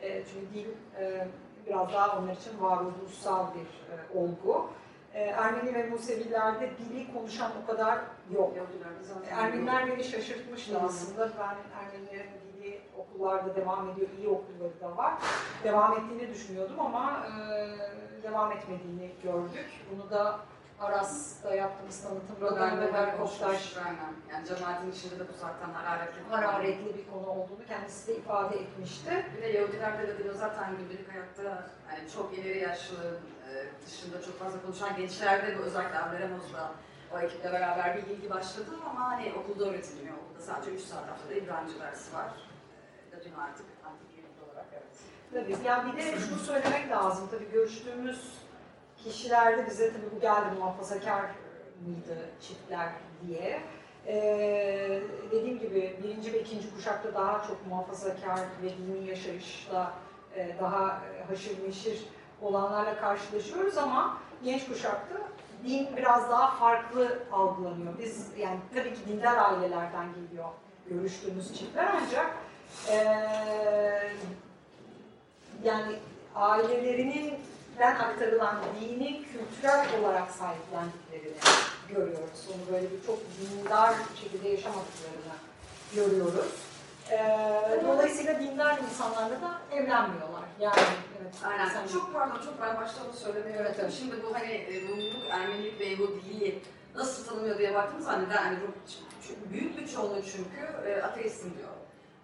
E, 0.02 0.22
çünkü 0.24 0.54
dil 0.54 0.68
e, 0.98 1.28
biraz 1.66 1.92
daha 1.92 2.18
onlar 2.18 2.32
için 2.32 2.61
varoluşsal 2.61 3.46
bir 3.54 3.61
e, 3.61 4.18
olgu. 4.18 4.70
E, 5.14 5.20
Ermeni 5.20 5.75
ve 5.75 5.88
Musevilerde 5.88 6.70
dili 6.79 7.12
konuşan 7.12 7.51
o 7.62 7.66
kadar 7.70 7.98
yok. 8.35 8.53
Ermeniler 9.31 9.87
beni 9.87 10.05
şaşırtmıştı 10.05 10.81
aslında. 10.81 11.31
Ben 11.38 11.57
Ermenilerin 11.85 12.31
dili 12.57 12.81
okul 12.96 13.12
okullarda 13.12 13.57
devam 13.57 13.90
ediyor, 13.90 14.09
iyi 14.18 14.29
okulları 14.29 14.81
da 14.81 14.96
var. 14.96 15.14
Devam 15.64 15.92
ettiğini 15.92 16.35
düşünüyordum 16.35 16.81
ama 16.81 17.27
e, 17.27 17.33
devam 18.22 18.53
etmediğini 18.53 19.11
gördük. 19.22 19.66
Bunu 19.90 20.11
da 20.11 20.40
Aras'ta 20.83 21.55
yaptığımız 21.55 22.03
tanıtımda 22.03 22.81
ve 22.81 22.92
Berkoftaş 22.92 23.77
Aynen. 23.77 24.12
Yani 24.33 24.47
cemaatin 24.47 24.92
içinde 24.92 25.18
de 25.18 25.29
bu 25.29 25.33
zaten 25.40 25.71
hararetli. 25.71 26.23
hararetli 26.31 26.99
bir 26.99 27.11
konu 27.11 27.27
olduğunu 27.27 27.66
kendisi 27.68 28.09
de 28.09 28.16
ifade 28.16 28.57
etmişti. 28.57 29.27
Bir 29.37 29.42
de 29.42 29.47
Yahudilerde 29.47 30.09
de 30.09 30.18
diyor 30.18 30.35
zaten 30.35 30.77
gündelik 30.77 31.12
hayatta 31.12 31.42
yani 31.90 32.11
çok 32.16 32.38
ileri 32.38 32.59
yaşlı 32.59 33.21
e, 33.49 33.51
dışında 33.87 34.23
çok 34.23 34.38
fazla 34.38 34.62
konuşan 34.62 34.97
gençlerde 34.97 35.59
ve 35.59 35.59
özellikle 35.59 35.99
Amberemoz'da 35.99 36.71
o 37.14 37.18
ekiple 37.18 37.53
beraber 37.53 37.97
bir 37.97 38.03
ilgi 38.03 38.31
başladı 38.31 38.71
ama 38.90 39.11
hani 39.11 39.33
okulda 39.33 39.64
öğretilmiyor. 39.71 40.16
Okulda 40.16 40.42
sadece 40.42 40.71
3 40.71 40.81
saat 40.81 41.09
haftada 41.09 41.35
İbranice 41.35 41.81
dersi 41.81 42.14
var. 42.14 42.31
E, 43.12 43.16
Latin 43.16 43.35
artık 43.35 43.66
antik 43.85 44.12
olarak 44.47 44.66
evet. 44.73 44.97
Tabii. 45.33 45.66
Ya 45.66 45.87
bir 45.87 45.97
de 45.97 46.18
şunu 46.18 46.38
söylemek 46.38 46.90
lazım. 46.90 47.29
Tabii 47.31 47.51
görüştüğümüz 47.51 48.41
kişilerde 49.04 49.66
bize 49.66 49.92
tabii 49.92 50.16
bu 50.16 50.20
geldi 50.20 50.46
muhafazakar 50.58 51.22
mıydı 51.86 52.18
çiftler 52.40 52.88
diye. 53.26 53.60
Ee, 54.06 55.02
dediğim 55.32 55.58
gibi 55.58 55.96
birinci 56.02 56.32
ve 56.32 56.40
ikinci 56.40 56.74
kuşakta 56.74 57.14
daha 57.14 57.46
çok 57.46 57.66
muhafazakar 57.66 58.40
ve 58.62 58.68
dini 58.68 59.08
yaşayışla 59.08 59.92
e, 60.36 60.56
daha 60.60 60.86
e, 60.88 61.24
haşır 61.24 61.68
neşir 61.68 62.04
olanlarla 62.42 63.00
karşılaşıyoruz 63.00 63.78
ama 63.78 64.18
genç 64.44 64.68
kuşakta 64.68 65.14
din 65.64 65.88
biraz 65.96 66.30
daha 66.30 66.56
farklı 66.56 67.18
algılanıyor. 67.32 67.98
Biz 67.98 68.28
yani 68.38 68.58
tabii 68.74 68.94
ki 68.94 69.00
dindar 69.08 69.36
ailelerden 69.36 70.06
geliyor 70.14 70.48
görüştüğümüz 70.88 71.58
çiftler 71.58 71.94
ancak 72.02 72.36
eee 72.88 74.12
yani 75.64 75.92
ailelerinden 77.83 78.05
aktarılan 78.05 78.57
dini 78.81 79.23
kültürel 79.25 79.87
olarak 80.01 80.31
sahiplendiklerini 80.31 81.37
görüyoruz. 81.88 82.49
Onu 82.49 82.75
böyle 82.75 82.90
bir 82.90 83.07
çok 83.07 83.18
dindar 83.40 83.95
bir 84.12 84.21
şekilde 84.21 84.49
yaşamadıklarını 84.49 85.35
görüyoruz. 85.95 86.53
Ee, 87.11 87.83
dolayısıyla 87.87 88.40
dindar 88.40 88.79
insanlarla 88.79 89.40
da 89.40 89.61
evlenmiyorlar. 89.73 90.42
Yani 90.61 90.75
evet. 91.23 91.35
Aynen. 91.45 91.68
sen- 91.68 91.87
Çok 91.87 92.12
pardon, 92.12 92.38
çok 92.45 92.61
ben 92.61 92.77
başta 92.77 93.05
onu 93.05 93.12
söylemeyi 93.12 93.57
Evet, 93.57 93.77
evet. 93.81 93.92
Şimdi 93.99 94.14
bu 94.23 94.35
hani 94.35 94.53
e, 94.53 94.81
Rumluk, 94.88 95.31
Ermenilik 95.31 95.81
ve 95.81 95.85
Yahudiliği 95.85 96.62
nasıl 96.95 97.25
tanımıyor 97.27 97.59
diye 97.59 97.75
baktığımız 97.75 98.05
zaman 98.05 98.25
neden? 98.25 98.45
Yani 98.45 98.61
Rum, 98.61 98.75
çünkü 99.29 99.51
büyük 99.53 99.79
bir 99.79 99.88
çoğunluğu 99.88 100.23
çünkü 100.23 100.88
e, 100.88 101.03
ateistim 101.03 101.55
diyor. 101.59 101.68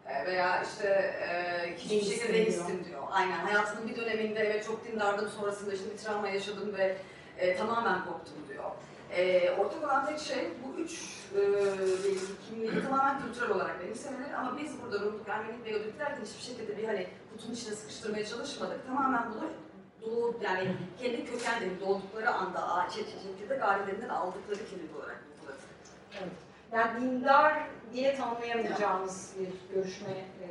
E, 0.09 0.27
veya 0.27 0.63
işte 0.63 0.89
e, 1.29 1.77
hiçbir 1.77 2.11
şekilde 2.11 2.35
deistim 2.35 2.85
diyor. 2.85 3.03
Aynen. 3.11 3.39
Hayatımın 3.39 3.89
bir 3.89 3.97
döneminde 3.97 4.41
evet 4.41 4.67
çok 4.67 4.85
dindardım 4.87 5.29
sonrasında 5.29 5.75
işte 5.75 5.91
bir 5.93 5.99
travma 5.99 6.29
yaşadım 6.29 6.75
ve 6.79 6.97
e, 7.39 7.57
tamamen 7.57 8.05
koptum 8.05 8.37
diyor. 8.49 8.65
E, 9.11 9.51
ortak 9.51 9.85
olan 9.85 10.07
tek 10.07 10.19
şey 10.19 10.49
bu 10.65 10.81
üç 10.81 10.93
e, 11.37 11.41
kimliği 12.49 12.83
tamamen 12.83 13.23
kültürel 13.23 13.51
olarak 13.51 13.85
benimsemeleri 13.85 14.37
ama 14.37 14.59
biz 14.59 14.73
burada 14.83 15.01
Rumluk, 15.01 15.29
Ermenilik 15.29 15.65
ve 15.67 15.71
Yahudilik 15.71 15.99
derken 15.99 16.25
hiçbir 16.25 16.43
şekilde 16.43 16.79
bir 16.79 16.85
hani 16.85 17.07
kutunun 17.33 17.55
içine 17.55 17.75
sıkıştırmaya 17.75 18.27
çalışmadık. 18.27 18.87
Tamamen 18.87 19.23
bunu 19.35 19.51
doğu, 20.03 20.41
yani 20.43 20.77
kendi 21.01 21.25
kökenleri 21.25 21.81
doğdukları 21.81 22.31
anda 22.31 22.89
çekirdek 22.91 23.63
ailelerinden 23.63 24.09
aldıkları 24.09 24.59
kimlik 24.71 24.97
olarak 24.97 25.19
buldular. 25.41 25.57
Evet. 26.21 26.48
Yani 26.73 27.01
dindar 27.01 27.63
diye 27.93 28.17
tanımlayamayacağımız 28.17 29.33
bir 29.39 29.75
görüşme 29.75 30.11
e, 30.11 30.49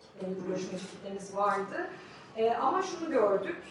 kitlemiz, 0.00 0.46
görüşmeci 0.46 0.86
kitlemiz 0.86 1.36
vardı. 1.36 1.90
E, 2.36 2.54
ama 2.54 2.82
şunu 2.82 3.10
gördük, 3.10 3.62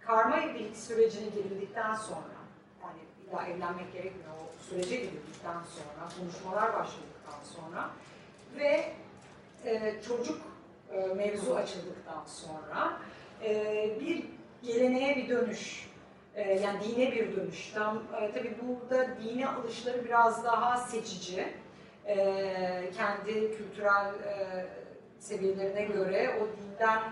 karma 0.00 0.36
evlilik 0.36 0.76
sürecine 0.76 1.28
girildikten 1.28 1.94
sonra, 1.94 2.34
yani 2.82 2.98
illa 3.24 3.46
evlenmek 3.46 3.92
gerekmiyor, 3.92 4.30
o 4.30 4.62
sürece 4.62 4.96
girildikten 4.96 5.52
sonra, 5.52 6.08
konuşmalar 6.18 6.72
başladıktan 6.72 7.44
sonra 7.56 7.90
ve 8.56 8.92
e, 9.64 10.02
çocuk 10.08 10.42
e, 10.92 11.06
mevzu 11.06 11.54
açıldıktan 11.54 12.24
sonra 12.26 12.98
e, 13.42 14.00
bir 14.00 14.24
geleneğe 14.62 15.16
bir 15.16 15.28
dönüş, 15.28 15.90
e, 16.36 16.54
yani 16.54 16.78
dine 16.84 17.12
bir 17.12 17.36
dönüş. 17.36 17.72
Tam, 17.74 18.02
e, 18.20 18.32
tabii 18.32 18.54
burada 18.62 19.08
dine 19.24 19.48
alışları 19.48 20.04
biraz 20.04 20.44
daha 20.44 20.76
seçici. 20.76 21.48
E, 22.06 22.90
kendi 22.96 23.56
kültürel 23.56 24.06
e, 24.06 24.66
seviyelerine 25.18 25.82
göre 25.82 26.40
o 26.42 26.46
dinden 26.62 27.02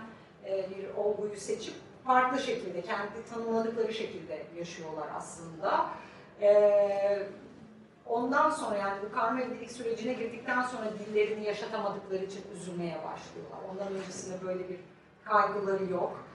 e, 0.45 0.69
bir 0.69 0.95
olguyu 0.97 1.35
seçip 1.35 1.73
farklı 2.05 2.39
şekilde, 2.39 2.81
kendi 2.81 3.25
tanımladıkları 3.33 3.93
şekilde 3.93 4.43
yaşıyorlar 4.57 5.07
aslında. 5.15 5.89
E, 6.41 7.27
ondan 8.05 8.49
sonra 8.49 8.77
yani 8.77 9.01
bu 9.05 9.15
karma 9.15 9.41
evlilik 9.41 9.71
sürecine 9.71 10.13
girdikten 10.13 10.63
sonra 10.63 10.85
dillerini 10.99 11.45
yaşatamadıkları 11.45 12.25
için 12.25 12.41
üzülmeye 12.55 12.95
başlıyorlar. 12.95 13.59
Ondan 13.71 13.93
öncesinde 13.93 14.47
böyle 14.47 14.69
bir 14.69 14.79
kaygıları 15.23 15.91
yok. 15.91 16.25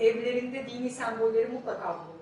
Evlerinde 0.00 0.66
dini 0.68 0.90
sembolleri 0.90 1.48
mutlaka 1.48 1.88
bulunduruyorlar 1.88 2.15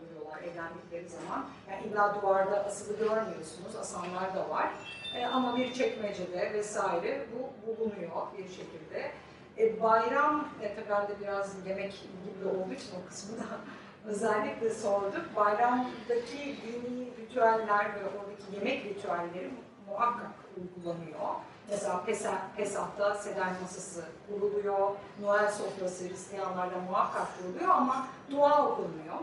evlendikleri 0.45 1.09
zaman. 1.09 1.45
Yani 1.71 1.87
illa 1.87 2.15
duvarda 2.15 2.65
asılı 2.65 2.99
görmüyorsunuz, 2.99 3.77
asanlar 3.81 4.35
da 4.35 4.51
var. 4.51 4.71
E, 5.17 5.27
ama 5.27 5.57
bir 5.57 5.75
çekmecede 5.75 6.53
vesaire 6.53 7.27
bu 7.33 7.67
bulunuyor 7.67 8.27
bir 8.39 8.49
şekilde. 8.49 9.11
E, 9.59 9.83
bayram, 9.83 10.49
e, 10.63 10.75
tabii 10.75 10.89
ben 10.91 11.09
de 11.09 11.21
biraz 11.21 11.67
yemek 11.67 11.93
gibi 12.25 12.49
olduğu 12.49 12.73
için 12.73 12.91
o 13.05 13.09
kısmı 13.09 13.39
da 13.39 13.45
özellikle 14.07 14.71
sorduk. 14.71 15.37
Bayramdaki 15.37 16.57
dini 16.63 17.07
ritüeller 17.21 17.85
ve 17.85 18.05
oradaki 18.19 18.55
yemek 18.55 18.85
ritüelleri 18.85 19.51
muhakkak 19.89 20.31
uygulanıyor. 20.57 21.35
Mesela 21.71 22.05
Pesah, 22.05 22.39
Pesah'ta 22.57 23.15
seder 23.15 23.49
masası 23.63 24.05
kuruluyor, 24.29 24.91
Noel 25.21 25.53
sofrası 25.53 26.09
Hristiyanlarda 26.09 26.79
muhakkak 26.91 27.29
kuruluyor 27.39 27.71
ama 27.71 28.07
dua 28.31 28.67
okunmuyor. 28.69 29.15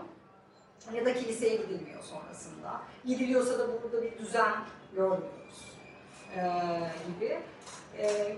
Ya 0.93 1.05
da 1.05 1.13
kiliseye 1.13 1.55
gidilmiyor 1.55 2.03
sonrasında. 2.03 2.81
Gidiliyorsa 3.05 3.59
da 3.59 3.83
burada 3.83 4.03
bir 4.03 4.17
düzen 4.17 4.53
görmüyoruz 4.95 5.77
ee, 6.35 6.79
gibi. 7.07 7.39
Ee, 7.97 8.35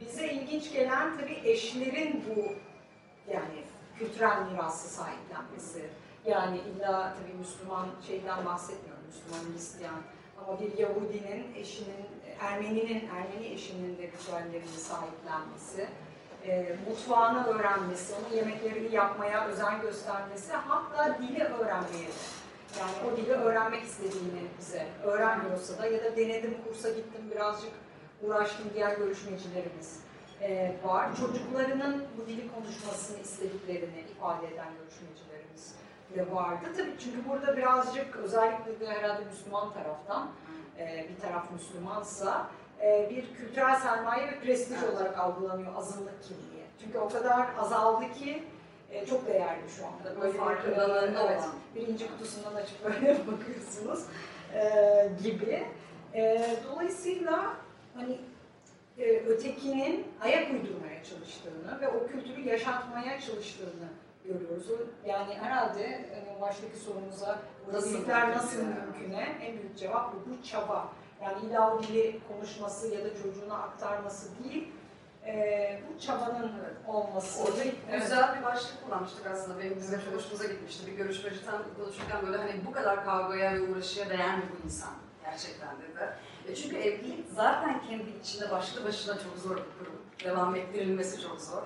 bize 0.00 0.32
ilginç 0.32 0.72
gelen 0.72 1.18
tabii 1.18 1.40
eşlerin 1.44 2.24
bu 2.28 2.40
yani 3.32 3.64
kültürel 3.98 4.42
mirası 4.52 4.88
sahiplenmesi. 4.88 5.90
Yani 6.26 6.58
illa 6.58 7.14
tabii 7.18 7.38
Müslüman 7.38 7.88
şeyden 8.06 8.44
bahsetmiyorum, 8.44 9.02
Müslüman 9.06 9.54
Hristiyan 9.54 10.02
ama 10.38 10.60
bir 10.60 10.78
Yahudinin 10.78 11.54
eşinin, 11.54 12.06
Ermeninin, 12.40 13.08
Ermeni 13.08 13.46
eşinin 13.54 13.98
de 13.98 14.02
ritüellerini 14.02 14.78
sahiplenmesi, 14.78 15.88
e, 16.46 16.76
mutfağını 16.88 17.46
öğrenmesi, 17.46 18.14
onun 18.14 18.36
yemeklerini 18.36 18.94
yapmaya 18.94 19.46
özen 19.46 19.80
göstermesi, 19.80 20.52
hatta 20.52 21.18
dili 21.18 21.44
öğrenmeye. 21.44 22.10
Yani 22.80 22.92
o 23.12 23.16
dili 23.16 23.32
öğrenmek 23.32 23.82
istediğini 23.82 24.42
bize 24.58 24.86
öğrenmiyorsa 25.04 25.78
da 25.78 25.86
ya 25.86 26.04
da 26.04 26.16
denedim 26.16 26.56
kursa 26.68 26.88
gittim 26.88 27.30
birazcık 27.30 27.72
uğraştım 28.22 28.66
diğer 28.74 28.96
görüşmecilerimiz 28.96 30.00
e, 30.40 30.76
var. 30.84 31.16
Çocuklarının 31.16 32.04
bu 32.16 32.26
dili 32.26 32.52
konuşmasını 32.54 33.18
istediklerini 33.18 34.00
ifade 34.00 34.46
eden 34.46 34.68
görüşmecilerimiz 34.78 35.74
de 36.14 36.34
vardı. 36.34 36.66
Tabii 36.76 36.94
çünkü 36.98 37.28
burada 37.28 37.56
birazcık 37.56 38.16
özellikle 38.16 38.80
de 38.80 38.86
herhalde 38.86 39.24
Müslüman 39.24 39.72
taraftan 39.72 40.30
e, 40.78 41.06
bir 41.10 41.20
taraf 41.20 41.50
Müslümansa 41.52 42.50
e, 42.82 43.10
bir 43.10 43.34
kültürel 43.36 43.76
sermaye 43.76 44.26
ve 44.26 44.40
prestij 44.40 44.82
olarak 44.82 45.18
algılanıyor 45.18 45.76
azınlık 45.76 46.22
kimliği. 46.22 46.64
Çünkü 46.84 46.98
o 46.98 47.08
kadar 47.08 47.46
azaldı 47.58 48.12
ki 48.12 48.44
e, 48.90 49.06
çok 49.06 49.26
değerli 49.26 49.70
şu 49.76 49.86
anda. 49.86 50.20
Böyle 50.20 50.38
farkındalığında 50.38 51.22
evet, 51.22 51.40
olan. 51.40 51.54
birinci 51.74 52.06
kutusundan 52.10 52.54
açıp 52.54 52.84
böyle 52.84 53.18
bakıyorsunuz 53.26 54.06
e, 54.54 55.08
gibi. 55.22 55.66
E, 56.14 56.46
dolayısıyla 56.70 57.56
hani 57.94 58.18
e, 58.98 59.04
ötekinin 59.04 60.06
ayak 60.20 60.50
uydurmaya 60.52 61.04
çalıştığını 61.04 61.80
ve 61.80 61.88
o 61.88 62.06
kültürü 62.06 62.48
yaşatmaya 62.48 63.20
çalıştığını 63.20 63.88
görüyoruz. 64.24 64.66
Yani 65.06 65.34
herhalde 65.34 66.10
hani 66.14 66.40
baştaki 66.40 66.76
sorumuza 66.76 67.38
Nasıl 67.72 68.08
nasıl 68.08 68.58
mümküne 68.58 69.38
en 69.42 69.58
büyük 69.58 69.78
cevap 69.78 70.12
bu, 70.14 70.30
bu 70.30 70.42
çaba. 70.42 70.88
Yani 71.22 71.46
illa 71.46 71.74
o 71.74 71.82
dili 71.82 72.20
konuşması 72.28 72.88
ya 72.88 73.04
da 73.04 73.08
çocuğuna 73.22 73.54
aktarması 73.54 74.28
değil, 74.44 74.72
e, 75.26 75.80
bu 75.88 76.00
çabanın 76.00 76.52
olması. 76.86 77.42
Orada 77.42 77.62
Evet. 77.90 78.02
güzel 78.02 78.38
bir 78.38 78.44
başlık 78.44 78.84
kullanmıştık 78.84 79.26
aslında. 79.26 79.58
Benim 79.58 79.76
bizim 79.76 80.00
çok 80.00 80.14
hoşumuza 80.14 80.44
gitmişti. 80.44 80.86
Bir 80.86 80.92
görüşmeci 80.92 81.44
tam 81.44 81.62
konuşurken 81.76 82.26
böyle 82.26 82.36
hani 82.38 82.52
bu 82.66 82.72
kadar 82.72 83.04
kavgaya 83.04 83.54
ve 83.54 83.60
uğraşıya 83.60 84.08
değer 84.10 84.36
mi 84.36 84.42
bu 84.52 84.66
insan 84.66 84.90
gerçekten 85.24 85.68
dedi. 85.76 86.12
E 86.48 86.54
çünkü 86.54 86.76
evlilik 86.76 87.26
zaten 87.34 87.82
kendi 87.88 88.10
içinde 88.22 88.50
başlı 88.50 88.84
başına 88.84 89.14
çok 89.14 89.38
zor 89.38 89.56
bir 89.56 89.62
kurum. 89.78 90.02
devam 90.24 90.56
ettirilmesi 90.56 91.22
çok 91.22 91.40
zor. 91.40 91.62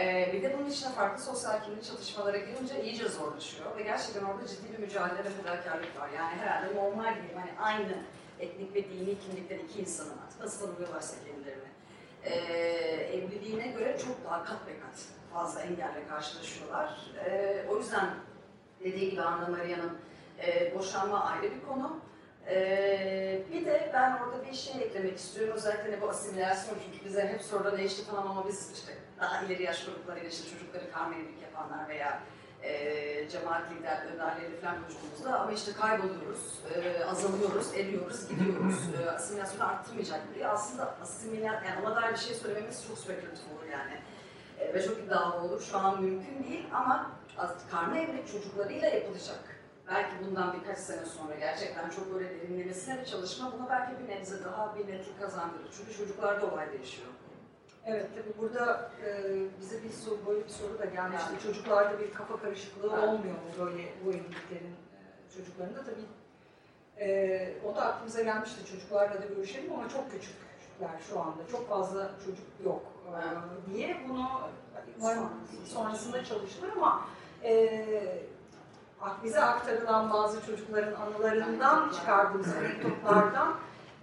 Ee, 0.00 0.30
bir 0.32 0.42
de 0.42 0.58
bunun 0.58 0.70
içine 0.70 0.92
farklı 0.92 1.24
sosyal 1.24 1.64
kimlik 1.64 1.84
çatışmalara 1.84 2.38
girince 2.38 2.84
iyice 2.84 3.08
zorlaşıyor 3.08 3.76
ve 3.76 3.82
gerçekten 3.82 4.24
orada 4.24 4.46
ciddi 4.46 4.72
bir 4.72 4.78
mücadele 4.78 5.24
ve 5.24 5.30
fedakarlık 5.30 6.00
var. 6.00 6.08
Yani 6.16 6.34
herhalde 6.36 6.74
normal 6.76 7.14
değil, 7.14 7.34
hani 7.36 7.50
aynı 7.60 7.94
etnik 8.40 8.74
ve 8.74 8.84
dini 8.84 9.18
kimlikten 9.18 9.58
iki 9.58 9.80
insanın 9.80 10.12
nasıl 10.40 10.66
tanımlıyorlarsa 10.66 11.16
kendilerini. 11.26 11.72
Ee, 12.24 12.32
evliliğine 13.12 13.66
göre 13.66 13.98
çok 13.98 14.24
daha 14.24 14.44
kat 14.44 14.66
be 14.66 14.80
kat 14.80 15.04
fazla 15.32 15.60
engelle 15.60 16.08
karşılaşıyorlar. 16.08 17.00
Ee, 17.24 17.64
o 17.70 17.78
yüzden 17.78 18.10
dediği 18.84 19.10
gibi 19.10 19.22
Anna 19.22 19.48
Maria'nın 19.48 19.98
e, 20.46 20.74
boşanma 20.78 21.24
ayrı 21.24 21.54
bir 21.54 21.66
konu. 21.68 22.00
Ee, 22.46 23.42
bir 23.52 23.66
de 23.66 23.90
ben 23.94 24.10
orada 24.12 24.46
bir 24.50 24.56
şey 24.56 24.82
eklemek 24.82 25.18
istiyorum. 25.18 25.54
Özellikle 25.56 26.00
bu 26.00 26.08
asimilasyon 26.08 26.78
çünkü 26.84 27.04
bize 27.04 27.26
hep 27.28 27.42
sorulan 27.42 27.78
işte 27.78 28.02
tamam 28.10 28.30
ama 28.30 28.48
biz 28.48 28.72
işte 28.74 28.92
daha 29.20 29.42
ileri 29.42 29.62
yaş 29.62 29.84
gruplarıyla 29.84 30.28
işte 30.28 30.50
çocukları 30.50 30.92
karma 30.92 31.14
evlilik 31.14 31.42
yapanlar 31.42 31.88
veya 31.88 32.22
e, 32.62 33.28
cemaat 33.28 33.70
lider, 33.70 34.02
önderleri 34.12 34.60
falan 34.60 34.82
konuştuğumuzda 34.82 35.40
ama 35.40 35.52
işte 35.52 35.72
kayboluyoruz, 35.72 36.60
e, 36.74 37.04
azalıyoruz, 37.04 37.74
eriyoruz, 37.76 38.28
gidiyoruz. 38.28 38.78
E, 39.02 39.10
asimilasyonu 39.10 39.64
arttırmayacak 39.64 40.20
diye 40.34 40.48
aslında 40.48 40.94
asimilasyon, 41.02 41.64
yani 41.64 41.86
ona 41.86 41.96
dair 41.96 42.12
bir 42.12 42.18
şey 42.18 42.34
söylememiz 42.34 42.86
çok 42.88 42.98
spekülatif 42.98 43.44
olur 43.52 43.70
yani. 43.72 44.00
E, 44.60 44.74
ve 44.74 44.82
çok 44.82 44.98
iddialı 44.98 45.34
olur. 45.34 45.60
Şu 45.60 45.78
an 45.78 46.02
mümkün 46.02 46.44
değil 46.44 46.66
ama 46.72 47.10
karma 47.70 47.98
evlilik 47.98 48.32
çocuklarıyla 48.32 48.88
yapılacak. 48.88 49.40
Belki 49.88 50.12
bundan 50.26 50.56
birkaç 50.60 50.78
sene 50.78 51.06
sonra 51.06 51.34
gerçekten 51.34 51.90
çok 51.90 52.14
böyle 52.14 52.40
derinlemesine 52.40 53.00
bir 53.00 53.04
çalışma 53.04 53.52
buna 53.52 53.70
belki 53.70 53.92
bir 54.02 54.08
nebze 54.08 54.44
daha 54.44 54.74
bir 54.76 54.86
netlik 54.88 55.20
kazandırır. 55.20 55.68
Çünkü 55.76 55.96
çocuklarda 55.98 56.46
olay 56.46 56.72
değişiyor. 56.72 57.08
Evet 57.86 58.06
tabii 58.14 58.38
burada 58.38 58.90
e, 59.06 59.32
bize 59.60 59.82
bir 59.84 59.90
soru, 59.90 60.18
böyle 60.26 60.44
bir 60.44 60.48
soru 60.48 60.78
da 60.78 60.84
gelmişti. 60.84 61.28
Yani. 61.32 61.42
Çocuklarda 61.42 61.98
bir 62.00 62.12
kafa 62.14 62.36
karışıklığı 62.40 62.90
Evet. 62.94 63.08
olmuyor 63.08 63.34
mu 63.34 63.50
böyle 63.58 63.82
bu 64.04 64.10
evliliklerin 64.10 64.74
e, 64.94 65.36
çocuklarında? 65.36 65.78
Tabii 65.84 66.06
e, 67.00 67.54
o 67.64 67.76
da 67.76 67.82
aklımıza 67.82 68.22
gelmişti. 68.22 68.66
Çocuklarla 68.70 69.22
da 69.22 69.26
görüşelim 69.26 69.72
ama 69.72 69.88
çok 69.88 70.10
küçükler 70.10 71.00
şu 71.10 71.20
anda. 71.20 71.46
Çok 71.52 71.68
fazla 71.68 72.10
çocuk 72.24 72.46
yok 72.64 72.82
e, 73.68 73.74
diye 73.74 74.00
bunu 74.08 74.28
umarım 75.00 75.28
sonrasında 75.64 76.24
çalışılır 76.24 76.70
ama 76.76 77.06
e, 77.44 78.24
bize 79.24 79.40
aktarılan 79.40 80.12
bazı 80.12 80.46
çocukların 80.46 80.94
anılarından 80.94 81.90
çıkardığımız 81.90 82.56
anekdotlardan 82.56 83.54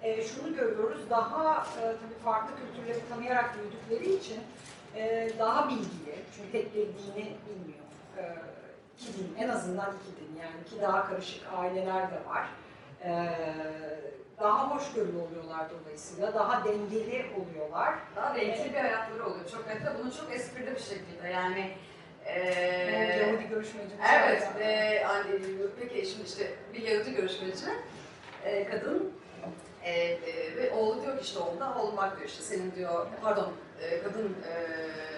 e, 0.03 0.23
şunu 0.23 0.55
görüyoruz, 0.55 1.09
daha 1.09 1.53
e, 1.55 1.81
tabii 1.81 2.23
farklı 2.23 2.55
kültürleri 2.55 3.09
tanıyarak 3.09 3.55
büyüdükleri 3.55 4.15
için 4.15 4.39
e, 4.95 5.29
daha 5.39 5.69
bilgili, 5.69 6.15
çünkü 6.35 6.51
tek 6.51 6.75
bir 6.75 6.81
dini 6.81 7.25
bilmiyor. 7.25 7.85
E, 8.17 8.35
iki 8.99 9.13
din, 9.17 9.35
en 9.39 9.49
azından 9.49 9.93
iki 10.01 10.21
din 10.21 10.39
yani 10.41 10.63
ki 10.69 10.81
daha 10.81 11.09
karışık 11.09 11.43
aileler 11.57 12.12
de 12.12 12.25
var. 12.29 12.47
E, 13.03 13.29
daha 14.39 14.75
hoşgörülü 14.75 15.17
oluyorlar 15.17 15.65
dolayısıyla, 15.69 16.33
daha 16.33 16.65
dengeli 16.65 17.25
oluyorlar. 17.38 17.93
Daha 18.15 18.35
renkli 18.35 18.73
bir 18.73 18.79
hayatları 18.79 19.25
oluyor. 19.25 19.49
Çok 19.51 19.67
ve 19.67 19.73
bunu 20.03 20.13
çok 20.13 20.33
esprili 20.33 20.75
bir 20.75 20.79
şekilde 20.79 21.27
yani 21.33 21.71
E, 22.25 22.43
eee 22.43 23.27
Yahudi 23.27 23.49
görüşmecimiz 23.49 24.05
Evet, 24.15 24.43
e, 24.62 25.03
hani, 25.03 25.25
peki 25.79 26.05
şimdi 26.09 26.23
işte 26.23 26.51
bir 26.73 26.81
Yahudi 26.81 27.13
görüşmeci, 27.15 27.65
e, 28.45 28.69
kadın 28.69 29.13
e, 29.89 30.19
e, 30.32 30.56
ve 30.58 30.71
oğlu 30.71 31.02
diyor 31.02 31.17
ki 31.17 31.23
işte 31.23 31.39
oğlu 31.39 31.60
da 31.60 31.75
oğlum 31.80 31.97
bak 31.97 32.17
diyor 32.17 32.30
işte 32.30 32.43
senin 32.43 32.75
diyor, 32.75 33.08
pardon 33.21 33.52
e, 33.82 34.04
kadın 34.04 34.25
e, 34.25 34.54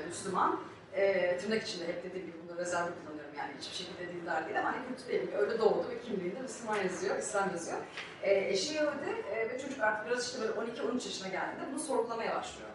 Müslüman, 0.08 0.60
e, 0.94 1.38
tırnak 1.38 1.64
içinde 1.64 1.88
hep 1.88 2.04
dediğim 2.04 2.28
gibi 2.28 2.38
bunu 2.48 2.58
rezerve 2.58 2.90
kullanıyorum 2.90 3.36
yani 3.38 3.52
hiçbir 3.60 3.76
şekilde 3.76 4.14
dindar 4.14 4.46
değil 4.46 4.60
ama 4.60 4.74
hani 4.74 4.88
kötü 4.88 5.08
değil, 5.08 5.32
öyle 5.38 5.60
doğdu 5.60 5.86
ve 5.90 6.02
kimliğinde 6.02 6.42
Müslüman 6.42 6.78
yazıyor, 6.78 7.18
İslam 7.18 7.52
yazıyor. 7.52 7.78
E, 8.24 8.34
eşi 8.34 8.74
Yahudi 8.74 9.10
e, 9.34 9.50
ve 9.50 9.60
çocuk 9.60 9.80
artık 9.84 10.08
biraz 10.08 10.26
işte 10.26 10.42
böyle 10.42 10.72
12-13 10.72 10.94
yaşına 10.94 11.28
geldiğinde 11.28 11.72
bunu 11.72 11.80
sorgulamaya 11.80 12.36
başlıyor. 12.36 12.70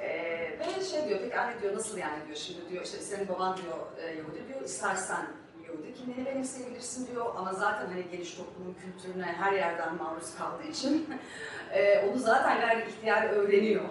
Ee, 0.00 0.58
ve 0.60 0.84
şey 0.84 1.08
diyor, 1.08 1.20
peki 1.22 1.38
anne 1.38 1.62
diyor 1.62 1.76
nasıl 1.76 1.98
yani 1.98 2.26
diyor 2.26 2.36
şimdi 2.36 2.70
diyor 2.70 2.84
işte 2.84 2.98
senin 2.98 3.28
baban 3.28 3.56
diyor 3.56 3.76
e, 4.02 4.14
Yahudi 4.16 4.48
diyor 4.48 4.60
istersen 4.60 5.26
Yahudi 5.68 5.94
kimliğini 5.94 6.26
benimseyebilirsin 6.26 7.06
diyor 7.06 7.26
ama 7.36 7.52
zaten 7.52 7.86
hani 7.86 8.10
geniş 8.12 8.34
toplumun 8.34 8.74
kültürüne 8.74 9.24
her 9.24 9.52
yerden 9.52 9.94
maruz 9.94 10.36
kaldığı 10.38 10.68
için 10.68 11.08
e, 11.72 12.08
onu 12.08 12.18
zaten 12.18 12.60
gayri 12.60 12.88
ihtiyar 12.88 13.30
öğreniyor. 13.30 13.84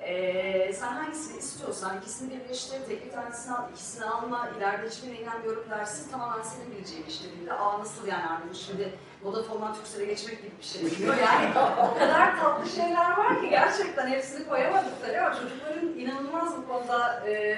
E, 0.00 0.72
sen 0.72 0.88
hangisini 0.88 1.38
istiyorsan 1.38 1.98
ikisini 1.98 2.30
birleştir, 2.30 2.78
tek 2.88 3.06
bir 3.06 3.12
tanesini 3.12 3.54
al, 3.54 3.70
ikisini 3.72 4.04
alma, 4.04 4.50
ileride 4.58 4.88
hiçbirine 4.88 5.20
inanmıyorum 5.20 5.70
dersin 5.70 6.10
tamamen 6.10 6.42
senin 6.42 6.70
bileceğin 6.70 7.06
iş 7.06 7.24
dediğinde 7.24 7.52
aa 7.52 7.78
nasıl 7.78 8.06
yani 8.06 8.26
Arnavut 8.26 8.56
şimdi 8.56 8.92
Vodafone'dan 9.22 9.74
Turkcell'e 9.74 10.04
geçmek 10.04 10.42
gibi 10.42 10.52
bir 10.58 10.64
şey 10.64 10.98
diyor. 10.98 11.14
Yani 11.24 11.48
o 11.78 11.98
kadar 11.98 12.40
tatlı 12.40 12.70
şeyler 12.70 13.16
var 13.16 13.40
ki 13.40 13.48
gerçekten 13.50 14.06
hepsini 14.06 14.48
koyamadık 14.48 15.02
tabii 15.06 15.18
ama 15.20 15.34
çocukların 15.34 15.98
inanılmaz 15.98 16.56
bu 16.56 16.68
konuda 16.68 17.28
e, 17.28 17.56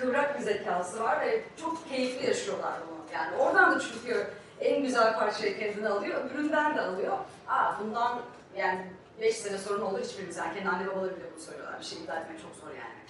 kıvrak 0.00 0.38
bir 0.38 0.44
zekası 0.44 1.02
var 1.02 1.20
ve 1.20 1.42
çok 1.60 1.88
keyifli 1.88 2.26
yaşıyorlar 2.26 2.72
bunu. 2.90 2.98
Yani 3.14 3.36
oradan 3.36 3.74
da 3.74 3.80
çünkü 3.80 4.26
en 4.60 4.82
güzel 4.82 5.18
parçayı 5.18 5.58
kendine 5.58 5.88
alıyor, 5.88 6.24
öbüründen 6.24 6.76
de 6.76 6.80
alıyor. 6.80 7.18
Aa 7.48 7.72
bundan 7.80 8.20
yani 8.56 8.86
5 9.20 9.36
sene 9.36 9.58
sonra 9.58 9.78
ne 9.78 9.84
olur 9.84 10.00
hiçbirimiz 10.00 10.36
yani 10.36 10.54
kendi 10.54 10.68
anne 10.68 10.86
babaları 10.86 11.16
bile 11.16 11.24
bunu 11.32 11.40
söylüyorlar. 11.40 11.80
Bir 11.80 11.84
şey 11.84 11.98
iddia 11.98 12.16
etmek 12.16 12.40
çok 12.42 12.54
zor 12.54 12.68
yani. 12.68 13.02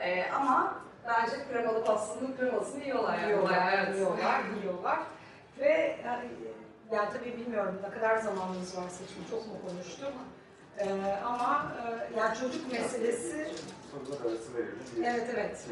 E, 0.00 0.30
ama 0.30 0.74
bence 1.08 1.36
kremalı 1.52 1.84
pastanın 1.84 2.36
kremasını 2.36 2.84
yiyorlar 2.84 3.18
yani. 3.18 3.28
Yiyorlar, 3.28 3.72
evet. 3.72 3.96
yiyorlar, 3.96 4.40
yiyorlar. 4.62 4.98
Ve 5.58 5.98
yani, 6.04 6.28
yani 6.92 7.08
tabii 7.12 7.36
bilmiyorum 7.36 7.80
ne 7.82 7.90
kadar 7.90 8.16
zamanımız 8.16 8.76
var 8.76 8.88
seçim, 8.88 9.24
çok 9.30 9.46
mu 9.46 9.54
konuştuk? 9.68 10.12
Ee, 10.78 10.86
ama 11.24 11.72
e, 12.14 12.18
yani 12.18 12.38
çocuk 12.38 12.72
meselesi, 12.72 13.48
evet 15.04 15.26
evet. 15.34 15.66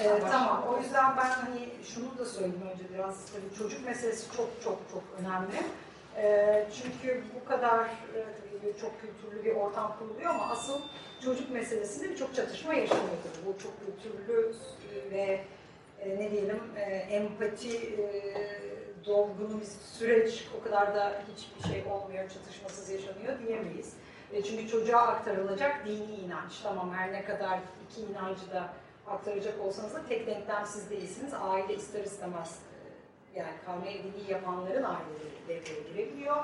Ee, 0.00 0.20
tamam, 0.30 0.64
o 0.68 0.78
yüzden 0.82 1.16
ben 1.16 1.30
hani 1.30 1.68
şunu 1.84 2.18
da 2.18 2.24
söyleyeyim 2.24 2.68
önce 2.74 2.84
biraz, 2.94 3.16
tabii 3.32 3.58
çocuk 3.58 3.86
meselesi 3.86 4.36
çok 4.36 4.48
çok 4.64 4.78
çok 4.92 5.02
önemli. 5.20 5.56
Ee, 6.16 6.66
çünkü 6.82 7.22
bu 7.40 7.48
kadar 7.48 7.78
e, 7.84 8.24
tabii 8.62 8.80
çok 8.80 8.92
kültürlü 9.00 9.44
bir 9.44 9.54
ortam 9.56 9.96
kuruluyor 9.98 10.30
ama 10.30 10.46
asıl 10.50 10.80
çocuk 11.24 11.50
meselesinde 11.50 12.10
birçok 12.10 12.34
çatışma 12.34 12.74
yaşanıyor 12.74 13.16
tabii. 13.22 13.46
Bu 13.46 13.58
çok 13.62 13.72
kültürlü 13.86 14.54
e, 14.94 15.10
ve 15.10 15.40
e, 16.00 16.16
ne 16.18 16.30
diyelim 16.30 16.60
e, 16.76 16.80
empati 16.92 17.76
e, 17.78 18.02
dolgunu 19.06 19.60
bir 19.60 19.66
süreç 19.98 20.48
o 20.60 20.64
kadar 20.64 20.94
da 20.94 21.22
hiçbir 21.36 21.72
şey 21.72 21.84
olmuyor, 21.92 22.28
çatışmasız 22.28 22.90
yaşanıyor 22.90 23.38
diyemeyiz. 23.46 23.92
E, 24.32 24.42
çünkü 24.42 24.68
çocuğa 24.68 25.00
aktarılacak 25.02 25.86
dini 25.86 26.14
inanç. 26.14 26.52
Tamam 26.62 26.92
her 26.94 27.12
ne 27.12 27.24
kadar 27.24 27.58
iki 27.90 28.00
inancı 28.00 28.50
da 28.50 28.68
aktaracak 29.06 29.60
olsanız 29.60 29.94
da 29.94 30.00
tek 30.08 30.26
denklem 30.26 30.66
siz 30.66 30.90
değilsiniz. 30.90 31.32
Aile 31.40 31.74
ister 31.74 32.04
istemez 32.04 32.58
e, 33.34 33.38
yani 33.38 33.52
karma 33.66 33.86
evliliği 33.86 34.30
yapanların 34.30 34.82
aileleri 34.82 35.48
devreye 35.48 35.80
girebiliyor. 35.80 36.36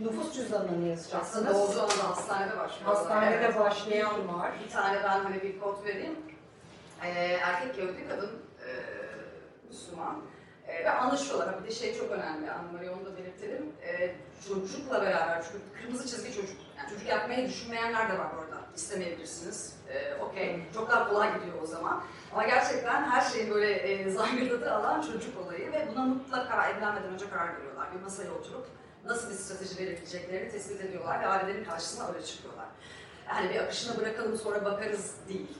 Nüfus 0.00 0.34
cüzdanına 0.34 0.70
ne 0.70 0.72
Aslında 0.72 0.88
yazacaksınız? 0.88 1.54
doğduğu 1.54 1.82
anda 1.82 2.08
hastanede 2.10 2.56
başlıyor. 2.58 2.94
Hastanede 2.94 3.34
Evet. 3.44 3.58
başlayan 3.58 4.28
var. 4.28 4.52
Bir 4.64 4.70
tane 4.72 4.96
ben 5.04 5.20
hani 5.20 5.42
bir 5.42 5.60
kod 5.60 5.84
vereyim. 5.84 6.16
Ee, 7.04 7.08
erkek 7.42 7.78
Yahudi, 7.78 8.08
kadın 8.08 8.30
e, 8.66 8.70
Müslüman. 9.68 10.22
E, 10.66 10.84
ve 10.84 10.90
anlaşıyorlar. 10.90 11.62
Bir 11.62 11.68
de 11.68 11.74
şey 11.74 11.98
çok 11.98 12.10
önemli, 12.10 12.50
Anne 12.50 12.90
onu 12.90 13.04
da 13.04 13.16
belirtelim. 13.16 13.72
E, 13.82 14.14
çocukla 14.48 15.02
beraber, 15.02 15.42
çünkü 15.42 15.82
kırmızı 15.82 16.08
çizgi 16.08 16.34
çocuk. 16.34 16.67
Yani 16.78 16.90
çocuk 16.90 17.08
yapmayı 17.08 17.48
düşünmeyenler 17.48 18.08
de 18.08 18.18
var 18.18 18.30
orada. 18.38 18.58
İstemeyebilirsiniz. 18.76 19.76
E, 19.88 20.14
Okey, 20.14 20.62
çok 20.74 20.90
daha 20.90 21.08
kolay 21.08 21.34
gidiyor 21.34 21.62
o 21.62 21.66
zaman. 21.66 22.02
Ama 22.32 22.46
gerçekten 22.46 23.10
her 23.10 23.20
şeyin 23.20 23.50
böyle 23.54 23.72
e, 23.72 24.10
zangırdadığı 24.18 24.72
alan 24.72 25.02
çocuk 25.02 25.46
olayı 25.46 25.72
ve 25.72 25.88
buna 25.92 26.04
mutlaka 26.04 26.68
evlenmeden 26.68 27.12
önce 27.12 27.30
karar 27.30 27.56
veriyorlar. 27.56 27.94
Bir 27.94 28.00
masaya 28.00 28.30
oturup 28.32 28.66
nasıl 29.04 29.30
bir 29.30 29.34
strateji 29.34 29.78
verebileceklerini 29.78 30.50
tespit 30.50 30.80
ediyorlar 30.80 31.20
ve 31.20 31.26
ailelerin 31.26 31.64
karşısına 31.64 32.08
öyle 32.08 32.26
çıkıyorlar. 32.26 32.66
Yani 33.28 33.50
bir 33.50 33.60
akışına 33.60 33.96
bırakalım 34.00 34.36
sonra 34.36 34.64
bakarız 34.64 35.14
değil. 35.28 35.58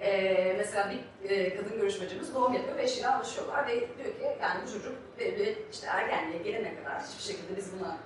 Ee, 0.00 0.54
mesela 0.58 0.90
bir 0.90 1.30
e, 1.30 1.56
kadın 1.56 1.76
görüşmecimiz 1.80 2.34
doğum 2.34 2.52
yapıyor 2.54 2.76
ve 2.76 2.82
eşiyle 2.82 3.08
anlaşıyorlar 3.08 3.66
ve 3.66 3.80
diyor 3.80 4.14
ki 4.14 4.38
yani 4.42 4.60
bu 4.66 4.72
çocuk 4.72 4.92
belli 5.18 5.66
işte 5.72 5.86
ergenliğe 5.86 6.42
gelene 6.42 6.76
kadar 6.76 7.02
hiçbir 7.02 7.22
şekilde 7.32 7.56
biz 7.56 7.78
buna 7.78 7.96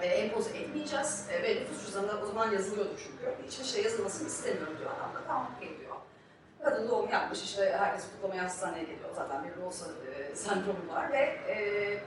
e, 0.00 0.06
empoze 0.06 0.58
etmeyeceğiz 0.58 1.26
e, 1.32 1.42
ve 1.42 1.60
nüfus 1.60 1.86
cüzdanında 1.86 2.20
o 2.22 2.26
zaman 2.26 2.52
yazılıyordu 2.52 2.94
çünkü. 2.98 3.34
Hiçbir 3.46 3.64
şey 3.64 3.82
yazılmasını 3.82 4.28
istemiyorum 4.28 4.74
diyor 4.78 4.90
adam 4.98 5.14
da 5.14 5.26
tamam 5.26 5.50
okey 5.56 5.78
diyor. 5.78 5.96
Kadın 6.64 6.88
doğum 6.88 7.10
yapmış 7.10 7.42
işte 7.42 7.76
herkes 7.78 8.04
kutlamaya 8.10 8.44
hastaneye 8.44 8.84
geliyor 8.84 9.10
zaten 9.16 9.44
bir 9.44 9.62
olsa 9.62 9.86
e, 9.86 10.36
sendromu 10.36 10.88
var 10.88 11.12
ve 11.12 11.18
e, 11.48 11.56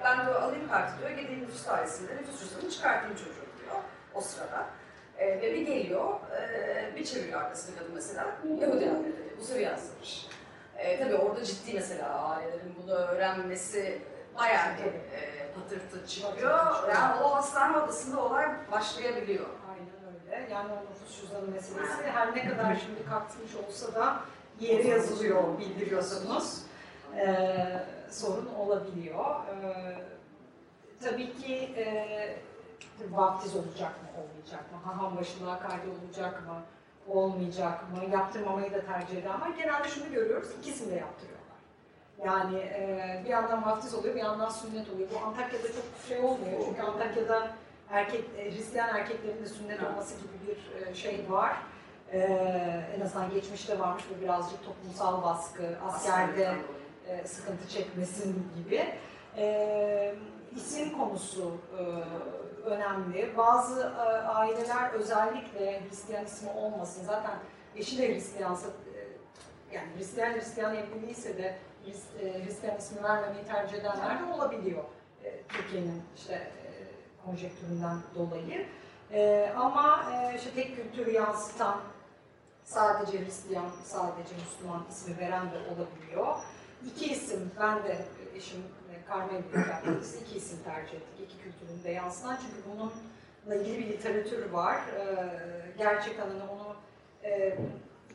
ben 0.04 0.26
diyor 0.26 0.42
alayım 0.42 0.70
kartı 0.70 1.00
diyor 1.00 1.10
gideyim 1.10 1.42
nüfus 1.42 1.68
dairesinde 1.68 2.16
nüfus 2.16 2.40
cüzdanını 2.40 2.72
çıkartayım 2.72 3.16
çocuğu 3.16 3.46
diyor 3.64 3.76
o 4.14 4.22
sırada. 4.22 4.66
E, 5.18 5.28
ve 5.28 5.54
bir 5.54 5.62
geliyor, 5.62 6.14
e, 6.40 6.96
bir 6.96 7.06
çeviriyor 7.06 7.42
arkasında 7.42 7.80
kadın 7.80 7.96
mesela, 7.96 8.26
Yahudi 8.60 8.86
ailede, 8.86 9.40
bu 9.40 9.44
sefer 9.44 9.62
yansımış. 9.62 10.28
E, 10.78 11.00
tabii 11.00 11.16
orada 11.16 11.44
ciddi 11.44 11.74
mesela 11.74 12.10
ailelerin 12.10 12.76
bunu 12.84 12.92
öğrenmesi 12.94 14.02
bayağı 14.38 14.78
bir 14.78 15.18
e, 15.18 15.52
patırtı 15.56 16.08
çıkıyor. 16.08 16.90
Yani 16.96 17.24
o 17.24 17.36
hastane 17.36 17.78
odasında 17.78 18.22
olay 18.22 18.46
başlayabiliyor. 18.72 19.46
Aynen 19.72 20.14
öyle. 20.14 20.54
Yani 20.54 20.72
o 20.74 20.92
nüfus 20.92 21.22
cüzdanı 21.22 21.48
meselesi 21.48 22.04
her 22.04 22.36
ne 22.36 22.50
kadar 22.50 22.76
şimdi 22.76 23.10
kalkmış 23.10 23.56
olsa 23.68 23.96
da 23.96 24.20
yeri 24.60 24.88
yazılıyor, 24.88 25.60
bildiriyorsunuz. 25.60 26.62
Ee, 27.16 27.86
sorun 28.12 28.50
olabiliyor. 28.60 29.26
Ee, 29.26 29.96
tabii 31.04 31.34
ki 31.38 31.56
e, 31.78 32.38
vaftiz 33.12 33.56
olacak 33.56 33.92
mı, 33.92 34.22
olmayacak 34.22 34.72
mı? 34.72 34.78
Haham 34.86 35.18
başına 35.18 35.60
kaydı 35.60 35.86
olacak 36.06 36.44
mı, 36.48 36.62
olmayacak 37.08 37.84
mı? 37.92 38.12
Yaptırmamayı 38.12 38.74
da 38.74 38.86
tercih 38.86 39.18
eden 39.18 39.42
var. 39.42 39.50
Genelde 39.58 39.88
şunu 39.90 40.12
görüyoruz, 40.12 40.48
ikisini 40.62 40.92
de 40.92 40.96
yaptırıyorlar. 40.96 41.37
Yani 42.26 42.58
e, 42.58 43.22
bir 43.26 43.30
yandan 43.30 43.66
vaftiz 43.66 43.96
oluyor, 43.96 44.16
bir 44.16 44.20
yandan 44.20 44.50
sünnet 44.50 44.90
oluyor. 44.90 45.10
Bu 45.14 45.28
Antakya'da 45.28 45.68
çok 45.68 46.08
şey 46.08 46.20
olmuyor 46.20 46.62
çünkü 46.66 46.82
Antakya'da 46.82 47.48
erkek, 47.90 48.26
e, 48.38 48.52
Hristiyan 48.52 48.96
erkeklerin 48.96 49.44
de 49.44 49.50
sünnet 49.50 49.84
olması 49.84 50.16
gibi 50.18 50.34
bir 50.48 50.88
e, 50.88 50.94
şey 50.94 51.26
var. 51.30 51.58
E, 52.12 52.20
en 52.98 53.02
azından 53.02 53.30
geçmişte 53.30 53.80
varmış 53.80 54.04
bu 54.10 54.22
birazcık 54.24 54.66
toplumsal 54.66 55.24
baskı, 55.24 55.64
askerde 55.88 56.54
e, 57.08 57.28
sıkıntı 57.28 57.70
çekmesin 57.70 58.48
gibi. 58.56 58.94
E, 59.38 60.16
isim 60.56 60.98
konusu 60.98 61.58
e, 61.78 61.82
önemli. 62.70 63.38
Bazı 63.38 63.82
e, 63.82 64.02
aileler 64.28 64.92
özellikle 64.94 65.82
Hristiyan 65.82 66.26
ismi 66.26 66.50
olmasın. 66.50 67.04
Zaten 67.06 67.36
eşi 67.76 67.98
de 67.98 68.08
Hristiyansa, 68.08 68.68
e, 68.68 69.76
yani 69.76 69.88
Hristiyan 69.98 70.34
Hristiyan 70.34 70.76
evliyse 70.76 71.38
de 71.38 71.56
Hrist- 71.88 72.26
e, 72.26 72.46
Hristiyan 72.46 72.78
ismi 72.78 73.04
vermemeyi 73.04 73.46
tercih 73.46 73.78
edenler 73.78 74.20
de 74.20 74.34
olabiliyor. 74.34 74.84
E, 75.24 75.42
Türkiye'nin 75.50 76.04
işte 76.18 76.34
e, 76.34 76.68
konjektüründen 77.26 77.98
dolayı. 78.16 78.66
Ama 79.58 80.06
işte 80.36 80.52
tek 80.56 80.76
kültürü 80.76 81.12
yansıtan 81.12 81.80
sadece 82.64 83.26
Hristiyan, 83.26 83.70
sadece 83.84 84.36
Müslüman 84.36 84.86
ismi 84.90 85.18
veren 85.18 85.46
de 85.52 85.56
olabiliyor. 85.58 86.36
İki 86.88 87.06
isim, 87.14 87.52
ben 87.60 87.84
de 87.84 88.06
eşim 88.36 88.64
Carmen 89.10 89.44
Bilge'miz 89.54 90.16
iki 90.22 90.38
isim 90.38 90.60
tercih 90.64 90.94
ettik. 90.94 91.20
İki 91.26 91.38
kültürün 91.44 91.84
de 91.84 91.92
yansıtan 91.92 92.38
çünkü 92.42 92.70
bununla 92.70 93.56
ilgili 93.62 93.80
bir 93.80 93.88
literatür 93.94 94.52
var. 94.52 94.78
Gerçekten 95.78 96.26
onu 96.28 96.76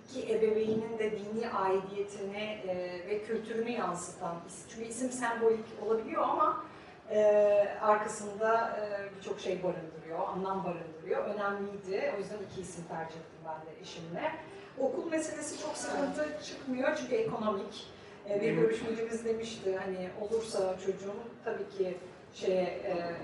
iki 0.04 0.32
ebeveynin 0.32 0.98
de 0.98 1.10
dini 1.10 1.50
aidiyetini 1.50 2.58
e, 2.68 3.02
ve 3.08 3.22
kültürünü 3.22 3.70
yansıtan 3.70 4.36
isim. 4.48 4.66
Çünkü 4.68 4.88
isim 4.88 5.10
sembolik 5.10 5.64
olabiliyor 5.86 6.22
ama 6.22 6.64
e, 7.10 7.20
arkasında 7.80 8.78
e, 8.80 9.16
birçok 9.16 9.40
şey 9.40 9.62
barındırıyor, 9.62 10.28
anlam 10.28 10.64
barındırıyor. 10.64 11.24
Önemliydi. 11.24 12.12
O 12.16 12.18
yüzden 12.18 12.38
iki 12.50 12.60
isim 12.60 12.84
tercih 12.84 13.16
ettim 13.16 13.40
ben 13.44 13.66
de 13.66 13.80
eşimle. 13.80 14.32
Okul 14.78 15.10
meselesi 15.10 15.62
çok 15.62 15.76
sıkıntı 15.76 16.44
çıkmıyor 16.44 16.96
çünkü 16.96 17.14
ekonomik. 17.14 17.86
E, 18.30 18.40
bir 18.40 18.52
görüşmecimiz 18.52 19.24
demişti 19.24 19.76
hani 19.76 20.10
olursa 20.20 20.78
çocuğum 20.86 21.22
tabii 21.44 21.68
ki 21.68 21.98
şeye 22.34 22.62
e, 22.62 23.16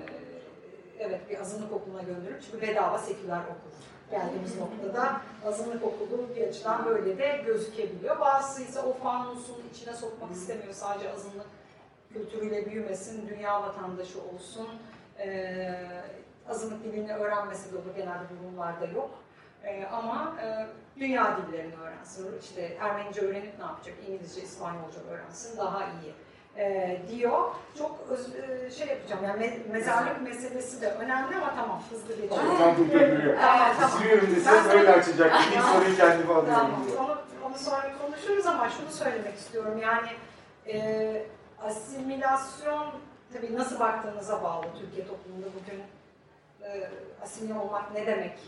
evet 0.98 1.30
bir 1.30 1.40
azınlık 1.40 1.72
okuluna 1.72 2.02
gönderirim 2.02 2.40
çünkü 2.50 2.66
bedava 2.66 2.98
seküler 2.98 3.40
okul 3.40 3.70
geldiğimiz 4.10 4.58
noktada 4.58 5.20
azınlık 5.46 5.84
okulu 5.84 6.28
bir 6.36 6.48
açıdan 6.48 6.86
böyle 6.86 7.18
de 7.18 7.42
gözükebiliyor. 7.46 8.20
Bazısı 8.20 8.62
ise 8.62 8.80
o 8.80 8.92
fanusun 8.92 9.56
içine 9.74 9.94
sokmak 9.94 10.32
istemiyor. 10.32 10.72
Sadece 10.72 11.12
azınlık 11.12 11.46
kültürüyle 12.12 12.66
büyümesin, 12.66 13.28
dünya 13.28 13.62
vatandaşı 13.62 14.18
olsun. 14.22 14.68
Ee, 15.18 16.02
azınlık 16.48 16.84
dilini 16.84 17.14
öğrenmesi 17.14 17.72
de 17.72 17.76
olur. 17.76 17.96
Genelde 17.96 18.24
durumlarda 18.42 18.86
yok. 18.86 19.10
Ee, 19.64 19.86
ama 19.92 20.36
e, 20.42 20.66
dünya 21.00 21.36
dillerini 21.36 21.74
öğrensin. 21.76 22.38
İşte 22.40 22.76
Ermenice 22.80 23.20
öğrenip 23.20 23.58
ne 23.58 23.64
yapacak? 23.64 23.94
İngilizce, 24.08 24.40
İspanyolca 24.42 25.00
öğrensin. 25.10 25.58
Daha 25.58 25.84
iyi 25.84 26.14
e, 26.58 26.96
diyor. 27.10 27.40
Çok 27.78 28.00
öz- 28.10 28.34
e, 28.34 28.70
şey 28.70 28.86
yapacağım. 28.86 29.24
Yani 29.24 29.44
me- 29.44 29.72
mezarlık 29.72 30.22
meselesi 30.22 30.80
de 30.82 30.90
önemli 30.90 31.36
ama 31.36 31.54
tamam 31.54 31.82
hızlı 31.90 32.14
geçelim. 32.14 32.56
Tam 32.58 32.76
durduruyor. 32.76 33.36
Tamam, 33.40 33.72
tamam. 33.80 33.98
Siliyorum 33.98 34.36
deseniz 34.36 34.66
öyle 34.66 34.92
açacak. 34.92 35.32
İlk 35.54 35.62
soruyu 35.62 35.96
kendime 35.96 36.32
alıyorum 36.34 36.54
Tamam, 36.54 36.84
diyor. 36.86 36.98
onu, 36.98 37.16
onu 37.46 37.58
sonra 37.58 37.90
konuşuruz 38.02 38.46
ama 38.46 38.68
şunu 38.70 38.90
söylemek 38.90 39.34
istiyorum. 39.34 39.78
Yani 39.82 40.08
e, 40.66 41.22
asimilasyon 41.62 42.86
tabii 43.32 43.56
nasıl 43.56 43.80
baktığınıza 43.80 44.42
bağlı 44.42 44.66
Türkiye 44.80 45.06
toplumunda 45.06 45.46
bugün 45.46 45.82
e, 46.62 46.88
asimile 47.22 47.54
olmak 47.58 47.94
ne 47.94 48.06
demek? 48.06 48.38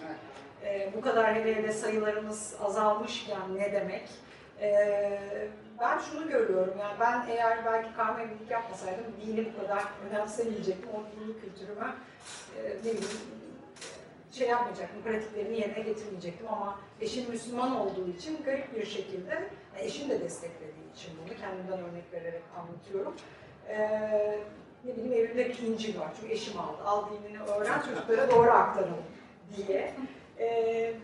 E, 0.65 0.93
bu 0.97 1.01
kadar 1.01 1.35
hele 1.35 1.55
hele 1.57 1.73
sayılarımız 1.73 2.55
azalmışken 2.65 3.57
ne 3.57 3.73
demek? 3.73 4.09
E, 4.61 5.19
ben 5.81 5.99
şunu 5.99 6.29
görüyorum 6.29 6.75
yani 6.81 7.01
ben 7.01 7.27
eğer 7.29 7.65
belki 7.65 7.95
karma 7.97 8.21
evlilik 8.21 8.51
yapmasaydım 8.51 9.05
dini 9.27 9.53
bu 9.53 9.61
kadar 9.63 9.85
önemsemeyecektim. 10.11 10.91
O 10.91 10.99
dini 10.99 11.41
kültürümü 11.41 11.95
e, 12.57 12.69
ne 12.69 12.93
bileyim 12.93 13.21
şey 14.33 14.49
yapmayacaktım, 14.49 15.03
pratiklerini 15.03 15.61
yerine 15.61 15.81
getirmeyecektim 15.81 16.49
ama 16.49 16.79
eşim 17.01 17.31
Müslüman 17.31 17.77
olduğu 17.77 18.09
için 18.09 18.43
garip 18.45 18.77
bir 18.77 18.87
şekilde, 18.87 19.49
e, 19.77 19.85
eşim 19.85 20.11
de 20.11 20.21
desteklediği 20.21 20.93
için 20.95 21.13
bunu 21.25 21.39
kendimden 21.39 21.79
örnek 21.79 22.13
vererek 22.13 22.43
anlatıyorum. 22.59 23.15
Ee, 23.69 24.39
ne 24.85 24.97
bileyim 24.97 25.13
evimde 25.13 25.49
bir 25.49 25.59
İncil 25.59 26.01
var 26.01 26.09
çünkü 26.21 26.33
eşim 26.33 26.61
aldı. 26.61 26.83
Al 26.85 27.05
dinini 27.11 27.43
öğren, 27.43 27.83
çocuklara 27.83 28.31
doğru 28.31 28.51
aktaralım 28.51 29.05
diye. 29.57 29.95
Ee, 30.39 30.95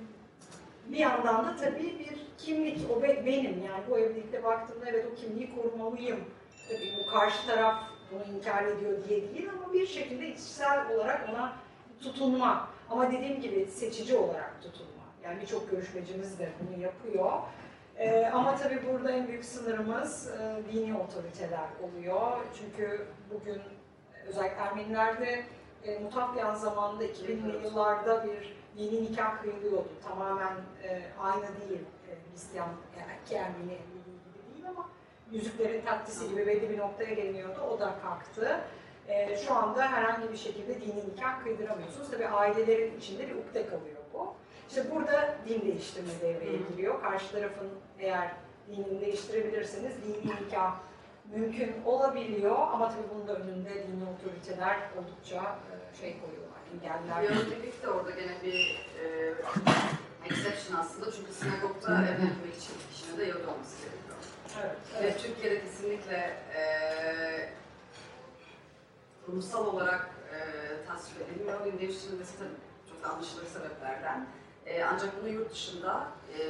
bir 0.86 0.96
yandan 0.96 1.46
da 1.46 1.56
tabii 1.56 1.98
bir 1.98 2.25
kimlik, 2.39 2.91
o 2.91 3.03
be- 3.03 3.22
benim 3.26 3.62
yani 3.64 3.84
bu 3.91 3.99
evlilikte 3.99 4.45
baktığımda 4.45 4.91
evet 4.91 5.07
o 5.12 5.14
kimliği 5.14 5.55
korumalıyım. 5.55 6.20
Tabii 6.68 6.95
bu 7.05 7.11
karşı 7.11 7.47
taraf 7.47 7.82
bunu 8.12 8.37
inkar 8.37 8.64
ediyor 8.64 8.93
diye 9.09 9.34
değil 9.34 9.49
ama 9.59 9.72
bir 9.72 9.87
şekilde 9.87 10.28
içsel 10.28 10.91
olarak 10.95 11.28
ona 11.34 11.53
tutunma. 12.03 12.68
Ama 12.91 13.12
dediğim 13.12 13.41
gibi 13.41 13.66
seçici 13.66 14.16
olarak 14.16 14.62
tutulma. 14.62 14.91
Yani 15.24 15.41
birçok 15.41 15.70
görüşmecimiz 15.70 16.39
de 16.39 16.49
bunu 16.61 16.82
yapıyor. 16.82 17.32
Ee, 17.99 18.26
ama 18.26 18.57
tabii 18.57 18.80
burada 18.93 19.11
en 19.11 19.28
büyük 19.28 19.45
sınırımız 19.45 20.30
e, 20.30 20.72
dini 20.72 20.99
otoriteler 20.99 21.68
oluyor. 21.82 22.32
Çünkü 22.59 23.07
bugün 23.34 23.62
özellikle 24.28 24.57
Ermenilerde 24.62 25.45
e, 25.84 25.99
Mutafyan 25.99 26.55
zamanında 26.55 27.05
2000'li 27.05 27.64
yıllarda 27.64 28.24
bir 28.24 28.57
dini 28.78 29.03
nikah 29.05 29.43
kıyılıyordu. 29.43 29.89
Tamamen 30.09 30.53
e, 30.84 31.03
aynı 31.20 31.43
değil 31.43 31.80
Hristiyan 32.37 32.68
yani 32.99 33.12
ki 33.28 33.34
Ermeni 33.34 33.72
evliliği 33.72 34.18
gibi 34.24 34.55
değil 34.55 34.68
ama 34.68 34.89
yüzüklerin 35.32 35.84
taktisi 35.84 36.28
gibi 36.28 36.47
belli 36.47 36.70
bir 36.70 36.78
noktaya 36.78 37.14
geliniyordu. 37.14 37.61
O 37.61 37.80
da 37.80 37.99
kalktı. 38.03 38.61
Ee, 39.09 39.37
şu 39.37 39.55
anda 39.55 39.93
herhangi 39.93 40.32
bir 40.32 40.37
şekilde 40.37 40.80
dini 40.80 41.11
nikah 41.11 41.43
kıydıramıyorsunuz. 41.45 42.11
Tabii 42.11 42.26
ailelerin 42.28 42.99
içinde 42.99 43.28
bir 43.28 43.34
ukde 43.34 43.66
kalıyor 43.66 43.99
bu. 44.14 44.34
İşte 44.68 44.91
burada 44.95 45.34
din 45.49 45.61
değiştirme 45.61 46.12
devreye 46.22 46.57
giriyor. 46.70 47.03
Karşı 47.03 47.32
tarafın 47.32 47.68
eğer 47.99 48.30
dinini 48.68 49.01
değiştirebilirseniz 49.01 49.93
dini 50.05 50.47
nikah 50.47 50.76
mümkün 51.34 51.72
olabiliyor 51.84 52.57
ama 52.57 52.89
tabii 52.89 53.09
bunun 53.14 53.28
da 53.28 53.34
önünde 53.34 53.70
dini 53.70 54.05
otoriteler 54.18 54.76
oldukça 54.99 55.37
e, 55.37 55.97
şey 56.01 56.16
koyuyorlar, 56.20 56.61
engeller. 56.74 57.22
Yahudilik 57.22 57.82
de 57.82 57.91
orada 57.91 58.11
gene 58.11 58.43
bir 58.43 58.89
e, 59.05 59.34
exception 60.30 60.80
aslında 60.80 61.10
çünkü 61.12 61.32
sinagogda 61.32 62.02
evlenmek 62.02 62.54
için 62.58 62.74
kişinin 62.92 63.18
de 63.18 63.24
Yahudi 63.24 63.46
olması 63.46 63.76
gerekiyor. 63.82 64.16
Evet, 64.62 64.76
Ve 64.94 65.06
evet. 65.06 65.22
Türkiye'de 65.22 65.60
kesinlikle 65.60 66.16
e, 66.56 66.62
kurumsal 69.26 69.66
olarak 69.66 70.10
e, 70.34 70.38
tasvip 70.86 71.20
edilmiyor. 71.30 71.64
Din 71.64 71.78
değiştirilmesi 71.78 72.38
tabii 72.38 72.48
çok 72.90 73.12
anlaşılır 73.12 73.46
sebeplerden. 73.46 74.26
E, 74.66 74.84
ancak 74.84 75.22
bunu 75.22 75.28
yurt 75.28 75.52
dışında 75.52 76.08
e, 76.38 76.44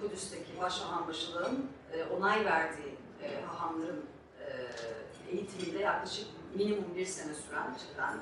Kudüs'teki 0.00 0.60
başhahambaşılığın 0.60 1.70
e, 1.92 2.04
onay 2.04 2.44
verdiği 2.44 2.94
e, 3.22 3.40
hahamların 3.46 4.04
e, 4.40 4.46
eğitiminde 5.32 5.78
yaklaşık 5.78 6.26
minimum 6.54 6.96
bir 6.96 7.06
sene 7.06 7.34
süren 7.34 7.76
cidden 7.78 8.14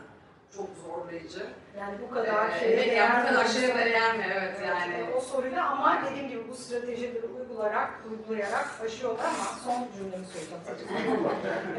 çok 0.57 0.69
zorlayıcı. 0.87 1.47
Yani 1.79 1.95
bu 2.09 2.15
kadar 2.15 2.49
Ee, 2.51 2.59
şeye 2.61 2.73
evet, 2.75 2.87
değer 2.87 2.97
yani 2.97 3.25
bu 3.25 3.29
kadar 3.29 3.45
şeye 3.47 3.75
değer 3.75 4.17
mi? 4.17 4.25
Evet, 4.33 4.53
Evet, 4.59 4.69
yani. 4.69 4.95
e, 4.95 5.15
O 5.17 5.21
soruyla 5.21 5.71
ama 5.71 6.03
dediğim 6.11 6.29
gibi 6.29 6.49
bu 6.49 6.55
stratejileri 6.55 7.27
uygulayarak, 7.27 7.91
uygulayarak 8.11 8.67
aşıyorlar 8.85 9.25
ama 9.25 9.59
son 9.65 9.89
cümlemi 9.99 10.25
söyleyeceğim. 10.27 10.61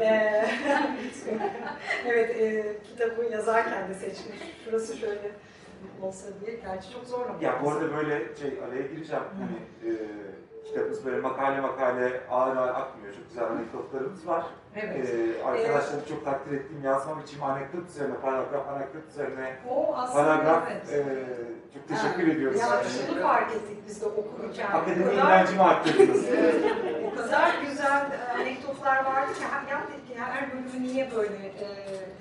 Ee, 0.00 0.46
evet, 2.06 2.40
e, 2.40 2.76
kitabı 2.84 3.24
yazarken 3.24 3.88
de 3.88 3.94
seçmiş. 3.94 4.38
Şurası 4.64 4.96
şöyle 4.96 5.30
olsa 6.02 6.26
diye. 6.46 6.56
Gerçi 6.56 6.92
çok 6.92 7.04
zorlamış. 7.06 7.42
Ya 7.42 7.60
bu 7.64 7.70
arada 7.70 7.96
böyle 7.96 8.36
şey 8.36 8.58
araya 8.68 8.82
gireceğim. 8.82 9.24
Hani 9.38 9.90
e, 9.92 9.96
kitabımız 10.64 11.06
böyle 11.06 11.20
makale 11.20 11.60
makale 11.60 12.20
ağır 12.30 12.56
ağır 12.56 12.68
akmıyor. 12.68 13.14
Çok 13.14 13.28
güzel 13.28 13.44
anekdotlarımız 13.44 14.26
var. 14.26 14.44
Evet. 14.76 15.08
E, 15.14 15.44
arkadaşlarım 15.44 16.04
çok 16.08 16.24
takdir 16.24 16.52
ettiğim 16.52 16.84
yazmam 16.84 17.20
için 17.20 17.40
anekdot 17.40 17.88
üzerine, 17.88 18.14
paragraf 18.22 18.68
anekdot 18.68 19.08
üzerine 19.10 19.56
O 19.70 19.94
aslında 19.96 20.24
paragraf 20.24 20.62
evet. 20.70 20.92
e, 20.92 21.04
çok 21.74 21.88
teşekkür 21.88 22.28
ediyoruz. 22.36 22.60
Ya 22.60 22.66
Yani. 22.66 22.84
şunu 23.08 23.22
fark 23.22 23.52
ettik 23.54 23.78
biz 23.88 24.00
de 24.02 24.06
okurken. 24.06 24.66
Akademi 24.66 25.04
kadar- 25.04 25.14
inancımı 25.14 25.62
arttırdınız. 25.62 26.24
Evet, 26.28 26.54
o 27.12 27.16
kadar 27.16 27.50
güzel 27.70 28.06
e, 28.12 28.32
anekdotlar 28.42 29.04
vardı 29.04 29.34
ki 29.34 29.44
ha- 29.44 29.70
ya 29.70 29.82
dedik 29.92 30.08
ki 30.08 30.14
her 30.20 30.48
bölümü 30.52 30.82
niye 30.92 31.10
böyle 31.16 31.46
e, 31.46 31.66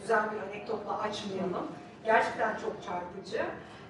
güzel 0.02 0.24
bir 0.32 0.39
anekdotla 0.50 1.00
açmayalım. 1.02 1.68
Gerçekten 2.06 2.56
çok 2.58 2.74
çarpıcı. 2.84 3.42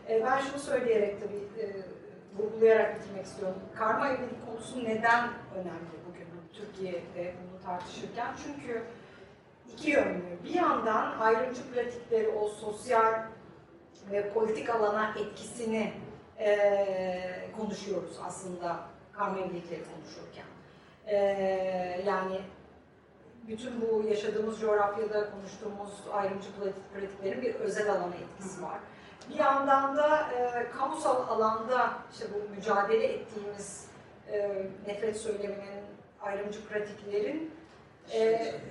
E, 0.09 0.23
ben 0.25 0.39
şunu 0.39 0.59
söyleyerek 0.59 1.17
tabii 1.21 1.63
e, 1.63 1.65
vurgulayarak 2.37 2.99
bitirmek 2.99 3.25
istiyorum. 3.25 3.57
Karma 3.75 4.07
evlilik 4.07 4.45
konusu 4.45 4.83
neden 4.83 5.29
önemli 5.55 5.95
bugün 6.09 6.27
Türkiye'de 6.53 7.33
bunu 7.43 7.61
tartışırken? 7.65 8.27
Çünkü 8.45 8.81
iki 9.73 9.89
yönlü. 9.89 10.21
Bir 10.43 10.53
yandan 10.53 11.19
ayrımcı 11.19 11.61
pratikleri, 11.73 12.27
o 12.29 12.47
sosyal 12.47 13.23
ve 14.11 14.29
politik 14.33 14.69
alana 14.69 15.13
etkisini 15.19 15.93
e, 16.39 17.49
konuşuyoruz 17.57 18.19
aslında 18.25 18.79
karma 19.13 19.39
evlilikleri 19.39 19.81
konuşurken. 19.95 20.45
E, 21.07 21.15
yani 22.05 22.41
bütün 23.47 23.81
bu 23.81 24.07
yaşadığımız 24.07 24.59
coğrafyada 24.59 25.29
konuştuğumuz 25.31 25.91
ayrımcı 26.13 26.47
pratik- 26.47 26.99
pratiklerin 26.99 27.41
bir 27.41 27.55
özel 27.55 27.91
alana 27.91 28.15
etkisi 28.15 28.63
var. 28.63 28.79
Bir 29.33 29.39
yandan 29.39 29.97
da 29.97 30.29
e, 30.31 30.71
kamusal 30.77 31.27
alanda 31.27 31.93
işte 32.13 32.25
bu 32.33 32.55
mücadele 32.55 33.05
ettiğimiz 33.05 33.87
e, 34.31 34.65
nefret 34.87 35.17
söyleminin, 35.17 35.83
ayrımcı 36.21 36.67
pratiklerin, 36.67 37.51
e, 38.11 38.19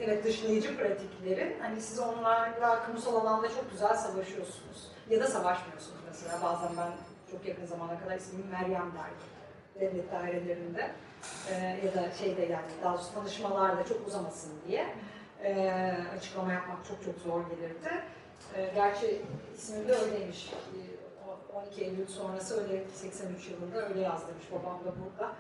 evet 0.01 0.25
dışlayıcı 0.25 0.79
pratiklerin, 0.79 1.61
hani 1.61 1.81
siz 1.81 1.99
onlarla 1.99 2.83
kamusal 2.87 3.17
alanda 3.17 3.49
çok 3.49 3.71
güzel 3.71 3.95
savaşıyorsunuz. 3.95 4.91
Ya 5.11 5.21
da 5.21 5.27
savaşmıyorsunuz 5.27 6.01
mesela. 6.09 6.39
Bazen 6.43 6.77
ben 6.77 6.91
çok 7.33 7.47
yakın 7.47 7.67
zamana 7.67 8.01
kadar 8.01 8.17
ismim 8.17 8.47
Meryem 8.51 8.93
derdim 8.95 9.31
devlet 9.81 10.13
dairelerinde 10.13 10.91
e, 11.51 11.81
ya 11.87 11.95
da 11.95 12.11
şeyde 12.11 12.43
yani 12.43 12.67
daha 12.85 12.95
doğrusu 12.95 13.15
tanışmalarda 13.15 13.85
çok 13.85 14.07
uzamasın 14.07 14.53
diye 14.69 14.95
e, 15.45 15.73
açıklama 16.17 16.53
yapmak 16.53 16.85
çok 16.89 17.05
çok 17.05 17.19
zor 17.19 17.43
gelirdi. 17.51 18.03
E, 18.57 18.71
gerçi 18.75 19.23
ismim 19.57 19.89
de 19.89 19.95
öyleymiş. 19.95 20.53
E, 20.53 20.79
o- 21.29 21.59
12 21.59 21.85
Eylül 21.85 22.07
sonrası 22.07 22.63
öyle 22.63 22.85
83 22.95 23.49
yılında 23.49 23.89
öyle 23.89 24.01
yazdırmış 24.01 24.53
babam 24.53 24.79
da 24.85 24.93
burada. 25.05 25.33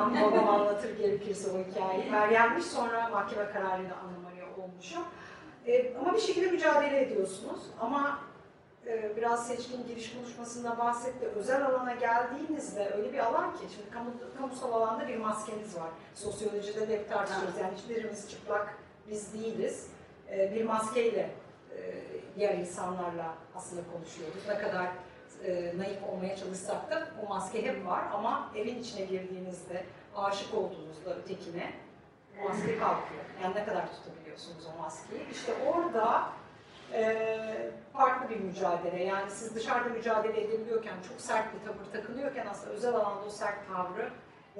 Ama 0.00 0.20
babam 0.30 0.48
anlatır 0.48 0.98
gerekirse 0.98 1.50
o 1.50 1.58
hikayeyi. 1.70 2.10
Meryem'miş 2.10 2.64
sonra 2.64 3.08
mahkeme 3.08 3.50
kararıyla 3.50 3.96
anlamaya 3.96 4.44
olmuşum. 4.58 5.02
E, 5.66 5.96
ama 5.96 6.14
bir 6.14 6.20
şekilde 6.20 6.50
mücadele 6.50 7.00
ediyorsunuz. 7.02 7.60
Ama 7.80 8.18
e, 8.86 9.16
biraz 9.16 9.46
seçkin 9.48 9.86
giriş 9.86 10.14
konuşmasında 10.14 10.78
bahsetti. 10.78 11.26
Özel 11.26 11.66
alana 11.66 11.94
geldiğinizde 11.94 12.90
öyle 12.96 13.12
bir 13.12 13.18
alan 13.18 13.52
ki, 13.56 13.62
şimdi 13.76 13.90
kamu, 13.90 14.10
kamusal 14.38 14.72
alanda 14.72 15.08
bir 15.08 15.16
maskeniz 15.16 15.76
var. 15.76 15.90
Sosyolojide 16.14 16.88
de 16.88 16.98
hep 16.98 17.08
tartışıyoruz. 17.08 17.54
Yani 17.60 17.72
hiçbirimiz 17.76 18.30
çıplak 18.30 18.74
biz 19.10 19.34
değiliz. 19.34 19.86
E, 20.30 20.54
bir 20.54 20.64
maskeyle 20.64 21.30
e, 21.76 21.78
diğer 22.36 22.54
insanlarla 22.54 23.34
aslında 23.54 23.82
konuşuyoruz. 23.92 24.42
Ne 24.48 24.58
kadar 24.58 24.88
e, 25.44 25.78
naif 25.78 26.04
olmaya 26.12 26.36
çalışsak 26.36 26.90
da 26.90 27.08
o 27.24 27.28
maske 27.28 27.66
hep 27.66 27.86
var 27.86 28.02
ama 28.12 28.50
evin 28.56 28.78
içine 28.78 29.04
girdiğinizde, 29.06 29.84
aşık 30.16 30.54
olduğunuzda 30.54 31.16
ötekine 31.16 31.72
o 32.40 32.48
maske 32.48 32.78
kalkıyor. 32.78 33.24
Yani 33.42 33.54
ne 33.54 33.64
kadar 33.64 33.92
tutabiliyorsunuz 33.92 34.66
o 34.74 34.82
maskeyi. 34.82 35.22
İşte 35.32 35.52
orada 35.66 36.28
e, 36.92 37.70
farklı 37.92 38.30
bir 38.30 38.40
mücadele. 38.40 39.04
Yani 39.04 39.30
siz 39.30 39.54
dışarıda 39.54 39.88
mücadele 39.88 40.40
edebiliyorken, 40.40 40.94
çok 41.08 41.20
sert 41.20 41.46
bir 41.54 41.66
tavır 41.66 41.92
takınıyorken 41.92 42.46
aslında 42.46 42.72
özel 42.72 42.94
alanda 42.94 43.24
o 43.26 43.30
sert 43.30 43.68
tavrı 43.68 44.10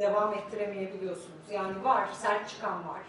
devam 0.00 0.34
ettiremeyebiliyorsunuz. 0.34 1.50
Yani 1.50 1.84
var, 1.84 2.08
sert 2.12 2.48
çıkan 2.48 2.88
var. 2.88 3.00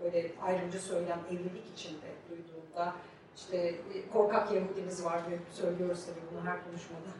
Böyle 0.00 0.32
ayrımcı 0.42 0.80
söylem 0.80 1.20
evlilik 1.30 1.66
içinde 1.74 2.06
duyduğumda. 2.30 2.92
İşte 3.38 3.56
e, 3.56 4.08
korkak 4.12 4.52
Yahudimiz 4.52 5.04
var, 5.04 5.22
ve 5.30 5.38
söylüyoruz 5.52 6.06
tabii 6.06 6.20
bunu 6.32 6.46
her 6.46 6.64
konuşmada. 6.64 7.10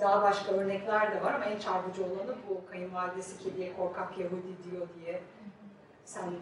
Daha 0.00 0.22
başka 0.22 0.52
örnekler 0.52 1.14
de 1.14 1.22
var 1.22 1.34
ama 1.34 1.44
en 1.44 1.58
çarpıcı 1.58 2.04
olanı 2.04 2.36
bu 2.48 2.70
kayınvalidesi 2.70 3.38
kediye 3.38 3.76
korkak 3.76 4.18
Yahudi 4.18 4.70
diyor 4.70 4.88
diye. 5.00 5.22
Sen 6.04 6.32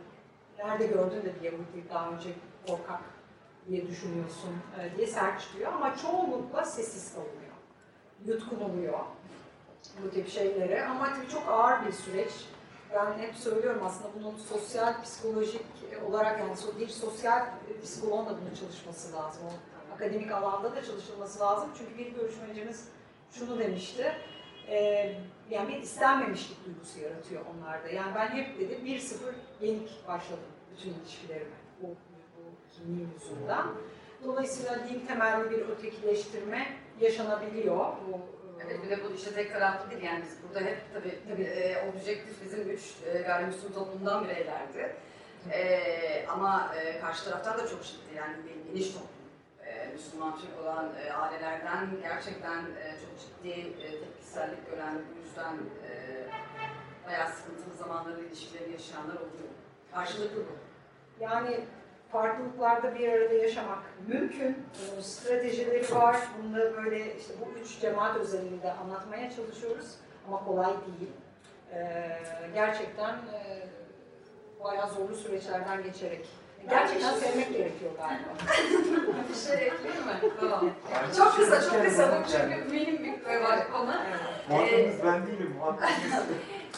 nerede 0.58 0.86
gördün 0.86 1.22
de 1.22 1.34
bir 1.40 1.40
Yahudi 1.40 1.88
daha 1.90 2.10
önce 2.10 2.30
korkak 2.66 3.00
diye 3.68 3.88
düşünüyorsun 3.88 4.50
e, 4.80 4.96
diye 4.96 5.06
sert 5.06 5.40
çıkıyor 5.40 5.72
ama 5.72 5.96
çoğunlukla 5.96 6.64
sessiz 6.64 7.14
kalınıyor. 7.14 7.54
Yutkunuluyor 8.26 8.98
bu 10.04 10.10
tip 10.10 10.28
şeylere 10.28 10.86
ama 10.86 11.14
tabii 11.14 11.28
çok 11.28 11.48
ağır 11.48 11.86
bir 11.86 11.92
süreç. 11.92 12.32
Ben 12.94 13.18
hep 13.18 13.34
söylüyorum 13.34 13.82
aslında 13.84 14.08
bunun 14.18 14.36
sosyal, 14.36 15.02
psikolojik 15.02 15.62
olarak 16.08 16.38
yani 16.38 16.54
bir 16.80 16.88
sosyal 16.88 17.46
psikoloğun 17.82 18.26
da 18.26 18.30
bunun 18.30 18.54
çalışması 18.54 19.12
lazım. 19.16 19.42
O 19.46 19.94
akademik 19.94 20.32
alanda 20.32 20.76
da 20.76 20.84
çalışılması 20.84 21.40
lazım. 21.40 21.68
Çünkü 21.78 21.98
bir 21.98 22.12
görüşmecimiz 22.12 22.88
şunu 23.30 23.58
demişti. 23.58 24.12
e, 24.68 25.12
yani 25.50 25.68
bir 25.68 25.82
istenmemişlik 25.82 26.66
duygusu 26.66 27.00
yaratıyor 27.00 27.42
onlarda. 27.54 27.88
Yani 27.88 28.14
ben 28.14 28.28
hep 28.28 28.60
dedim 28.60 28.86
1-0 28.86 29.14
yenik 29.60 30.08
başladım 30.08 30.44
bütün 30.72 30.94
ilişkilerime 30.94 31.56
bu, 31.82 31.86
bu 31.86 32.74
kimliğin 32.74 33.08
yüzünden. 33.14 33.66
Dolayısıyla 34.24 34.88
din 34.88 35.06
temelli 35.06 35.50
bir 35.50 35.68
ötekileştirme 35.68 36.66
yaşanabiliyor. 37.00 37.76
Bu, 37.76 38.12
e, 38.12 38.39
Evet, 38.66 38.84
bir 38.84 38.90
de 38.90 39.04
bu 39.04 39.14
işte 39.14 39.34
tek 39.34 39.52
taraflı 39.52 39.90
değil 39.90 40.02
yani 40.02 40.22
biz 40.22 40.36
burada 40.42 40.66
hep 40.66 40.78
tabii, 40.94 41.18
tabii 41.28 41.42
e, 41.42 41.88
objektif 41.88 42.44
bizim 42.44 42.64
güç 42.64 42.82
e, 43.06 43.18
gayrimüslim 43.18 43.72
toplumdan 43.72 44.24
bireylerdi. 44.24 44.96
E, 45.52 46.26
ama 46.28 46.74
e, 46.76 47.00
karşı 47.00 47.24
taraftan 47.24 47.58
da 47.58 47.68
çok 47.68 47.84
ciddi 47.84 48.14
yani 48.16 48.36
bir 48.44 48.70
geniş 48.72 48.92
toplum. 48.92 49.08
E, 49.66 49.86
Müslüman 49.92 50.38
Türk 50.38 50.58
olan 50.62 50.92
e, 51.04 51.12
ailelerden 51.12 51.88
gerçekten 52.02 52.58
e, 52.58 52.96
çok 53.00 53.20
ciddi 53.20 53.82
e, 53.84 54.00
tepkisellik 54.00 54.70
gören, 54.70 54.98
yüzden 55.24 55.54
e, 55.86 55.90
bayağı 57.06 57.28
sıkıntılı 57.28 57.74
zamanlarda 57.74 58.20
ilişkileri 58.20 58.72
yaşayanlar 58.72 59.14
oluyor. 59.14 59.50
Karşılıklı 59.94 60.36
bu. 60.36 60.52
Yani 61.24 61.60
farklılıklarda 62.12 62.94
bir 62.94 63.12
arada 63.12 63.34
yaşamak 63.34 63.78
mümkün. 64.08 64.56
Stratejileri 65.00 65.94
var. 65.94 66.16
Da 66.54 66.76
böyle 66.76 67.16
işte 67.16 67.34
bu 67.40 67.60
üç 67.60 67.80
cemaat 67.80 68.16
özelinde 68.16 68.72
anlatmaya 68.72 69.30
çalışıyoruz. 69.30 69.94
Ama 70.28 70.44
kolay 70.44 70.66
değil. 70.66 71.10
Ee, 71.72 72.16
gerçekten 72.54 73.14
e, 73.14 73.66
bayağı 74.64 74.90
zorlu 74.90 75.14
süreçlerden 75.14 75.82
geçerek. 75.82 76.28
Gerçekten 76.68 77.14
sevmek 77.14 77.52
gerekiyor 77.52 77.90
galiba. 77.98 78.28
Bir 79.28 79.34
şey 79.34 79.66
ekleyeyim 79.66 80.06
mi? 80.06 80.20
Tamam. 80.40 80.70
Çok 81.16 81.36
kısa, 81.36 81.60
çok 81.70 81.84
kısa. 81.84 82.08
Bu 82.24 82.28
çünkü 82.32 82.72
benim 82.72 83.04
bir 83.04 83.24
böyle 83.24 83.68
konu. 83.72 83.94
Muhatabınız 84.48 84.94
ben 85.04 85.26
değilim, 85.26 85.54
muhatabınız. 85.58 86.24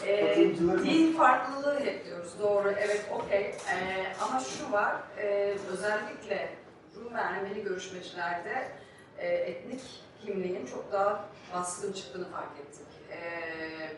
Ee, 0.06 0.26
Katılımcılarımız. 0.28 0.84
din 0.86 1.12
farklılığı 1.12 1.80
hep 1.80 2.04
diyoruz. 2.06 2.32
Doğru, 2.40 2.70
evet, 2.78 3.04
okey. 3.12 3.40
Ee, 3.40 3.54
ama 4.20 4.40
şu 4.40 4.72
var, 4.72 4.96
e, 5.18 5.54
özellikle 5.72 6.48
Rum 6.96 7.14
ve 7.14 7.18
Ermeni 7.20 7.62
görüşmecilerde 7.62 8.68
e, 9.18 9.28
etnik 9.28 9.80
kimliğin 10.24 10.66
çok 10.66 10.92
daha 10.92 11.24
baskın 11.54 11.92
çıktığını 11.92 12.30
fark 12.30 12.58
ettik. 12.60 12.86
Ee, 13.10 13.92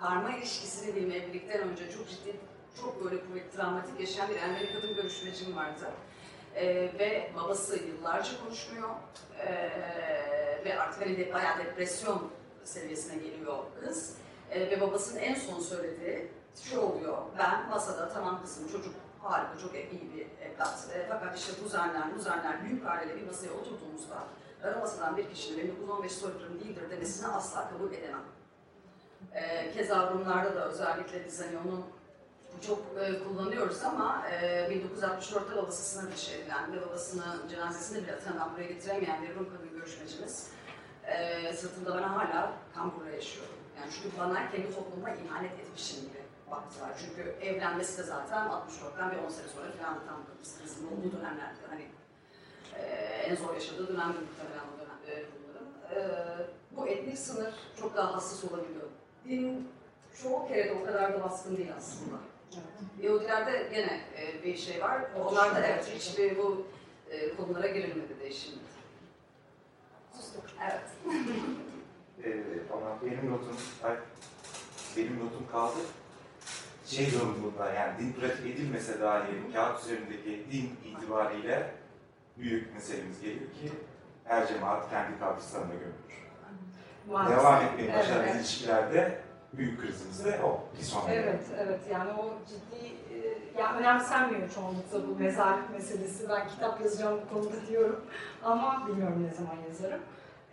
karma 0.00 0.30
ilişkisini 0.30 0.94
diyeyim 0.94 1.12
evlilikten 1.22 1.60
önce 1.68 1.90
çok 1.90 2.08
ciddi, 2.08 2.36
çok 2.80 3.04
böyle 3.04 3.20
kuvvetli, 3.26 3.56
travmatik 3.56 4.00
yaşayan 4.00 4.28
bir 4.28 4.36
Ermeni 4.36 4.72
kadın 4.72 4.94
görüşmecim 4.94 5.56
vardı. 5.56 5.90
Ee, 6.54 6.74
ve 6.98 7.30
babası 7.36 7.76
yıllarca 7.84 8.44
konuşmuyor. 8.44 8.90
Ee, 9.38 10.62
ve 10.64 10.80
artık 10.80 11.06
hani 11.06 11.18
de, 11.18 11.32
bayağı 11.32 11.58
depresyon 11.58 12.30
seviyesine 12.64 13.22
geliyor 13.22 13.58
kız. 13.80 14.16
Ee, 14.50 14.60
ve 14.60 14.80
babasının 14.80 15.20
en 15.20 15.34
son 15.34 15.60
söylediği 15.60 16.28
şu 16.62 16.80
oluyor. 16.80 17.18
Ben 17.38 17.68
masada 17.68 18.08
tamam 18.08 18.42
kızım 18.42 18.68
çocuk 18.68 18.94
harika, 19.22 19.58
çok 19.58 19.74
iyi 19.74 20.12
bir 20.14 20.26
evlat. 20.46 20.88
Ee, 20.94 21.06
fakat 21.08 21.38
işte 21.38 21.62
kuzenler, 21.62 22.14
kuzenler, 22.14 22.64
büyük 22.64 22.86
aileyle 22.86 23.20
bir 23.20 23.26
masaya 23.26 23.50
oturduğumuzda 23.50 24.24
masadan 24.80 25.16
bir 25.16 25.30
kişinin 25.30 25.58
1915 25.58 26.12
soykırım 26.12 26.60
değildir 26.60 26.90
demesini 26.90 27.26
asla 27.28 27.70
kabul 27.70 27.92
edemem. 27.92 28.22
Ee, 29.34 29.72
keza 29.72 30.10
Rumlarda 30.10 30.54
da 30.54 30.68
özellikle 30.68 31.24
biz 31.24 31.40
hani 31.40 31.58
onun 31.66 31.84
çok 32.66 32.78
e, 33.00 33.24
kullanıyoruz 33.24 33.82
ama 33.82 34.26
e, 34.28 34.68
1964'te 34.68 35.56
babası 35.56 35.82
sınır 35.82 36.12
dışı 36.12 36.32
edilen 36.32 36.72
ve 36.72 36.86
babasının 36.86 37.48
cenazesini 37.48 38.02
bile 38.02 38.16
Atina'dan 38.16 38.52
buraya 38.54 38.66
getiremeyen 38.66 39.22
bir 39.22 39.34
Rum 39.34 39.48
kadın 39.50 39.70
görüşmecimiz 39.70 40.50
e, 41.06 41.52
sırtımda 41.52 41.94
bana 41.94 42.16
hala 42.16 42.52
kamburla 42.74 43.10
yaşıyorum. 43.10 43.54
Yani 43.80 43.90
çünkü 43.92 44.18
bana 44.18 44.50
kendi 44.50 44.74
toplumuma 44.74 45.10
ihanet 45.10 45.52
etmişim 45.52 46.00
gibi 46.00 46.22
baktılar. 46.50 46.90
Çünkü 46.98 47.22
evlenmesi 47.40 47.98
de 47.98 48.02
zaten 48.02 48.46
64'ten 48.46 49.10
bir 49.10 49.16
10 49.16 49.28
sene 49.28 49.48
sonra 49.48 49.66
falan 49.82 49.98
tam 50.06 50.20
krizinin 50.58 50.86
olduğu 50.92 51.16
dönemlerde. 51.16 51.60
Hani 51.70 51.88
e, 52.78 52.82
en 53.28 53.36
zor 53.36 53.54
yaşadığı 53.54 53.88
dönemde 53.88 54.18
muhtemelen 54.18 54.66
o 54.74 54.78
dönem 54.80 55.18
e, 55.18 55.24
Rumların. 55.26 55.68
E, 55.90 56.46
bu 56.76 56.86
etnik 56.88 57.18
sınır 57.18 57.54
çok 57.80 57.96
daha 57.96 58.14
hassas 58.14 58.52
olabiliyor. 58.52 58.88
Din 59.24 59.68
çoğu 60.22 60.48
kere 60.48 60.68
de 60.68 60.72
o 60.72 60.84
kadar 60.84 61.12
da 61.12 61.24
baskın 61.24 61.56
değil 61.56 61.72
aslında. 61.78 62.16
Yahudilerde 63.02 63.68
gene 63.70 64.00
e, 64.16 64.44
bir 64.44 64.56
şey 64.56 64.80
var. 64.80 65.00
Onlarda 65.20 65.66
evet 65.66 65.90
hiçbir 65.94 66.38
bu 66.38 66.66
e, 67.10 67.36
konulara 67.36 67.66
girilmedi 67.66 68.20
değişimde. 68.20 68.58
Evet. 70.62 70.82
Ee, 72.24 72.42
ama 72.72 72.98
benim 73.02 73.32
notum, 73.32 73.56
ay, 73.84 73.96
benim 74.96 75.16
notum 75.16 75.46
kaldı. 75.52 75.78
Şey 76.86 77.12
durumunda 77.12 77.72
yani 77.72 77.98
din 77.98 78.12
pratik 78.12 78.46
edilmese 78.46 79.00
dahi 79.00 79.52
kağıt 79.54 79.84
üzerindeki 79.84 80.46
din 80.52 80.76
itibariyle 80.84 81.70
büyük 82.38 82.74
meselemiz 82.74 83.20
geliyor 83.20 83.40
ki 83.50 83.72
her 84.24 84.48
cemaat 84.48 84.90
kendi 84.90 85.18
kabristanına 85.18 85.74
gömülür. 85.74 86.24
Devam 87.30 87.64
etmeyi 87.64 87.88
Evet, 87.90 87.98
başaran 87.98 88.24
evet. 88.24 88.36
ilişkilerde 88.36 89.18
büyük 89.56 89.80
krizimiz 89.80 90.24
de 90.24 90.40
o. 90.44 90.60
Bir 90.78 90.82
sonraki. 90.84 91.12
Evet, 91.12 91.44
evet. 91.58 91.80
Yani 91.92 92.10
o 92.12 92.34
ciddi, 92.48 92.86
e, 93.14 93.60
ya 93.60 93.74
önemsenmiyor 93.76 94.50
çoğunlukla 94.50 95.08
bu 95.08 95.18
mezarlık 95.18 95.70
meselesi. 95.70 96.28
Ben 96.28 96.48
kitap 96.48 96.80
yazacağım 96.80 97.20
bu 97.26 97.34
konuda 97.34 97.66
diyorum 97.68 98.04
ama 98.42 98.86
bilmiyorum 98.88 99.28
ne 99.30 99.34
zaman 99.34 99.56
yazarım. 99.68 100.00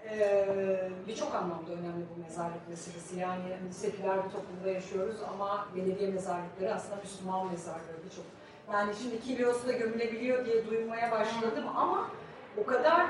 Ee, 0.10 0.90
Birçok 1.08 1.36
anlamda 1.36 1.72
önemli 1.72 2.06
bu 2.16 2.22
mezarlık 2.22 2.70
meselesi. 2.70 3.20
Yani 3.20 3.58
seküler 3.72 4.18
bir 4.26 4.30
toplumda 4.30 4.70
yaşıyoruz 4.70 5.16
ama 5.34 5.68
belediye 5.76 6.10
mezarlıkları 6.12 6.74
aslında 6.76 6.96
Müslüman 6.96 7.48
mezarlığı 7.48 8.04
birçok. 8.06 8.26
Yani 8.74 8.94
şimdi 9.02 9.22
kilosu 9.22 9.68
da 9.68 9.72
gömülebiliyor 9.72 10.46
diye 10.46 10.68
duymaya 10.68 11.12
başladım 11.12 11.64
ama 11.76 12.10
o 12.58 12.66
kadar 12.66 13.08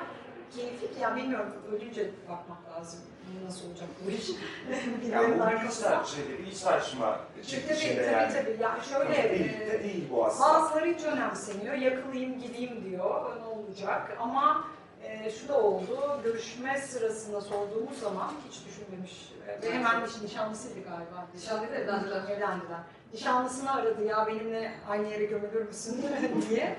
keyifli 0.56 0.94
ki 0.94 1.00
ya 1.02 1.16
bilmiyorum 1.16 1.54
ölünce 1.72 2.12
bakmak 2.30 2.58
lazım. 2.78 3.00
Nasıl 3.46 3.70
olacak 3.70 3.88
bu 4.06 4.12
iş? 4.12 4.30
Yani 5.12 5.28
bu 5.28 5.32
bir 5.34 5.36
iç 5.36 5.42
arkasında. 5.42 5.90
tartışma, 5.90 6.24
bir 6.40 6.48
iç 6.48 6.60
tartışma 6.60 7.20
Tabii 7.36 7.48
çıktı 7.48 7.68
tabii, 7.68 7.80
şeyde 7.80 8.06
tabii, 8.06 8.14
yani. 8.14 8.34
tabii. 8.34 8.58
Ya 8.64 8.78
şöyle, 8.90 9.30
değil, 9.40 9.60
de 9.60 9.76
e, 9.78 9.84
değil 9.84 10.08
bu 10.12 10.26
aslında. 10.26 10.50
bazıları 10.54 10.86
hiç 10.94 11.04
önemsemiyor. 11.04 11.74
Yakılayım, 11.74 12.40
gideyim 12.40 12.86
diyor. 12.90 13.38
Ne 13.42 13.46
olacak? 13.46 14.18
Ama 14.20 14.68
e, 15.04 15.32
şu 15.32 15.48
da 15.48 15.62
oldu. 15.62 16.20
Görüşme 16.24 16.78
sırasında 16.82 17.42
sorduğumuz 17.42 18.00
zaman 18.00 18.32
hiç 18.50 18.60
düşünmemiş. 18.68 19.32
E, 19.48 19.62
Ve 19.62 19.72
hemen 19.74 20.04
niş, 20.06 20.22
nişanlısıydı 20.22 20.80
galiba. 20.84 21.28
Nişanlıydı, 21.36 21.74
evlendiler. 21.74 22.24
Evlendiler. 22.30 22.80
Nişanlısını 23.14 23.74
aradı 23.76 24.04
ya 24.06 24.28
benimle 24.28 24.72
aynı 24.90 25.08
yere 25.08 25.26
gömülür 25.26 25.68
müsün 25.68 26.02
diye. 26.50 26.76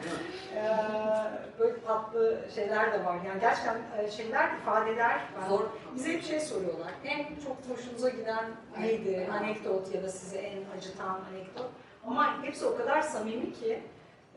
E, 0.57 0.63
böyle 1.59 1.81
tatlı 1.87 2.41
şeyler 2.55 2.93
de 2.93 3.05
var. 3.05 3.19
Yani 3.27 3.41
gerçekten 3.41 3.77
e, 3.99 4.11
şeyler, 4.11 4.55
ifadeler. 4.57 5.21
Ben- 5.43 5.49
Zor. 5.49 5.61
bize 5.95 6.13
hep 6.13 6.23
şey 6.25 6.41
soruyorlar. 6.41 6.91
En 7.05 7.25
çok 7.45 7.57
hoşunuza 7.77 8.09
giden 8.09 8.45
neydi? 8.81 9.29
Anekdot 9.33 9.95
ya 9.95 10.03
da 10.03 10.09
size 10.09 10.39
en 10.39 10.79
acıtan 10.79 11.21
anekdot. 11.33 11.71
Ama 12.07 12.43
hepsi 12.45 12.67
o 12.67 12.77
kadar 12.77 13.03
samimi 13.03 13.53
ki 13.53 13.83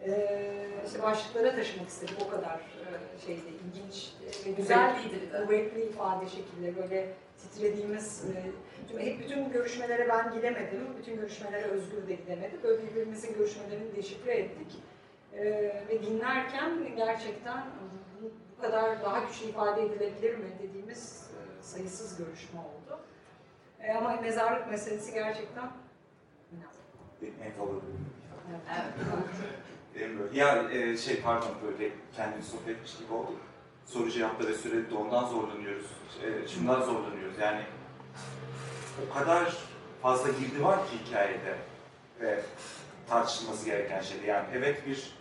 e, 0.05 0.37
işte 0.85 1.01
başlıklara 1.03 1.55
taşımak 1.55 1.87
istedik. 1.89 2.15
O 2.27 2.29
kadar 2.29 2.55
e, 2.55 3.25
şeydi, 3.25 3.41
ilginç 3.67 4.13
e, 4.45 4.49
ve 4.49 4.51
güzel, 4.51 4.95
kuvvetli 5.43 5.81
ifade 5.81 6.25
şekilleri. 6.29 6.75
Böyle 6.77 7.13
titrediğimiz, 7.41 8.23
hep 8.97 9.19
bütün 9.19 9.51
görüşmelere 9.51 10.09
ben 10.09 10.33
gidemedim. 10.33 10.87
Bütün 10.97 11.15
görüşmelere 11.15 11.63
Özgür 11.63 12.07
de 12.07 12.13
gidemedi. 12.13 12.53
Böyle 12.63 12.83
birbirimizin 12.83 13.33
görüşmelerini 13.33 13.95
deşifre 13.95 14.31
ettik. 14.31 14.79
E, 15.33 15.43
ve 15.89 16.01
dinlerken 16.01 16.95
gerçekten 16.95 17.65
bu 18.57 18.61
kadar 18.61 19.03
daha 19.03 19.19
güçlü 19.19 19.45
ifade 19.45 19.85
edilebilir 19.85 20.37
mi 20.37 20.45
dediğimiz 20.63 21.31
e, 21.31 21.63
sayısız 21.63 22.17
görüşme 22.17 22.59
oldu. 22.59 22.99
E, 23.79 23.93
ama 23.93 24.21
mezarlık 24.21 24.71
meselesi 24.71 25.13
gerçekten. 25.13 25.71
Benim 27.21 27.33
en 27.45 27.51
favorim 27.51 27.81
kitap. 27.81 28.69
Evet. 29.97 30.33
Ya 30.33 30.71
e, 30.71 30.97
şey 30.97 31.21
pardon 31.21 31.49
böyle 31.67 31.91
kendini 32.15 32.43
sohbet 32.43 32.77
etmiş 32.77 32.97
gibi 32.97 33.13
olduk. 33.13 33.37
Soru 33.85 34.11
cevapta 34.11 34.47
ve 34.47 34.53
sürede 34.53 34.89
de 34.89 34.95
ondan 34.95 35.25
zorlanıyoruz. 35.25 35.85
E, 36.23 36.47
şundan 36.47 36.81
zorlanıyoruz 36.81 37.37
yani 37.39 37.61
o 39.03 39.13
kadar 39.13 39.53
fazla 40.01 40.29
girdi 40.29 40.63
var 40.63 40.79
ki 40.79 40.97
hikayede 41.05 41.55
ve 42.21 42.39
tartışılması 43.09 43.65
gereken 43.65 44.01
şeyde. 44.01 44.25
Yani 44.25 44.45
evet 44.53 44.87
bir 44.87 45.11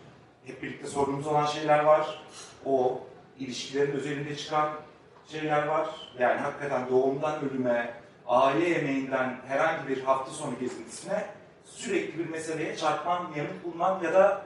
hep 0.45 0.63
birlikte 0.63 0.87
sorunumuz 0.87 1.27
olan 1.27 1.45
şeyler 1.45 1.83
var. 1.83 2.23
O 2.65 3.03
ilişkilerin 3.39 3.91
özelinde 3.91 4.35
çıkan 4.35 4.69
şeyler 5.27 5.67
var. 5.67 5.89
Yani 6.19 6.39
hakikaten 6.39 6.89
doğumdan 6.89 7.49
ölüme, 7.49 7.93
aile 8.27 8.69
yemeğinden 8.69 9.41
herhangi 9.47 9.87
bir 9.87 10.03
hafta 10.03 10.31
sonu 10.31 10.59
gezintisine 10.59 11.25
sürekli 11.65 12.19
bir 12.19 12.29
meseleye 12.29 12.77
çarpman, 12.77 13.31
yanıt 13.35 13.63
bulman 13.63 14.03
ya 14.03 14.13
da 14.13 14.41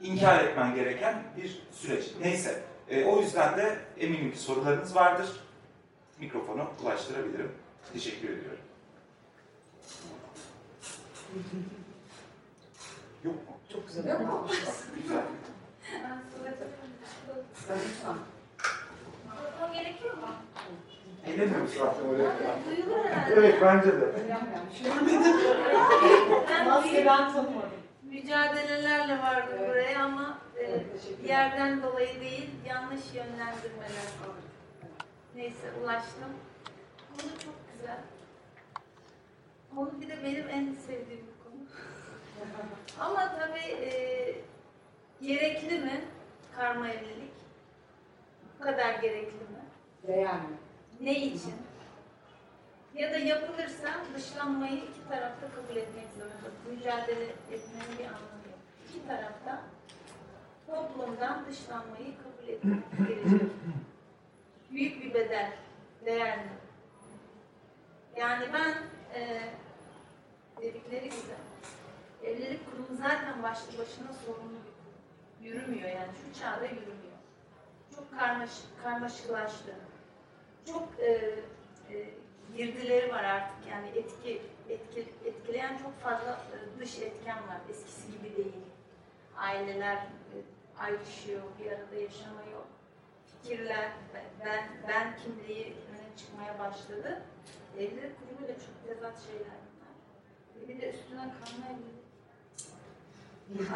inkar 0.00 0.44
etmen 0.44 0.74
gereken 0.74 1.22
bir 1.36 1.62
süreç. 1.72 2.04
Neyse, 2.20 2.62
e, 2.88 3.04
o 3.04 3.20
yüzden 3.20 3.56
de 3.56 3.78
eminim 3.98 4.32
ki 4.32 4.38
sorularınız 4.38 4.96
vardır. 4.96 5.28
Mikrofonu 6.20 6.66
ulaştırabilirim. 6.82 7.52
Teşekkür 7.92 8.28
ediyorum. 8.28 8.58
Yok 13.24 13.34
mu? 13.34 13.56
Çok 13.72 13.88
güzel 13.88 14.08
Yok 14.08 14.20
mu? 14.20 14.46
Güzel. 15.02 15.22
Sen 17.66 17.76
lütfen. 17.78 18.14
Mikrofon 19.30 19.72
gerekiyor 19.74 20.14
mu? 20.14 20.26
Eğleniyoruz 21.26 21.70
zaten 21.74 22.04
oraya. 22.08 22.32
Duyulur 22.66 23.04
herhalde. 23.04 23.34
Evet, 23.34 23.58
bence 23.62 23.92
de. 24.00 24.12
Ben 26.48 26.68
Maskeden 26.68 27.32
tanımadım. 27.32 27.70
mücadelelerle 28.02 29.18
vardım 29.22 29.54
Evet. 29.58 29.68
buraya 29.68 30.04
ama 30.04 30.38
e, 30.58 30.84
yerden 31.26 31.82
dolayı 31.82 32.20
değil, 32.20 32.50
yanlış 32.68 33.00
yönlendirmeler. 33.14 34.04
Neyse 35.36 35.72
ulaştım. 35.82 36.30
Konu 37.18 37.30
çok 37.44 37.54
güzel. 37.84 37.98
Konu 39.74 40.00
bir 40.00 40.08
de 40.08 40.22
benim 40.24 40.48
en 40.48 40.72
sevdiğim 40.72 41.26
bir 41.26 41.44
konu. 41.44 41.60
Ama 43.00 43.38
tabii 43.38 43.72
e, 43.72 43.90
gerekli 45.22 45.78
mi 45.78 46.04
karma 46.56 46.88
evlilik? 46.88 47.32
Bu 48.58 48.64
kadar 48.64 48.94
gerekli 48.94 49.34
mi? 49.34 49.62
Mi? 50.34 50.56
Ne 51.00 51.14
için? 51.20 51.54
Ya 52.94 53.12
da 53.12 53.18
yapılırsa 53.18 54.04
dışlanmayı 54.14 54.76
iki 54.76 55.08
tarafta 55.08 55.46
kabul 55.50 55.76
etmek 55.76 56.06
zorunda. 56.18 56.50
Mücadele 56.70 57.24
etmenin 57.24 57.98
bir 57.98 58.04
anlamı 58.04 58.44
yok. 58.50 58.58
İki 58.88 59.06
tarafta 59.06 59.62
toplumdan 60.66 61.46
dışlanmayı 61.46 62.14
kabul 62.22 62.48
etmek 62.48 63.08
gerekiyor. 63.08 63.50
Büyük 64.70 65.04
bir 65.04 65.14
bedel, 65.14 65.52
değer 66.06 66.38
mi? 66.38 66.50
Yani 68.16 68.48
ben 68.52 68.74
e, 69.20 69.40
dedikleri 70.62 71.04
gibi 71.04 71.34
evlilik 72.24 72.70
kurumu 72.70 72.96
zaten 72.98 73.42
başlı 73.42 73.78
başına 73.78 74.12
sorunlu. 74.26 74.58
Yürümüyor 75.42 75.88
yani 75.88 76.12
şu 76.24 76.40
çağda 76.40 76.64
yürümüyor. 76.64 77.14
Çok 77.96 78.18
karmaşık, 78.18 78.82
karmaşıklaştı 78.82 79.74
çok 80.66 80.88
e, 80.98 81.10
e, 81.90 82.10
girdileri 82.56 83.12
var 83.12 83.24
artık 83.24 83.56
yani 83.70 83.88
etki, 83.88 84.42
etki 84.68 85.00
etkileyen 85.24 85.78
çok 85.78 86.00
fazla 86.00 86.30
e, 86.30 86.80
dış 86.80 86.98
etken 86.98 87.36
var 87.36 87.58
eskisi 87.70 88.12
gibi 88.12 88.36
değil. 88.36 88.54
Aileler 89.36 89.96
e, 89.96 90.36
ayrışıyor, 90.78 91.42
bir 91.60 91.66
arada 91.66 91.94
yaşamıyor. 91.94 92.60
Fikirler, 93.26 93.90
ben 94.44 94.64
ben 94.88 95.16
kimliği 95.16 95.64
öne 95.64 96.16
çıkmaya 96.16 96.58
başladı. 96.58 97.22
Evlilik 97.78 98.12
kurumuyla 98.20 98.54
çok 98.54 98.88
tezat 98.88 99.22
şeyler 99.26 99.56
bunlar. 99.70 100.68
Bir 100.68 100.80
de 100.82 100.90
üstüne 100.90 101.20
evlilik. 101.20 102.04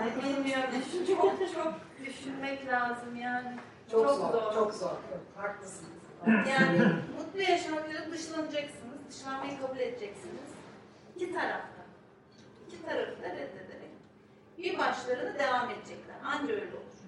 Ay 0.00 0.16
bilmiyorum, 0.16 0.70
çok 1.06 1.52
çok 1.54 1.74
düşünmek 2.06 2.66
lazım 2.66 3.16
yani. 3.16 3.56
Çok, 3.90 4.04
Çok 4.08 4.16
zor, 4.16 4.32
zor. 4.32 4.54
çok 4.54 4.74
zor. 4.74 4.96
Haklısınız. 5.36 6.02
Yani 6.26 6.92
mutlu 7.18 7.42
yaşamak 7.42 7.88
üzere 7.88 8.10
dışlanacaksınız, 8.10 8.98
dışlanmayı 9.08 9.60
kabul 9.60 9.78
edeceksiniz. 9.78 10.48
İki 11.16 11.32
tarafta. 11.32 11.82
İki 12.68 12.82
tarafı 12.82 13.22
da 13.22 13.28
belli 13.36 14.78
başlarını 14.78 15.38
devam 15.38 15.70
edecekler. 15.70 16.16
Anca 16.24 16.54
öyle 16.54 16.64
olur. 16.64 16.98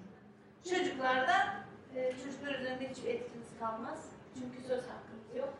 Çocuklarda 0.69 1.55
e, 1.95 2.11
çocuklar 2.11 2.59
üzerinde 2.59 2.89
hiçbir 2.89 3.09
etkiniz 3.09 3.47
kalmaz. 3.59 4.05
Çünkü 4.33 4.67
söz 4.67 4.81
hakkınız 4.83 5.35
yok. 5.37 5.53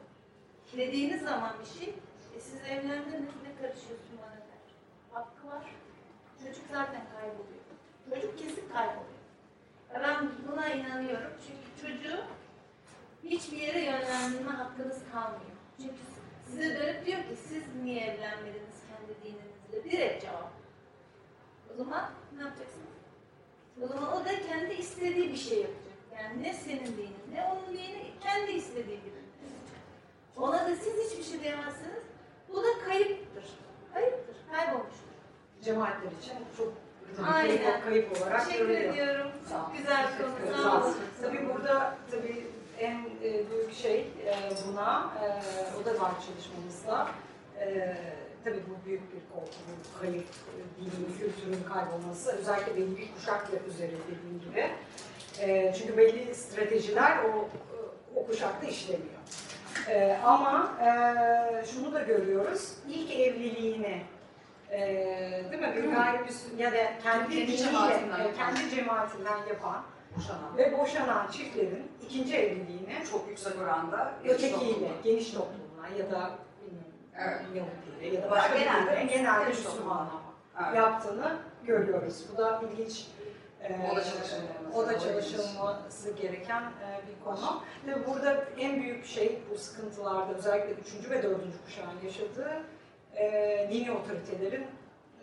Dediğiniz 0.78 1.22
zaman 1.22 1.56
bir 1.60 1.80
şey, 1.80 1.94
e, 2.36 2.40
siz 2.40 2.62
evlendiniz 2.62 3.30
ne 3.44 3.52
karışıyorsun 3.62 4.18
bana 4.22 4.36
der. 4.36 4.62
Hakkı 5.12 5.48
var. 5.48 5.64
Çocuk 6.44 6.64
zaten 6.72 7.02
kayboluyor. 7.14 7.64
Çocuk 8.10 8.40
kesin 8.40 8.70
kayboluyor. 8.70 9.22
Ya 9.94 10.02
Ben 10.04 10.30
buna 10.48 10.68
inanıyorum. 10.70 11.32
Çünkü 11.48 11.82
çocuğu 11.82 12.24
hiçbir 13.24 13.58
yere 13.58 13.80
yönlendirme 13.80 14.52
hakkınız 14.52 15.00
kalmıyor. 15.12 15.58
Çünkü 15.78 15.96
size 16.48 16.80
dönüp 16.80 17.06
diyor 17.06 17.20
ki 17.20 17.36
siz 17.48 17.64
niye 17.84 18.02
evlenmediniz 18.02 18.78
kendi 18.90 19.24
dininizle? 19.24 19.92
Direkt 19.92 20.24
cevap. 20.24 20.52
O 21.74 21.78
zaman 21.78 22.10
ne 22.38 22.42
yapacaksınız? 22.44 22.88
O 23.84 23.88
zaman 23.88 24.14
o 24.14 24.26
da 24.26 24.48
kendi 24.48 24.74
istediği 24.74 25.30
bir 25.32 25.38
şey 25.38 25.58
yapacak. 25.58 25.98
Yani 26.18 26.44
ne 26.44 26.54
senin 26.54 26.98
dinin 26.98 27.16
ne 27.34 27.44
onun 27.44 27.74
dini 27.78 28.12
kendi 28.22 28.52
istediği 28.52 28.98
gibi. 28.98 29.21
Ona 30.38 30.66
da 30.66 30.76
siz 30.76 31.12
hiçbir 31.12 31.24
şey 31.24 31.42
diyemezsiniz. 31.44 32.04
Bu 32.54 32.64
da 32.64 32.68
kayıptır. 32.86 33.44
Kayıptır. 33.94 34.36
Kaybolmuştur. 34.52 35.12
Cemaatler 35.64 36.12
için 36.22 36.34
çok 36.58 36.74
Aynen. 37.34 37.58
kayıp, 37.58 37.84
kayıp 37.86 38.22
olarak 38.22 38.46
Teşekkür 38.46 38.68
görülüyor. 38.68 38.94
ediyorum. 38.94 39.32
Sağ. 39.50 39.58
Çok 39.58 39.78
güzel 39.78 40.08
konu. 40.18 40.64
Sağ 40.64 40.82
olun. 40.86 40.96
Tabii 41.22 41.50
burada 41.56 41.96
tabii 42.12 42.48
en 42.80 42.96
e, 43.24 43.50
büyük 43.52 43.74
şey 43.74 44.00
e, 44.26 44.34
buna, 44.68 45.10
e, 45.24 45.28
o 45.82 45.86
da 45.86 46.02
var 46.02 46.12
çalışmamızda. 46.28 47.08
E, 47.60 47.98
tabii 48.44 48.60
bu 48.70 48.86
büyük 48.86 49.02
bir 49.16 49.22
korku, 49.34 49.52
bu 49.68 50.00
kayıp, 50.02 50.28
dilin, 50.80 51.18
kültürün 51.20 51.64
kaybolması. 51.74 52.32
Özellikle 52.32 52.76
belli 52.76 52.98
bir 52.98 53.14
kuşakla 53.16 53.58
üzeri 53.68 53.92
dediğim 54.08 54.42
gibi. 54.50 54.72
E, 55.40 55.74
çünkü 55.78 55.98
belli 55.98 56.36
stratejiler 56.36 57.18
o, 57.24 57.50
o 58.16 58.28
kuşakta 58.28 58.68
işlemiyor. 58.68 59.22
E, 59.90 60.18
ama 60.26 60.72
e, 60.82 61.66
şunu 61.66 61.94
da 61.94 62.00
görüyoruz, 62.02 62.74
ilk 62.90 63.12
evliliğini 63.12 64.02
e, 64.72 64.80
değil 65.52 65.62
mi? 65.62 65.74
Bir 65.76 65.92
gayrimüslim 65.96 66.58
ya 66.60 66.72
da 66.72 66.78
kendi, 67.04 67.32
diniyle, 67.32 67.58
cemaatinden 67.58 68.20
e, 68.20 68.24
yapan. 68.24 68.34
kendi 68.56 68.76
cemaatinden 68.76 69.38
yapan 69.50 69.84
Boşanan. 70.18 70.58
ve 70.58 70.78
boşanan 70.78 71.28
çiftlerin 71.32 71.92
ikinci 72.06 72.38
evliliğini 72.38 73.06
Çok 73.12 73.28
yüksek 73.30 73.54
oranda 73.62 74.12
ötekiyle, 74.26 74.92
geniş 75.04 75.32
toplumla 75.32 75.88
ya 76.00 76.12
da 76.12 76.30
Evet. 77.18 77.42
Yahudiyle 77.56 78.16
ya 78.16 78.24
da 78.24 78.32
başka 78.32 78.58
genelde, 78.58 78.92
genelde, 78.92 79.14
genelde 79.14 79.44
geniş 79.46 79.66
Müslümanla 79.66 80.12
Evet. 80.66 80.76
yaptığını 80.76 81.38
görüyoruz. 81.66 82.26
Bu 82.34 82.38
da 82.38 82.62
ilginç. 82.72 83.08
E, 83.64 83.92
O 84.76 84.88
da 84.88 85.00
çalışılması. 85.00 86.12
gereken 86.22 86.62
e, 86.62 87.02
bir 87.08 87.24
konu. 87.26 87.64
Tabii 87.86 88.08
burada 88.08 88.46
en 88.60 88.82
büyük 88.82 89.06
şey 89.06 89.40
bu 89.52 89.58
sıkıntılarda 89.58 90.34
özellikle 90.34 90.74
üçüncü 90.74 91.10
ve 91.10 91.24
dördüncü 91.24 91.58
kuşağın 91.66 92.02
yaşadığı 92.06 92.64
e, 93.16 93.68
dini 93.72 93.92
otoritelerin 93.92 94.68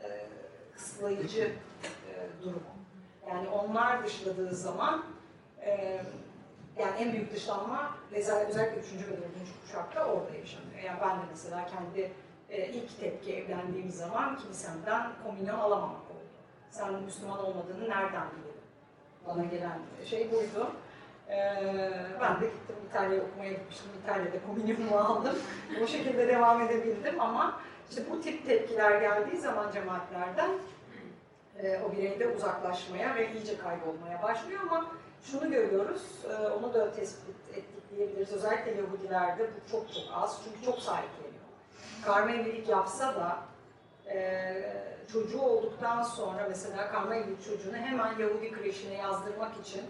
e, 0.05 0.09
kısıtlayıcı 0.75 1.43
e, 1.85 2.43
durumu. 2.43 2.61
Yani 3.29 3.49
onlar 3.49 4.05
dışladığı 4.05 4.55
zaman 4.55 5.05
e, 5.65 6.01
yani 6.79 6.97
en 6.99 7.13
büyük 7.13 7.35
dışlanma 7.35 7.97
özel- 8.13 8.47
özellikle 8.47 8.81
üçüncü 8.81 9.05
ve 9.07 9.11
dördüncü 9.17 9.53
kuşakta 9.67 10.05
orada 10.07 10.37
yaşanıyor. 10.41 10.81
Yani 10.87 10.99
ben 11.03 11.17
de 11.17 11.23
mesela 11.31 11.67
kendi 11.67 12.13
e, 12.51 12.67
ilk 12.69 13.01
tepki 13.01 13.37
evlendiğim 13.37 13.91
zaman 13.91 14.39
kilisemden 14.39 15.11
komünyon 15.25 15.59
alamamak 15.59 15.97
oldu. 15.97 16.08
Sen 16.71 16.95
Müslüman 16.95 17.39
olmadığını 17.39 17.91
nereden 17.91 18.27
bilelim? 18.31 18.61
Bana 19.27 19.45
gelen 19.45 19.79
şey 20.05 20.33
buydu. 20.33 20.71
Ee, 21.29 21.91
ben 22.21 22.41
de 22.41 22.47
gittim 22.47 22.77
İtalya'ya 22.91 23.23
okumaya 23.23 23.53
gitmiştim. 23.53 23.91
İtalya'da 24.03 24.37
komünyonumu 24.47 24.99
aldım. 24.99 25.37
Bu 25.81 25.87
şekilde 25.87 26.29
devam 26.29 26.63
edebildim 26.63 27.21
ama 27.21 27.61
işte 27.91 28.03
bu 28.11 28.21
tip 28.21 28.47
tepkiler 28.47 29.01
geldiği 29.01 29.37
zaman 29.37 29.73
cemaatlerden 29.73 30.51
e, 31.63 31.81
o 31.89 31.93
bireyde 31.93 32.29
uzaklaşmaya 32.29 33.15
ve 33.15 33.33
iyice 33.33 33.59
kaybolmaya 33.59 34.23
başlıyor 34.23 34.61
ama 34.71 34.87
şunu 35.23 35.51
görüyoruz, 35.51 36.03
e, 36.31 36.49
onu 36.49 36.75
da 36.75 36.93
tespit 36.93 37.37
ettik 37.51 37.91
diyebiliriz. 37.97 38.33
Özellikle 38.33 38.71
Yahudilerde 38.71 39.43
bu 39.43 39.71
çok 39.71 39.93
çok 39.95 40.05
az 40.15 40.41
çünkü 40.45 40.65
çok 40.65 40.79
sahipleniyor. 40.79 41.45
Karma 42.05 42.31
evlilik 42.31 42.69
yapsa 42.69 43.15
da 43.15 43.39
e, 44.09 44.53
çocuğu 45.13 45.41
olduktan 45.41 46.03
sonra 46.03 46.47
mesela 46.49 46.91
karma 46.93 47.15
evlilik 47.15 47.45
çocuğunu 47.45 47.77
hemen 47.77 48.19
Yahudi 48.19 48.53
kreşine 48.53 48.95
yazdırmak 48.95 49.53
için 49.67 49.83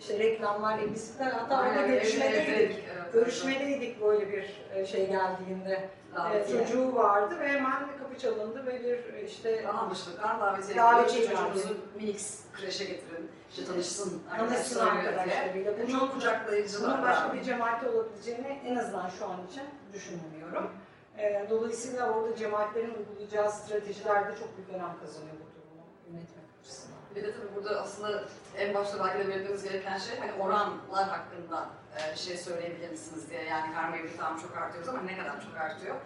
işte 0.00 0.18
reklamlar, 0.18 0.78
de 1.18 1.24
hatta 1.24 1.60
orada 1.62 1.86
görüşmedeydik. 1.86 2.84
evet, 2.94 3.12
Görüşmedeydik 3.12 4.02
böyle 4.02 4.32
bir 4.32 4.62
e, 4.74 4.86
şey 4.86 5.08
geldiğinde. 5.08 5.88
E, 6.12 6.16
Davetiye. 6.16 6.66
çocuğu 6.66 6.94
vardı 6.94 7.40
ve 7.40 7.48
hemen 7.48 7.72
kapı 7.98 8.18
çalındı 8.18 8.66
ve 8.66 8.82
bir 8.84 9.22
işte 9.22 9.68
Almışlıklar 9.68 10.40
davetiye. 10.40 10.76
Davetiye 10.76 11.26
çocuğunuzu 11.26 11.76
minik 11.96 12.20
kreşe 12.52 12.84
getirin. 12.84 13.30
İşte 13.50 13.64
tanışsın 13.64 14.22
tanışsın 14.38 14.86
arkadaşlarıyla. 14.86 15.72
Bu 15.82 15.92
çok 15.92 16.14
kucaklayıcılar. 16.14 16.92
bunun 16.92 17.02
başka 17.02 17.34
bir 17.34 17.42
cemaatte 17.42 17.90
olabileceğini 17.90 18.60
en 18.66 18.76
azından 18.76 19.08
şu 19.08 19.24
an 19.24 19.46
için 19.50 19.62
düşünmüyorum. 19.92 20.70
E, 21.18 21.46
dolayısıyla 21.50 22.10
orada 22.12 22.36
cemaatlerin 22.36 22.94
uygulayacağı 22.94 23.52
stratejiler 23.52 24.28
de 24.28 24.38
çok 24.38 24.56
büyük 24.56 24.70
önem 24.70 24.98
kazanıyor 25.00 25.34
bu 25.34 25.46
durumu 25.54 25.86
yönetmek 26.06 26.44
açısından. 26.60 26.98
Bir 27.14 27.22
de 27.22 27.32
tabii 27.32 27.54
burada 27.56 27.82
aslında 27.82 28.24
en 28.56 28.74
başta 28.74 29.04
belki 29.04 29.18
de 29.18 29.28
belirtmemiz 29.28 29.64
gereken 29.64 29.98
şey 29.98 30.18
hani 30.18 30.32
oranlar 30.42 31.08
hakkında 31.08 31.68
e, 31.96 32.16
şey 32.16 32.36
söyleyebilir 32.36 32.90
misiniz 32.90 33.30
diye. 33.30 33.44
Yani 33.44 33.74
karma 33.74 33.96
evlilik 33.96 34.18
tamam 34.18 34.40
çok 34.40 34.56
artıyoruz 34.56 34.88
ama 34.88 35.02
ne 35.02 35.18
kadar 35.18 35.44
çok 35.44 35.56
artıyor? 35.56 35.96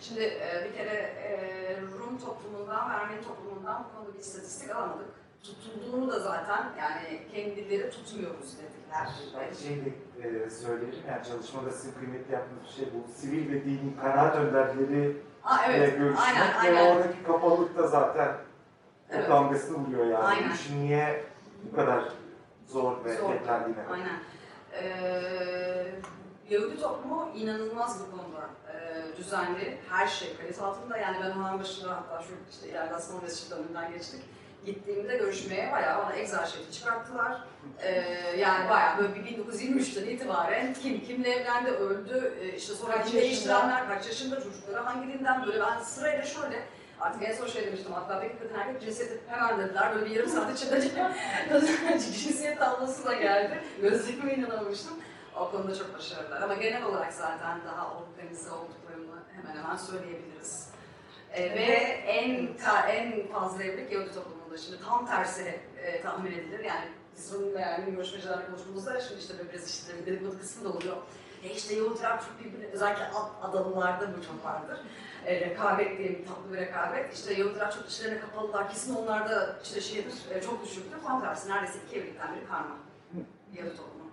Şimdi 0.00 0.20
e, 0.20 0.64
bir 0.64 0.76
kere 0.76 0.94
e, 0.94 1.80
Rum 1.98 2.18
toplumundan 2.18 2.90
ve 2.90 2.94
Ermeni 2.94 3.22
toplumundan 3.22 3.84
bu 3.84 3.96
konuda 3.96 4.14
bir 4.14 4.18
istatistik 4.18 4.70
alamadık. 4.70 5.25
Tutulduğunu 5.46 6.12
da 6.12 6.20
zaten 6.20 6.66
yani 6.78 7.20
kendileri 7.32 7.90
tutmuyoruz 7.90 8.54
dediler. 8.58 9.08
Ben 9.40 9.52
şey 9.54 9.84
de 9.84 9.92
e, 10.28 10.50
söyleyelim 10.50 11.00
yani 11.08 11.24
çalışmada 11.24 11.70
sizin 11.70 11.98
kıymetli 11.98 12.34
yaptığınız 12.34 12.62
bir 12.62 12.68
şey 12.68 12.86
bu 12.94 13.12
sivil 13.12 13.52
ve 13.52 13.64
dini 13.64 13.96
kanaat 14.02 14.36
önderleri 14.36 14.92
ile 14.92 15.12
evet, 15.68 15.98
görüşmek 15.98 16.26
aynen 16.26 16.74
ve 16.74 16.78
aynen. 16.78 16.96
oradaki 16.96 17.22
kapalılık 17.22 17.78
da 17.78 17.86
zaten 17.86 18.36
Evet. 19.10 19.30
damgasını 19.30 19.78
vuruyor 19.78 20.06
yani. 20.06 20.24
Aynen. 20.24 20.50
İşin 20.50 20.82
niye 20.82 21.24
bu 21.64 21.76
kadar 21.76 22.04
zor 22.66 23.04
ve 23.04 23.10
beklendiğine. 23.10 23.82
Aynen. 23.92 24.18
Ee, 24.72 25.94
Yahudi 26.50 26.80
toplumu 26.80 27.28
inanılmaz 27.34 28.00
bu 28.00 28.16
konuda 28.16 28.50
ee, 28.72 29.16
düzenli, 29.16 29.78
her 29.88 30.06
şey 30.06 30.36
kayıt 30.36 30.62
altında. 30.62 30.96
Yani 30.96 31.16
ben 31.24 31.30
hemen 31.30 31.58
başında 31.60 31.96
hatta 31.96 32.22
şu 32.22 32.32
işte 32.50 32.68
ileride 32.68 32.94
aslında 32.94 33.22
mescid 33.22 33.52
önünden 33.52 33.92
geçtik. 33.92 34.22
Gittiğimde 34.66 35.16
görüşmeye 35.16 35.72
bayağı 35.72 35.98
bana 35.98 36.16
egzerşiti 36.16 36.72
çıkarttılar. 36.72 37.40
Ee, 37.82 37.90
yani 38.38 38.70
bayağı 38.70 38.98
böyle 38.98 39.14
bir 39.14 39.20
1923'ten 39.20 40.04
itibaren 40.04 40.74
kim 40.74 41.04
kimle 41.04 41.30
evlendi, 41.30 41.70
öldü, 41.70 42.34
ee, 42.40 42.56
işte 42.56 42.74
sonra 42.74 42.92
Kaç 42.92 43.12
değiştirenler, 43.12 43.88
kaç 43.88 44.06
yaşında, 44.06 44.40
çocukları 44.40 44.80
hangi 44.80 45.12
dinden 45.12 45.46
böyle 45.46 45.60
ben 45.60 45.80
sırayla 45.80 46.22
şöyle 46.22 46.62
Artık 47.00 47.22
en 47.22 47.34
son 47.34 47.46
şey 47.46 47.66
demiştim, 47.66 47.92
hatta 47.92 48.20
peki 48.20 48.38
kadın 48.38 48.54
erkek 48.54 48.82
cinsiyeti 48.82 49.20
hemen 49.28 49.58
dediler, 49.58 49.94
böyle 49.94 50.06
bir 50.06 50.10
yarım 50.10 50.30
saat 50.30 50.58
içinde 50.58 50.80
cinsiyet 51.98 52.58
tablosu 52.58 53.04
da 53.04 53.14
geldi. 53.14 53.60
Gözlerime 53.80 54.34
inanamamıştım. 54.34 54.92
O 55.40 55.50
konuda 55.50 55.74
çok 55.74 55.94
başarılılar. 55.94 56.42
Ama 56.42 56.54
genel 56.54 56.84
olarak 56.84 57.12
zaten 57.12 57.60
daha 57.66 57.92
organize 57.96 58.50
olduklarını 58.50 59.22
hemen 59.36 59.62
hemen 59.62 59.76
söyleyebiliriz. 59.76 60.68
Ee, 61.32 61.42
ve 61.42 61.64
en 62.06 62.56
ta- 62.56 62.88
en 62.88 63.26
fazla 63.26 63.62
evlilik 63.64 63.92
Yahudi 63.92 64.14
toplumunda. 64.56 64.58
Şimdi 64.58 64.84
tam 64.84 65.06
tersi 65.06 65.60
e, 65.82 66.02
tahmin 66.02 66.32
edilir. 66.32 66.64
Yani 66.64 66.88
biz 67.16 67.34
ve 67.54 67.58
Ermeni 67.58 67.94
görüşmecilerle 67.94 68.46
konuştuğumuzda 68.46 69.00
şimdi 69.00 69.20
işte 69.20 69.38
böyle 69.38 69.52
biraz 69.52 69.70
işte 69.70 70.06
dedikodu 70.06 70.38
kısmı 70.38 70.64
da 70.64 70.68
oluyor. 70.68 70.96
E 71.42 71.48
işte 71.50 71.74
Yahudiler 71.74 72.20
çok 72.20 72.44
birbirine, 72.44 72.66
özellikle 72.72 73.04
Ad- 73.04 73.42
Adalılarda 73.50 74.08
bu 74.16 74.22
çok 74.26 74.44
vardır. 74.44 74.78
E, 75.26 75.40
rekabet 75.40 75.98
diye 75.98 76.08
bir 76.08 76.26
tatlı 76.26 76.52
bir 76.52 76.56
rekabet. 76.56 77.14
İşte 77.14 77.34
Yahudiler 77.34 77.72
çok 77.72 77.88
içlerine 77.90 78.20
kapalılar. 78.20 78.70
Kesin 78.70 78.94
onlarda 78.94 79.56
işte 79.62 79.80
şeydir, 79.80 80.14
e, 80.34 80.40
çok 80.40 80.64
düşüktür. 80.64 80.98
Tam 81.06 81.20
tersi 81.20 81.48
neredeyse 81.48 81.78
iki 81.86 81.96
evlilikten 81.96 82.36
biri 82.36 82.46
karma. 82.46 82.76
Toplumu. 83.76 84.10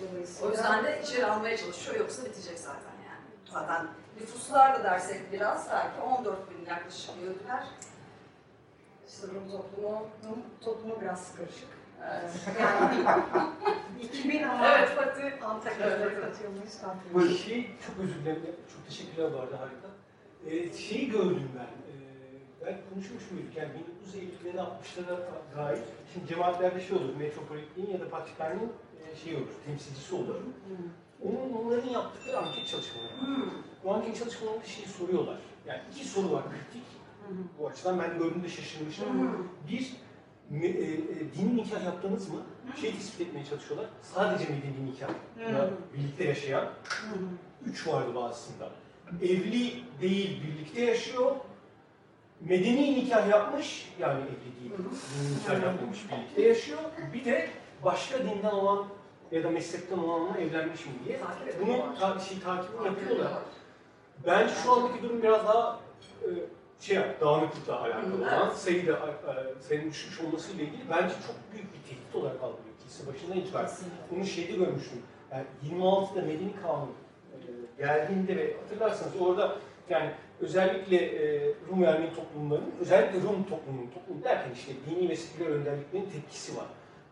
Dolayısıyla 0.00 0.48
O 0.48 0.50
yüzden 0.50 0.84
de 0.84 1.02
içeri 1.02 1.26
almaya 1.26 1.56
çalışıyor 1.56 1.96
yoksa 1.96 2.24
bitecek 2.24 2.58
zaten 2.58 2.94
yani. 3.08 3.24
Zaten 3.52 3.86
nüfuslar 4.20 4.78
da 4.78 4.84
dersek 4.84 5.32
biraz 5.32 5.68
belki 5.70 6.00
14 6.00 6.50
bin 6.50 6.66
yaklaşık 6.70 7.10
Yahudiler. 7.24 7.64
İşte 9.08 9.26
Rum 9.26 9.50
toplumu. 9.50 10.06
Rum 10.28 10.42
toplumu 10.60 11.00
biraz 11.00 11.36
karışık. 11.36 11.68
Evet. 12.10 12.30
Yani 12.60 13.06
2000 14.02 14.42
ama 14.42 14.68
Evet 14.78 14.88
Fatih. 14.88 15.48
Antakya'da 15.50 15.96
Evet. 15.96 16.20
Katmıyoruz. 16.20 17.30
Bu 17.32 17.34
şey 17.38 17.70
çok 17.86 18.04
özür 18.04 18.14
dilerim. 18.14 18.42
Çok 18.72 18.86
teşekkürler 18.86 19.32
bu 19.32 19.36
arada 19.38 19.60
harika. 19.60 19.88
Ee, 20.46 20.72
şeyi 20.72 21.10
gördüm 21.10 21.50
ben. 21.58 21.62
Ee, 21.62 21.98
ben 22.66 22.76
konuşmuş 22.94 23.30
muyduk 23.30 23.56
yani 23.56 23.70
1950'lere 24.14 24.58
60'lara 24.60 25.18
dair. 25.56 25.78
Şimdi 26.12 26.26
cemaatlerde 26.26 26.80
şey 26.80 26.96
olur, 26.96 27.16
metropolitliğin 27.18 27.90
ya 27.90 28.00
da 28.00 28.08
patrikhanın 28.10 28.72
e, 29.12 29.16
şey 29.16 29.36
olur, 29.36 29.48
temsilcisi 29.66 30.14
olur. 30.14 30.34
Onun, 31.22 31.52
onların 31.52 31.88
yaptıkları 31.88 32.38
anket 32.38 32.66
çalışmaları 32.66 33.12
var. 33.12 33.48
Bu 33.84 33.94
anket 33.94 34.18
çalışmalarında 34.18 34.64
şeyi 34.64 34.86
soruyorlar. 34.88 35.38
Yani 35.66 35.80
iki 35.92 36.08
soru 36.08 36.32
var 36.32 36.42
kritik. 36.44 36.97
Bu 37.58 37.68
açıdan 37.68 37.98
ben 37.98 38.18
gördüğümde 38.18 38.48
şaşırmıştım. 38.48 39.38
Bir, 39.70 39.92
me- 40.52 40.76
e, 40.78 40.92
e, 40.92 41.34
dini 41.34 41.56
nikah 41.56 41.84
yaptınız 41.84 42.28
mı? 42.28 42.40
Şey 42.80 42.92
tespit 42.92 43.20
etmeye 43.20 43.44
çalışıyorlar. 43.44 43.90
Sadece 44.02 44.44
medeni 44.44 44.90
nikah 44.90 45.08
birlikte 45.94 46.24
yaşayan. 46.24 46.68
Üç 47.66 47.86
vardı 47.86 48.14
bazısında. 48.14 48.70
Evli 49.22 49.72
değil, 50.00 50.42
birlikte 50.42 50.80
yaşıyor. 50.84 51.36
Medeni 52.40 52.94
nikah 53.04 53.28
yapmış, 53.28 53.92
yani 53.98 54.20
evli 54.20 54.60
değil, 54.60 54.72
dini 54.78 55.38
nikah 55.38 55.62
yapmamış, 55.64 55.98
birlikte 56.12 56.42
yaşıyor. 56.42 56.78
Bir 57.14 57.24
de 57.24 57.48
başka 57.84 58.18
dinden 58.18 58.50
olan 58.50 58.86
ya 59.32 59.44
da 59.44 59.50
meslekten 59.50 59.98
olanla 59.98 60.38
evlenmiş 60.38 60.86
mi 60.86 60.92
diye. 61.04 61.18
Takip 61.20 61.48
ediyorlar. 61.48 61.96
ta- 62.00 62.18
şey, 62.20 62.40
takibini 62.40 62.86
yapıyorlar. 62.86 63.32
Bence 64.26 64.54
şu 64.64 64.72
andaki 64.72 65.02
durum 65.02 65.22
biraz 65.22 65.44
daha 65.46 65.80
e, 66.22 66.28
şey 66.80 66.98
dağınıklıkla 67.20 67.80
alakalı 67.80 68.14
olan 68.22 68.50
sayıda 68.50 68.92
e, 68.92 69.62
sayının 69.62 69.90
düşmüş 69.90 70.20
olmasıyla 70.20 70.64
ilgili 70.64 70.82
bence 70.90 71.14
çok 71.26 71.36
büyük 71.52 71.74
bir 71.74 71.78
tehdit 71.88 72.14
olarak 72.14 72.42
algılıyor 72.42 72.68
kilise 72.88 73.06
başından 73.06 73.38
itibaren. 73.38 73.70
Bunu 74.10 74.26
şeyde 74.26 74.52
görmüştüm. 74.52 75.02
Yani 75.32 75.44
26'da 75.70 76.22
Medeni 76.22 76.52
Kanun 76.62 76.88
e, 76.88 77.82
geldiğinde 77.82 78.36
ve 78.36 78.56
hatırlarsanız 78.56 79.12
orada 79.20 79.56
yani 79.90 80.10
özellikle 80.40 80.96
e, 80.96 81.52
Rum 81.70 81.84
Ermeni 81.84 82.14
toplumlarının, 82.14 82.74
özellikle 82.80 83.20
Rum 83.20 83.44
toplumunun, 83.44 83.90
toplum 83.94 84.24
derken 84.24 84.50
işte 84.52 84.72
dini 84.86 85.08
ve 85.08 85.16
seküler 85.16 85.50
önderliklerin 85.50 86.10
tepkisi 86.10 86.56
var. 86.56 86.66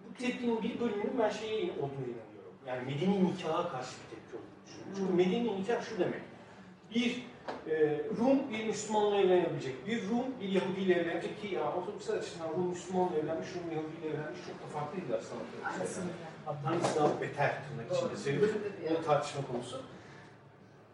Bu 0.08 0.22
tepkinin 0.22 0.62
bir 0.62 0.80
bölümünün 0.80 1.18
ben 1.18 1.30
şeye 1.30 1.62
olduğunu 1.62 2.06
inanıyorum. 2.06 2.54
Yani 2.66 2.82
medeni 2.84 3.24
nikaha 3.24 3.72
karşı 3.72 3.90
bir 3.90 4.16
tepki 4.16 4.36
olduğunu 4.36 4.64
düşünüyorum. 4.66 4.92
Çünkü 4.96 5.12
medeni 5.12 5.60
nikah 5.60 5.82
şu 5.82 5.98
demek. 5.98 6.22
Bir 6.94 7.22
e, 7.70 8.00
Rum 8.18 8.50
bir 8.52 8.66
Müslümanla 8.66 9.16
evlenebilecek, 9.16 9.86
bir 9.86 10.08
Rum 10.08 10.26
bir 10.40 10.48
Yahudi 10.48 10.80
ile 10.80 10.94
evlenecek 10.94 11.42
ki 11.42 11.54
ya 11.54 11.72
otobüsler 11.72 12.16
açısından 12.16 12.48
Rum 12.48 12.68
Müslümanla 12.68 13.16
evlenmiş, 13.16 13.48
Rum 13.54 13.76
Yahudi 13.76 13.96
ile 14.00 14.08
evlenmiş 14.14 14.40
çok 14.46 14.62
da 14.62 14.78
farklı 14.78 15.00
değil 15.00 15.12
aslında. 15.18 15.42
Hatta 16.44 17.00
daha 17.00 17.20
beter 17.20 17.54
tırnak 17.68 17.98
içinde 17.98 18.16
söylüyorum. 18.16 18.62
O 19.00 19.02
tartışma 19.02 19.42
konusu. 19.52 19.82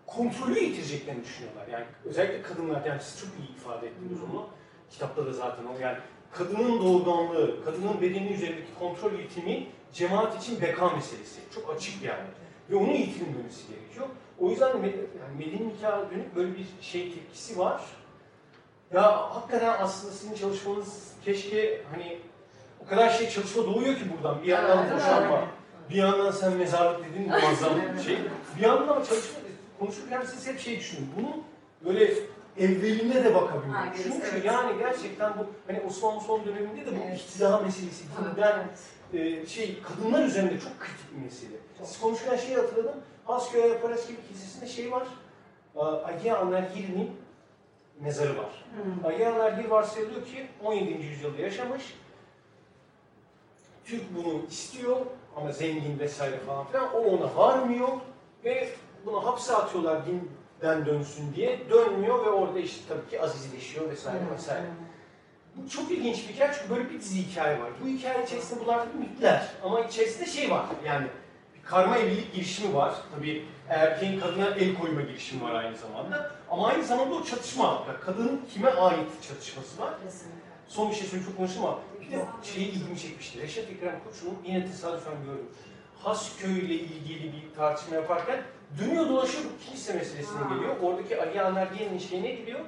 Kontrolü 0.07 0.59
yitireceklerini 0.61 1.25
düşünüyorlar. 1.25 1.67
Yani 1.67 1.85
özellikle 2.05 2.43
kadınlar, 2.43 2.85
yani 2.87 3.03
siz 3.03 3.21
çok 3.21 3.31
iyi 3.39 3.57
ifade 3.57 3.87
ettiniz 3.87 4.19
onu. 4.31 4.49
Kitapta 4.91 5.27
da 5.27 5.33
zaten 5.33 5.65
o 5.65 5.79
yani 5.81 5.99
kadının 6.33 6.79
doğurganlığı, 6.81 7.65
kadının 7.65 8.01
bedeni 8.01 8.33
üzerindeki 8.33 8.75
kontrol 8.79 9.13
yitimi 9.13 9.67
cemaat 9.93 10.43
için 10.43 10.61
beka 10.61 10.91
meselesi. 10.91 11.41
Çok 11.55 11.75
açık 11.77 12.03
yani. 12.03 12.29
Ve 12.71 12.77
onun 12.77 12.93
yitirilmemesi 12.93 13.69
gerekiyor. 13.69 14.07
O 14.39 14.51
yüzden 14.51 14.69
de 14.73 14.87
med- 14.87 15.07
yani 15.21 15.37
medeni 15.39 15.69
nikaha 15.69 16.11
dönük 16.11 16.37
böyle 16.37 16.55
bir 16.59 16.67
şey 16.81 17.15
tepkisi 17.15 17.59
var. 17.59 17.83
Ya 18.93 19.35
hakikaten 19.35 19.75
aslında 19.79 20.13
sizin 20.13 20.35
çalışmanız 20.35 21.13
keşke 21.25 21.83
hani 21.93 22.19
o 22.87 22.89
kadar 22.89 23.11
şey 23.11 23.31
çalışma 23.31 23.65
doğuyor 23.65 23.95
ki 23.95 24.03
buradan. 24.17 24.43
Bir 24.43 24.49
yandan 24.49 24.79
Evet, 24.87 24.95
boşanma, 24.97 25.39
evet. 25.39 25.49
bir 25.91 25.95
yandan 25.95 26.31
sen 26.31 26.53
mezarlık 26.53 27.05
dedin 27.11 27.29
muazzam 27.29 27.73
şey. 28.05 28.19
Bir 28.57 28.63
yandan 28.63 28.95
çalışma 28.95 29.39
konuşurken 29.79 30.23
siz 30.23 30.47
hep 30.47 30.61
şey 30.61 30.79
düşünün. 30.79 31.09
Bunu 31.17 31.43
böyle 31.85 32.15
evveline 32.59 33.25
de 33.25 33.29
gerisi, 33.93 34.03
Çünkü 34.13 34.27
evet. 34.33 34.45
yani 34.45 34.79
gerçekten 34.79 35.33
bu 35.39 35.47
hani 35.67 35.81
Osmanlı 35.81 36.21
son 36.21 36.47
döneminde 36.47 36.87
de 36.87 36.91
bu 36.91 37.01
Evet. 37.07 37.21
iktidar 37.21 37.63
meselesi, 37.63 38.05
dinden 38.35 38.69
e, 39.15 39.47
şey 39.47 39.79
kadınlar 39.83 40.25
üzerinde 40.25 40.61
çok 40.61 40.81
kritik 40.81 41.17
bir 41.17 41.25
mesele. 41.25 41.57
Siz 41.83 42.01
konuşurken 42.01 42.37
şeyi 42.37 42.57
hatırladım. 42.57 42.95
Hasköy'e 43.27 43.81
Paraskeli 43.81 44.17
Kilisesi'nde 44.29 44.67
şey 44.67 44.93
var. 44.93 45.07
Agia 46.05 46.39
Anergir'in 46.39 47.11
mezarı 48.01 48.39
var. 48.39 48.65
Agia 49.05 49.35
Anergir 49.35 49.69
varsayılıyor 49.69 50.27
ki 50.27 50.47
17. 50.65 51.07
yüzyılda 51.07 51.43
yaşamış. 51.43 51.95
Türk 53.85 54.03
bunu 54.17 54.43
istiyor 54.51 54.97
ama 55.37 55.53
zengin 55.53 55.99
vesaire 55.99 56.39
falan 56.39 56.67
filan. 56.67 56.95
O 56.95 56.99
ona 56.99 57.37
varmıyor 57.37 57.89
ve 58.45 58.69
bunu 59.07 59.27
hapse 59.27 59.57
atıyorlar 59.57 60.03
dinden 60.07 60.87
dönsün 60.87 61.35
diye. 61.35 61.71
Dönmüyor 61.71 62.27
ve 62.27 62.31
orada 62.31 62.59
işte 62.59 62.83
tabii 62.89 63.11
ki 63.11 63.23
azizleşiyor 63.23 63.91
vesaire 63.91 64.25
vesaire. 64.35 64.67
Bu 65.57 65.69
çok 65.69 65.91
ilginç 65.91 66.29
bir 66.29 66.35
hikaye 66.35 66.53
çünkü 66.59 66.71
böyle 66.71 66.91
bir 66.91 67.01
dizi 67.01 67.23
hikaye 67.23 67.61
var. 67.61 67.71
Bu 67.85 67.89
hikaye 67.89 68.25
içerisinde 68.25 68.61
bunlar 68.65 68.87
mitler 68.99 69.49
ama 69.65 69.81
içerisinde 69.81 70.27
şey 70.27 70.51
var 70.51 70.67
yani 70.85 71.07
karma 71.73 71.99
evlilik 71.99 72.35
girişimi 72.35 72.75
var. 72.75 72.95
Tabii 73.17 73.45
erkeğin 73.69 74.21
kadına 74.21 74.47
el 74.47 74.75
koyma 74.75 75.01
girişimi 75.01 75.43
var 75.45 75.55
aynı 75.55 75.77
zamanda. 75.77 76.31
Ama 76.51 76.67
aynı 76.69 76.85
zamanda 76.85 77.15
o 77.15 77.25
çatışma, 77.25 77.85
kadının 78.05 78.41
kime 78.55 78.71
ait 78.71 79.23
çatışması 79.29 79.81
var. 79.83 79.95
Son 80.69 80.91
bir 80.91 80.95
şey 80.95 81.05
söyleyeyim 81.07 81.27
çok 81.31 81.37
konuştum 81.37 81.65
ama 81.65 81.79
bir 82.01 82.11
de 82.11 82.25
şeyi 82.43 82.69
ilgimi 82.69 82.99
çekmişti. 82.99 83.41
Reşat 83.43 83.65
Ekrem 83.71 84.01
Koçu'nun 84.05 84.39
yine 84.47 84.67
tesadüfen 84.67 85.15
gördüm. 85.27 85.47
Hasköy 86.03 86.59
ile 86.59 86.75
ilgili 86.75 87.33
bir 87.33 87.55
tartışma 87.57 87.97
yaparken 87.97 88.43
dönüyor 88.79 89.09
dolaşıyor 89.09 89.45
kilise 89.67 89.93
meselesine 89.95 90.39
Ha. 90.43 90.55
geliyor. 90.55 90.77
Oradaki 90.83 91.21
Ali 91.23 91.43
Anergiye'nin 91.43 91.99
şeyine 91.99 92.31
gidiyor. 92.31 92.61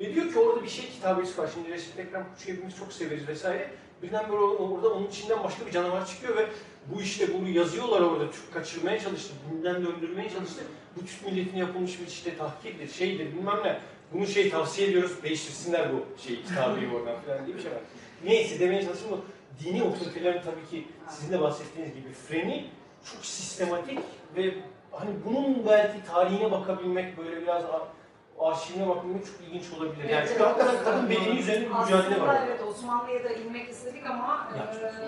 Ve 0.00 0.14
diyor 0.14 0.32
ki 0.32 0.38
orada 0.38 0.62
bir 0.64 0.68
şey 0.68 0.90
kitabesi 0.90 1.38
var. 1.42 1.48
Şimdi 1.54 1.68
Reşat 1.70 1.98
Ekrem 1.98 2.26
Koç'u 2.34 2.52
hepimiz 2.52 2.76
çok 2.78 2.92
severiz 2.92 3.28
vesaire. 3.28 3.70
Birden 4.02 4.24
böyle 4.32 4.42
orada 4.42 4.88
onun 4.88 5.06
içinden 5.06 5.44
başka 5.44 5.66
bir 5.66 5.70
canavar 5.72 6.06
çıkıyor 6.06 6.36
ve 6.36 6.46
bu 6.94 7.02
işte 7.02 7.34
bunu 7.34 7.48
yazıyorlar 7.48 8.00
orada. 8.00 8.30
Türk 8.30 8.54
kaçırmaya 8.54 9.00
çalıştı, 9.00 9.34
dinden 9.50 9.86
döndürmeye 9.86 10.30
çalıştı. 10.30 10.62
Bu 10.96 11.06
Türk 11.06 11.26
milletine 11.26 11.58
yapılmış 11.60 12.00
bir 12.00 12.06
işte 12.06 12.36
tahkirdir, 12.36 12.88
şeydir 12.92 13.32
bilmem 13.32 13.58
ne. 13.64 13.80
Bunu 14.12 14.26
şey 14.26 14.50
tavsiye 14.50 14.88
ediyoruz, 14.88 15.12
değiştirsinler 15.22 15.88
bu 15.92 16.22
şey 16.22 16.42
kitabeyi 16.42 16.90
oradan 16.94 17.20
falan 17.20 17.46
diye 17.46 17.56
bir 17.56 17.62
şey 17.62 17.70
var. 17.70 17.80
Neyse 18.24 18.60
demeye 18.60 18.82
çalıştım 18.82 19.08
bu 19.10 19.24
dini 19.64 19.82
otoritelerin 19.82 20.42
tabii 20.42 20.70
ki 20.70 20.88
sizin 21.08 21.32
de 21.32 21.40
bahsettiğiniz 21.40 21.94
gibi 21.94 22.12
freni 22.28 22.64
çok 23.12 23.24
sistematik 23.26 23.98
ve 24.36 24.54
hani 24.92 25.10
bunun 25.24 25.66
belki 25.66 26.06
tarihine 26.06 26.50
bakabilmek 26.50 27.18
böyle 27.18 27.42
biraz 27.42 27.62
arşivine 28.38 28.88
bakabilmek 28.88 29.26
çok 29.26 29.34
ilginç 29.40 29.72
olabilir. 29.72 30.04
Yani 30.04 30.10
Evet, 30.12 30.28
çünkü 30.28 30.42
evet. 30.42 30.52
hakikaten 30.56 30.84
kadın 30.84 31.10
bedeni 31.10 31.38
üzerinde 31.38 31.64
bir 31.70 31.70
mücadele 31.74 32.14
Aslında 32.14 32.26
var. 32.26 32.40
evet 32.46 32.62
Osmanlı'ya 32.62 33.24
da 33.24 33.28
inmek 33.28 33.68
istedik 33.68 34.06
ama 34.10 34.48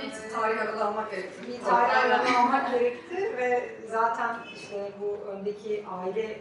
Bir 0.03 0.31
tarih 0.35 0.61
aralanmak 0.63 1.11
gerekti. 1.11 1.49
bir 1.53 1.65
tarih 1.65 2.21
aramak 2.37 2.71
gerekti 2.73 3.37
ve 3.37 3.71
zaten 3.89 4.37
işte 4.55 4.93
bu 5.01 5.31
öndeki 5.31 5.85
aile 5.91 6.41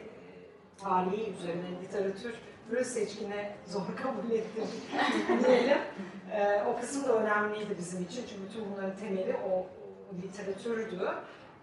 tarihi 0.78 1.34
üzerine 1.40 1.82
literatür 1.84 2.34
Rus 2.72 2.88
seçkine 2.88 3.56
zor 3.66 3.82
kabul 4.04 4.32
ettirdik 4.32 4.90
diyelim. 5.48 5.78
E, 6.32 6.64
o 6.68 6.80
kısım 6.80 7.04
da 7.10 7.14
önemliydi 7.14 7.76
bizim 7.78 8.04
için 8.04 8.26
çünkü 8.30 8.44
bütün 8.50 8.72
bunların 8.72 8.96
temeli 8.98 9.36
o, 9.50 9.50
o 9.56 9.66
literatürdü. 10.24 11.12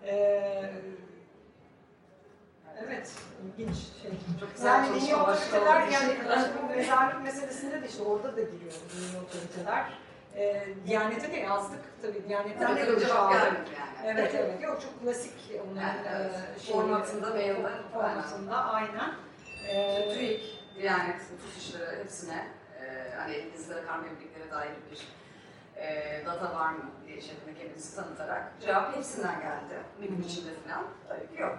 E, 0.06 0.14
evet, 2.86 3.12
ilginç 3.46 3.76
şey. 4.02 4.10
Çok 4.40 4.54
güzel 4.54 4.66
Yani 4.66 4.86
çalışmalar 4.86 5.32
otoriteler 5.34 5.86
yani 5.88 6.14
mezarlık 6.76 7.22
meselesinde 7.22 7.82
de 7.82 7.86
işte 7.88 8.02
orada 8.02 8.36
da 8.36 8.40
giriyor 8.40 8.72
dini 8.96 9.18
otoriteler. 9.22 9.84
E, 10.36 10.66
Diyanete 10.86 11.32
de 11.32 11.36
yazdık 11.36 11.80
tabii 12.02 12.28
Diyanete 12.28 12.58
Sen 12.58 12.76
de 12.76 13.00
cevap 13.00 13.34
yani. 13.34 13.58
Evet 14.06 14.34
evet 14.34 14.62
yok 14.62 14.80
çok 14.80 15.00
klasik 15.02 15.32
onların 15.64 15.86
Yani, 15.86 16.00
evet. 16.08 16.32
e, 16.56 16.60
şeyi, 16.60 16.72
Formatında, 16.76 17.30
mailde. 17.30 17.68
formatında 17.92 18.64
aynen. 18.64 19.12
E, 19.68 20.14
TÜİK, 20.14 20.60
Diyanet, 20.78 21.20
işleri 21.58 21.98
hepsine 21.98 22.46
e, 22.80 23.14
hani 23.16 23.34
elinizde 23.34 23.74
karma 23.86 24.06
evliliklere 24.06 24.50
dair 24.50 24.70
bir 24.90 25.08
e, 25.82 26.22
data 26.26 26.54
var 26.54 26.70
mı 26.72 26.84
diye 27.06 27.20
şeklinde 27.20 27.58
kendinizi 27.58 27.96
tanıtarak 27.96 28.52
cevap 28.60 28.96
hepsinden 28.96 29.40
geldi. 29.40 29.74
Bir 30.02 30.08
gün 30.08 30.22
içinde 30.22 30.50
falan. 30.68 30.84
Tabii 31.08 31.36
ki 31.36 31.42
yok. 31.42 31.58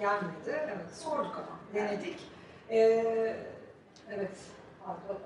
Gelmedi. 0.00 0.62
Evet 0.64 0.94
sorduk 0.94 1.36
ama 1.36 1.58
denedik. 1.74 2.18
E, 2.70 2.78
evet. 4.10 4.36
Pardon. 4.86 5.20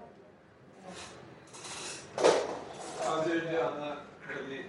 Az 3.08 3.26
önce 3.30 3.64
Anna 3.64 3.96
tabii 4.28 4.66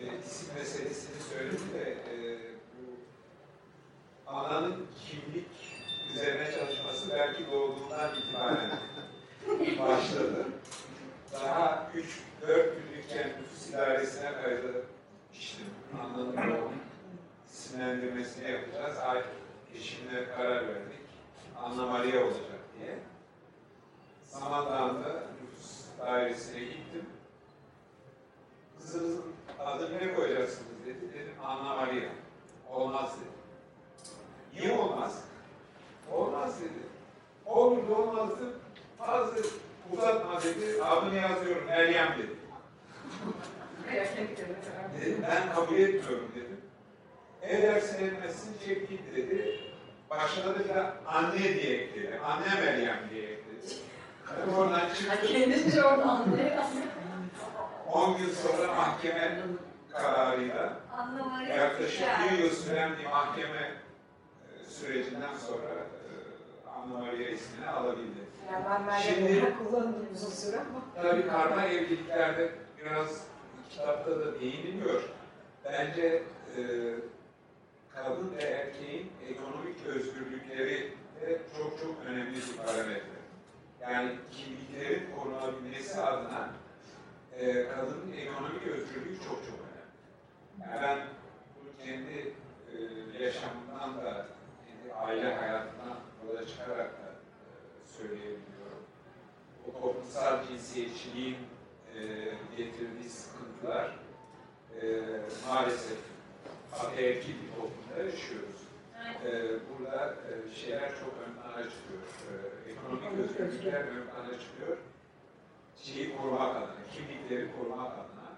e, 0.00 0.18
isim 0.26 0.54
meselesini 0.54 1.22
söyledi 1.32 1.62
de 1.74 1.90
e, 1.90 2.38
bu 4.26 4.30
Ana'nın 4.30 4.86
kimlik 5.06 5.48
üzerine 6.14 6.52
çalışması 6.52 7.10
belki 7.10 7.46
doğduğundan 7.52 8.10
itibaren 8.18 8.70
başladı. 9.78 10.46
Daha 11.32 11.90
3-4 12.46 12.70
günlükken 12.74 13.28
nüfus 13.28 13.70
idaresine 13.70 14.32
kaydı 14.42 14.84
işte 15.32 15.62
Ana'nın 16.00 16.36
doğum 16.36 16.72
isimlendirmesini 17.52 18.50
yapacağız. 18.50 18.98
Ay 18.98 19.22
eşimle 19.74 20.28
karar 20.36 20.68
verdik. 20.68 21.00
Anna 21.62 21.86
Maria 21.86 22.20
olacak 22.24 22.60
diye. 22.78 22.98
Samandağ'da 24.24 25.22
nüfus 25.42 25.84
dairesine 26.00 26.60
gittim. 26.60 27.06
Kızınızın 28.78 29.24
adını 29.58 29.98
ne 29.98 30.14
koyacaksınız 30.14 30.86
dedi. 30.86 31.14
Dedim 31.14 31.34
Anna 31.44 31.76
Maria. 31.76 32.10
Olmaz 32.70 33.16
dedi. 33.20 33.32
Niye 34.60 34.78
olmaz? 34.78 35.24
Olmaz 36.12 36.60
dedi. 36.60 36.82
Olur 37.46 37.88
da 37.88 37.94
olmazdı. 37.94 38.52
Fazla 38.98 39.36
uzatma 39.92 40.42
dedi. 40.42 40.82
Adını 40.82 41.14
yazıyorum 41.16 41.66
Meryem 41.66 42.14
dedi. 42.18 42.32
Dedim 45.00 45.24
ben 45.30 45.54
kabul 45.54 45.76
etmiyorum 45.78 46.32
dedim. 46.34 46.51
Edersin 47.42 48.06
etmezsin 48.06 48.52
çek 48.66 48.88
git 48.88 49.16
dedi. 49.16 49.60
Başladı 50.10 50.68
da 50.74 50.94
anne 51.06 51.38
diye 51.42 51.76
ekledi. 51.82 52.20
Anne 52.24 52.60
Meryem 52.60 52.98
diye 53.10 53.22
ekledi. 53.22 53.74
Ben 54.48 54.52
oradan 54.52 54.80
çıktım. 54.94 55.28
Kendince 55.32 55.84
orada 55.84 56.04
anlayamaz. 56.04 56.70
10 57.92 58.16
gün 58.18 58.28
sonra 58.30 58.74
mahkeme 58.74 59.40
kararıyla 59.92 60.76
yaklaşık 61.58 62.06
bir 62.32 62.38
yıl 62.38 62.50
süren 62.50 62.98
bir 62.98 63.04
mahkeme 63.06 63.70
e, 64.60 64.64
sürecinden 64.70 65.34
sonra 65.46 65.68
e, 65.68 66.68
Anna 66.68 66.98
Maria 66.98 67.28
ismini 67.28 67.68
alabildi. 67.68 68.18
Yani 68.52 68.64
ben 68.70 68.82
Meryem 68.82 69.14
Şimdi- 69.14 69.40
olarak 69.40 69.58
kullandım 69.58 70.06
uzun 70.14 70.30
süre 70.30 70.56
ama. 70.56 71.02
Tabii 71.02 71.26
karma 71.28 71.64
evliliklerde 71.64 72.52
biraz 72.80 73.24
kitapta 73.70 74.10
da 74.10 74.40
değiniliyor. 74.40 75.02
Bence 75.64 76.22
e, 76.56 76.60
kadın 77.94 78.36
ve 78.36 78.42
erkeğin 78.42 79.12
ekonomik 79.28 79.86
özgürlükleri 79.86 80.92
de 81.20 81.40
çok 81.56 81.78
çok 81.78 82.06
önemli 82.06 82.36
bir 82.36 82.56
parametre. 82.56 83.22
Yani 83.80 84.10
kimliklerin 84.30 85.08
korunabilmesi 85.16 86.00
adına 86.00 86.50
e, 87.38 87.68
kadının 87.68 88.12
ekonomik 88.12 88.66
özgürlüğü 88.66 89.18
çok 89.18 89.38
çok 89.46 89.58
önemli. 89.60 90.70
Yani 90.70 90.82
ben 90.82 90.98
bunu 91.56 91.86
kendi 91.86 92.34
e, 92.72 93.24
yaşamımdan 93.24 94.04
da, 94.04 94.26
kendi 94.66 94.94
aile 94.94 95.34
hayatından 95.34 95.96
yola 96.26 96.46
çıkarak 96.46 96.92
da 96.92 97.06
e, 97.06 97.86
söyleyebiliyorum 97.98 98.52
o 99.68 99.80
toplumsal 99.80 100.46
cinsiyetçiliğin 100.48 101.36
e, 101.94 102.00
getirdiği 102.56 103.08
sıkıntılar 103.10 103.96
e, 104.82 105.02
maalesef 105.48 105.98
bir 106.72 107.50
toplumda 107.56 108.02
yaşıyoruz. 108.04 108.62
E, 109.26 109.30
burada 109.68 110.14
e, 110.14 110.54
şeyler 110.54 110.88
çok 110.88 111.14
ön 111.26 111.32
plana 111.32 111.62
çıkıyor. 111.70 112.02
E, 112.28 112.70
ekonomik 112.70 113.18
özgürlükler 113.18 113.80
ön 113.80 114.06
plana 114.06 114.38
çıkıyor. 114.40 114.76
Şeyi 115.76 116.16
korumak 116.16 116.56
adına, 116.56 116.70
kimlikleri 116.92 117.48
korumak 117.56 117.92
adına. 117.92 118.28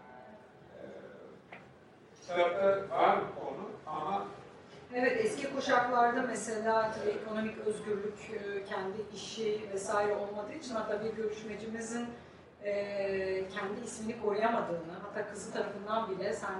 E, 0.78 0.84
kitapta 2.20 2.96
var 2.96 3.18
bu 3.20 3.40
konu 3.44 3.70
ama 3.86 4.26
Evet 4.96 5.24
eski 5.24 5.54
kuşaklarda 5.54 6.22
mesela 6.22 6.94
tabii 6.94 7.10
ekonomik 7.10 7.58
özgürlük, 7.58 8.18
e, 8.30 8.64
kendi 8.64 8.96
işi 9.14 9.68
vesaire 9.72 10.14
olmadığı 10.14 10.52
için 10.52 10.74
hatta 10.74 11.04
bir 11.04 11.12
görüşmecimizin 11.12 12.06
e, 12.64 12.72
kendi 13.48 13.84
ismini 13.84 14.20
koruyamadığını, 14.20 14.92
hatta 15.02 15.30
kızı 15.30 15.52
tarafından 15.52 16.10
bile 16.10 16.32
sen 16.32 16.54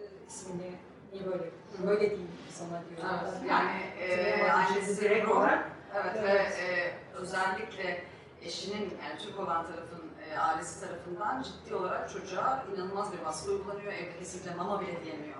e, 0.00 0.02
ismini 0.28 0.72
niye 1.16 1.32
böyle 1.32 1.50
böyle 1.86 2.00
değil 2.00 2.20
sana 2.50 2.68
diyor. 2.68 3.10
Evet, 3.22 3.50
yani 3.50 3.70
e, 4.00 4.50
annesi 4.50 5.00
direkt 5.00 5.28
olarak. 5.28 5.70
Evet, 5.94 6.16
Evet. 6.18 6.58
ve 6.58 6.64
e, 6.64 6.94
özellikle 7.14 8.02
eşinin 8.42 8.80
yani 8.80 9.18
Türk 9.18 9.40
olan 9.40 9.66
tarafın 9.66 10.10
e, 10.30 10.38
ailesi 10.38 10.80
tarafından 10.80 11.42
ciddi 11.42 11.74
olarak 11.74 12.10
çocuğa 12.10 12.64
inanılmaz 12.74 13.12
bir 13.12 13.24
baskı 13.24 13.50
uygulanıyor. 13.50 13.92
Evde 13.92 14.18
kesinlikle 14.18 14.54
mama 14.54 14.80
bile 14.80 15.04
diyemiyor. 15.04 15.36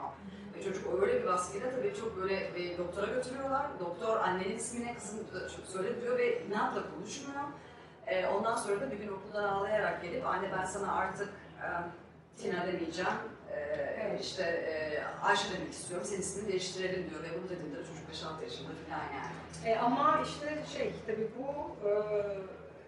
Ve 0.55 0.63
çocuk 0.63 1.03
öyle 1.03 1.23
bir 1.23 1.27
baskıyla 1.27 1.71
tabii 1.71 1.95
çok 2.01 2.17
böyle 2.17 2.35
e, 2.35 2.79
doktora 2.79 3.07
götürüyorlar. 3.07 3.67
Doktor 3.81 4.17
annenin 4.17 4.57
ismine 4.57 4.95
kızın 4.95 5.19
e, 5.19 5.69
söyle 5.73 6.03
diyor 6.03 6.19
ve 6.19 6.47
inatla 6.47 6.83
konuşmuyor. 6.95 7.43
E, 8.07 8.27
ondan 8.27 8.57
sonra 8.57 8.81
da 8.81 8.91
bir 8.91 8.97
gün 8.97 9.09
okuldan 9.09 9.45
ağlayarak 9.45 10.03
gelip 10.03 10.27
anne 10.27 10.51
ben 10.59 10.65
sana 10.65 10.93
artık 10.93 11.29
e, 11.63 11.67
Tina 12.39 12.67
demeyeceğim. 12.67 13.11
E, 13.53 13.57
Evet. 14.09 14.25
işte 14.25 14.43
e, 14.43 15.03
Ayşe 15.25 15.49
demek 15.59 15.73
istiyorum. 15.73 16.07
Senin 16.11 16.21
ismini 16.21 16.49
değiştirelim 16.49 17.11
diyor 17.11 17.23
ve 17.23 17.27
bunu 17.39 17.49
dediğinde 17.49 17.77
de 17.79 17.83
çocuk 17.85 18.09
5-6 18.41 18.43
yaşında 18.45 18.69
falan 18.89 19.03
yani. 19.15 19.71
E, 19.73 19.79
ama 19.79 20.23
işte 20.25 20.59
şey 20.79 20.93
tabii 21.07 21.29
bu 21.39 21.77
e, 21.89 21.93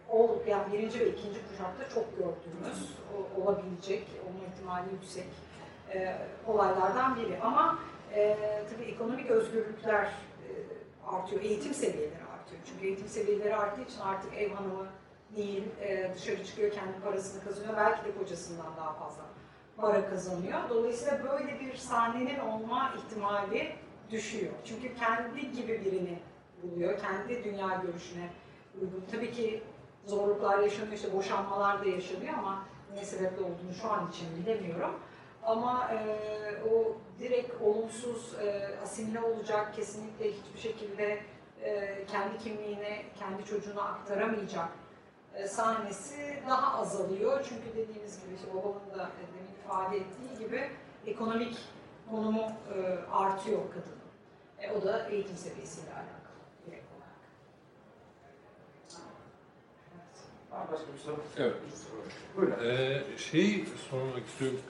ol, 0.09 0.47
yani 0.47 0.73
birinci 0.73 1.01
ve 1.01 1.09
ikinci 1.09 1.39
kuşakta 1.49 1.89
çok 1.95 2.11
gördüğümüz 2.19 2.97
o- 3.17 3.41
olabilecek, 3.43 4.09
olma 4.29 4.47
ihtimali 4.55 4.93
yüksek 4.93 5.27
e, 5.95 6.17
olaylardan 6.47 7.17
biri. 7.17 7.41
Ama 7.43 7.79
e, 8.15 8.37
tabii 8.73 8.85
ekonomik 8.91 9.31
özgürlükler 9.31 10.05
e, 10.05 10.51
artıyor, 11.07 11.43
eğitim 11.43 11.75
seviyeleri 11.75 12.25
artıyor. 12.39 12.61
Çünkü 12.67 12.87
eğitim 12.87 13.09
seviyeleri 13.09 13.57
arttığı 13.57 13.83
için 13.83 14.01
artık 14.01 14.35
ev 14.35 14.51
hanımı 14.55 14.87
değil, 15.37 15.65
e, 15.81 16.11
dışarı 16.15 16.45
çıkıyor, 16.45 16.73
kendi 16.73 17.01
parasını 17.05 17.45
kazanıyor. 17.45 17.77
Belki 17.77 18.05
de 18.05 18.19
kocasından 18.19 18.77
daha 18.77 18.93
fazla 18.93 19.23
para 19.81 20.11
kazanıyor. 20.11 20.59
Dolayısıyla 20.71 21.19
böyle 21.25 21.61
bir 21.61 21.77
sahnenin 21.77 22.39
olma 22.39 22.95
ihtimali 22.97 23.73
düşüyor. 24.11 24.53
Çünkü 24.65 24.95
kendi 24.95 25.53
gibi 25.53 25.85
birini 25.85 26.19
buluyor. 26.63 26.99
Kendi 26.99 27.45
dünya 27.45 27.83
görüşüne 27.87 28.29
uygun. 28.81 29.05
Tabii 29.13 29.33
ki 29.33 29.63
zorluklar 30.07 30.59
yaşanıyor, 30.59 30.93
işte 30.93 31.13
boşanmalar 31.13 31.85
da 31.85 31.89
yaşanıyor 31.89 32.35
ama 32.39 32.65
ne 32.95 33.05
sebeple 33.05 33.43
olduğunu 33.43 33.75
şu 33.83 33.91
an 33.91 34.11
için 34.11 34.27
bilemiyorum. 34.37 34.95
Ama 35.43 35.91
e, 35.93 35.99
o 36.71 36.97
direkt 37.19 37.63
olumsuz 37.63 38.35
e, 38.35 38.69
asimile 38.83 39.21
olacak, 39.21 39.75
kesinlikle 39.75 40.33
hiçbir 40.33 40.61
şekilde 40.61 41.21
e, 41.63 42.05
kendi 42.07 42.39
kimliğine, 42.39 43.03
kendi 43.19 43.45
çocuğuna 43.45 43.83
aktaramayacak 43.83 44.69
e, 45.35 45.47
sahnesi 45.49 46.43
daha 46.49 46.81
azalıyor. 46.81 47.45
Çünkü 47.49 47.77
dediğimiz 47.77 48.21
gibi, 48.25 48.35
işte 48.35 48.49
babamın 48.55 48.99
da 48.99 49.11
ifade 49.69 49.97
ettiği 49.97 50.45
gibi 50.45 50.71
ekonomik 51.07 51.57
konumu 52.11 52.53
e, 52.75 52.99
artıyor 53.13 53.59
kadının. 53.59 53.99
E, 54.59 54.71
o 54.73 54.85
da 54.85 55.09
eğitim 55.09 55.37
seviyesiyle 55.37 55.91
alakalı 55.91 56.39
direkt 56.67 56.85
olarak. 56.93 57.19
Başka 60.73 60.93
bir 60.93 60.99
soru? 60.99 61.17
Evet. 61.37 61.57
Buyurun. 62.37 62.55
Ee, 62.65 63.03
şey 63.17 63.65
sormak 63.91 64.27
istiyorum. 64.27 64.61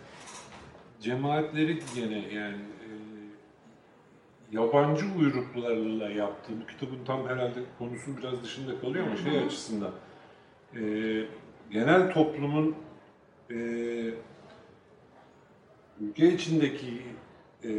Cemaatleri 1.00 1.82
gene 1.94 2.34
yani 2.34 2.56
e, 2.56 2.88
yabancı 4.52 5.06
uyruklarla 5.18 6.10
yaptığım 6.10 6.66
kitabın 6.66 7.04
tam 7.04 7.28
herhalde 7.28 7.60
konusu 7.78 8.16
biraz 8.16 8.42
dışında 8.42 8.80
kalıyor 8.80 9.06
ama 9.06 9.16
şey 9.16 9.38
açısından 9.38 9.92
e, 10.74 10.80
genel 11.70 12.12
toplumun 12.12 12.76
e, 13.50 13.56
ülke 16.00 16.28
içindeki 16.32 17.02
e, 17.64 17.70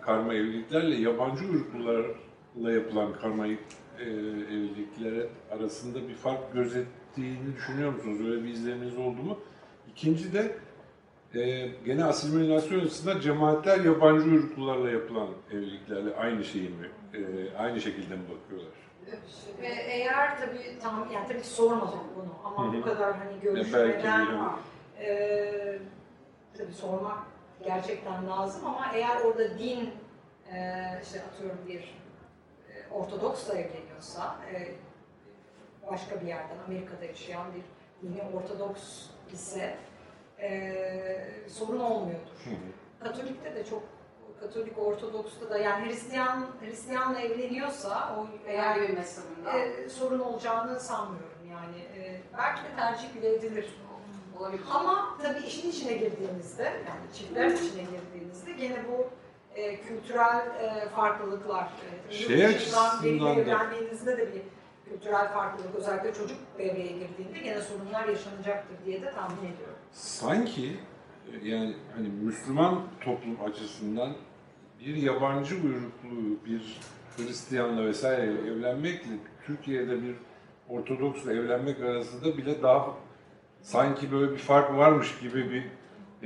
karma 0.00 0.34
evliliklerle 0.34 0.94
yabancı 0.94 1.44
uyruklularla 1.44 2.72
yapılan 2.72 3.12
karma 3.12 3.46
e, 3.46 3.52
evliliklere 4.52 5.26
arasında 5.50 6.08
bir 6.08 6.14
fark 6.14 6.52
gözettiğini 6.52 7.56
düşünüyor 7.56 7.92
musunuz? 7.92 8.20
Öyle 8.26 8.44
bir 8.44 8.48
izleniminiz 8.48 8.98
oldu 8.98 9.22
mu? 9.22 9.38
İkinci 9.90 10.32
de 10.32 10.56
e, 11.34 11.70
gene 11.84 12.04
asimilasyon 12.04 12.80
açısından 12.80 13.20
cemaatler 13.20 13.84
yabancı 13.84 14.24
uyruklularla 14.30 14.90
yapılan 14.90 15.28
evliliklerle 15.52 16.16
aynı 16.16 16.44
şeyi 16.44 16.68
mi, 16.68 16.88
e, 17.14 17.20
aynı 17.56 17.80
şekilde 17.80 18.14
mi 18.16 18.22
bakıyorlar? 18.22 18.72
Ve 19.62 19.66
eğer 19.66 20.38
tabii 20.38 20.78
tam 20.82 21.08
yani 21.14 21.28
tabii 21.28 21.44
sormadım 21.44 22.00
bunu 22.16 22.34
ama 22.44 22.66
Hı 22.66 22.76
hı. 22.76 22.80
bu 22.80 22.82
kadar 22.84 23.12
hani 23.16 23.30
belki 23.32 23.42
görüşmeden 23.42 24.26
bir- 24.26 25.04
e, 25.04 25.78
tabii 26.58 26.74
sormak 26.74 27.18
gerçekten 27.64 28.28
lazım 28.28 28.66
ama 28.66 28.92
eğer 28.94 29.20
orada 29.20 29.58
din 29.58 29.90
e, 30.52 30.84
işte 31.02 31.22
atıyorum 31.22 31.58
bir 31.66 31.80
e, 32.68 32.94
Ortodoks 32.94 33.48
da 33.48 33.54
evleniyorsa 33.54 34.36
e, 34.52 34.74
başka 35.90 36.20
bir 36.20 36.26
yerden 36.26 36.56
Amerika'da 36.66 37.04
yaşayan 37.04 37.46
bir 37.54 37.62
dini 38.08 38.22
Ortodoks 38.36 39.06
ise 39.32 39.76
e, 40.40 40.74
sorun 41.48 41.80
olmuyordur. 41.80 42.44
Hı 42.44 42.50
hı. 42.50 42.54
Katolik'te 43.00 43.54
de 43.54 43.64
çok 43.64 43.82
Katolik 44.40 44.78
Ortodoks'ta 44.78 45.50
da 45.50 45.58
yani 45.58 45.86
Hristiyan 45.86 46.46
Hristiyanla 46.60 47.20
evleniyorsa 47.20 48.16
o 48.18 48.26
eğer 48.46 48.76
e, 49.54 49.88
sorun 49.88 50.20
olacağını 50.20 50.80
sanmıyorum 50.80 51.50
yani. 51.50 51.78
E, 51.78 52.20
belki 52.38 52.62
de 52.62 52.76
tercih 52.76 53.14
bile 53.14 53.34
edilir. 53.34 53.76
Olabilir. 54.40 54.60
Ama 54.74 55.18
tabii 55.22 55.46
işin 55.46 55.70
içine 55.70 55.92
girdiğimizde, 55.92 56.62
yani 56.62 57.00
çiftlerin 57.14 57.56
içine 57.56 57.82
girdiğimizde 57.82 58.52
gene 58.52 58.76
bu 58.90 59.06
e, 59.60 59.80
kültürel 59.80 60.46
e, 60.60 60.88
farklılıklar, 60.88 61.68
e, 62.10 62.12
Şey 62.14 62.46
açısından 62.46 63.20
da- 63.36 63.40
evlendiğinizde 63.40 64.18
de 64.18 64.28
bir 64.34 64.42
kültürel 64.90 65.28
farklılık 65.32 65.74
özellikle 65.76 66.14
çocuk 66.14 66.36
devreye 66.58 66.92
girdiğinde 66.92 67.38
gene 67.44 67.60
sorunlar 67.60 68.08
yaşanacaktır 68.08 68.76
diye 68.86 69.02
de 69.02 69.10
tahmin 69.12 69.36
ediyorum. 69.38 69.74
Sanki 69.92 70.76
e, 71.32 71.48
yani 71.48 71.74
hani 71.96 72.08
Müslüman 72.08 72.82
toplum 73.00 73.38
açısından 73.44 74.12
bir 74.80 74.96
yabancı 74.96 75.54
uyruklu 75.54 76.44
bir 76.46 76.80
Hristiyanla 77.16 77.84
vesaire 77.86 78.22
evlenmekle 78.32 79.10
Türkiye'de 79.46 80.02
bir 80.02 80.14
Ortodoksla 80.68 81.32
evlenmek 81.32 81.80
arasında 81.80 82.36
bile 82.36 82.62
daha 82.62 82.86
sanki 83.62 84.12
böyle 84.12 84.32
bir 84.32 84.38
fark 84.38 84.76
varmış 84.76 85.18
gibi 85.20 85.50
bir 85.50 85.64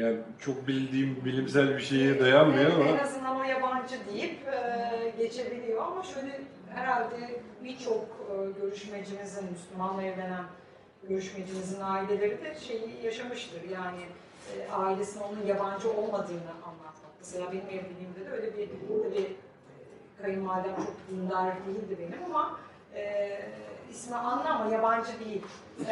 yani 0.03 0.19
çok 0.41 0.69
bildiğim 0.69 1.25
bilimsel 1.25 1.69
bir 1.77 1.83
şeye 1.83 2.21
dayanmıyor 2.21 2.65
Evet, 2.65 2.87
En 2.89 2.93
ama 2.93 3.03
azından 3.03 3.41
o 3.41 3.45
yabancı 3.45 3.97
deyip 4.13 4.49
e, 4.49 5.13
geçebiliyor 5.19 5.83
ama 5.87 6.03
şöyle 6.03 6.41
herhalde 6.75 7.41
birçok 7.65 8.05
e, 8.05 8.61
görüşmecimizin, 8.61 9.45
Müslümanla 9.53 10.03
evlenen 10.03 10.45
görüşmecimizin 11.09 11.81
aileleri 11.81 12.45
de 12.45 12.55
şeyi 12.61 13.05
yaşamıştır. 13.05 13.63
Yani 13.71 14.03
e, 14.57 14.73
ailesinin 14.73 15.23
onun 15.25 15.47
yabancı 15.47 15.91
olmadığını 15.91 16.51
anlatmak. 16.65 17.13
Mesela 17.19 17.53
benim 17.53 17.67
evliliğimde 17.67 18.25
de 18.27 18.31
öyle 18.31 18.57
bir, 18.59 18.69
tabii 19.03 19.17
e, 19.19 20.23
kayınvalidem 20.23 20.77
çok 20.77 20.95
dindar 21.11 21.55
değildi 21.67 21.97
benim 21.99 22.35
ama 22.35 22.59
e, 22.97 23.39
ismi 23.91 24.17
Anna 24.17 24.55
ama 24.55 24.71
yabancı 24.75 25.21
değil. 25.25 25.47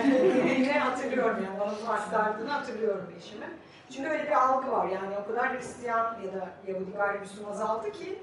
Dediğini 0.44 0.72
hatırlıyorum 0.72 1.44
yani, 1.44 1.60
bunu 1.60 1.92
aktardığını 1.92 2.50
hatırlıyorum 2.50 3.12
eşimin. 3.18 3.50
Çünkü 3.90 4.10
öyle 4.10 4.24
bir 4.26 4.44
algı 4.44 4.72
var 4.72 4.88
yani 4.88 5.16
o 5.24 5.26
kadar 5.26 5.56
Hristiyan 5.56 6.16
ya 6.24 6.40
da 6.40 6.48
Yahudi 6.66 6.92
gayrimüslim 6.92 7.48
azaldı 7.48 7.92
ki 7.92 8.18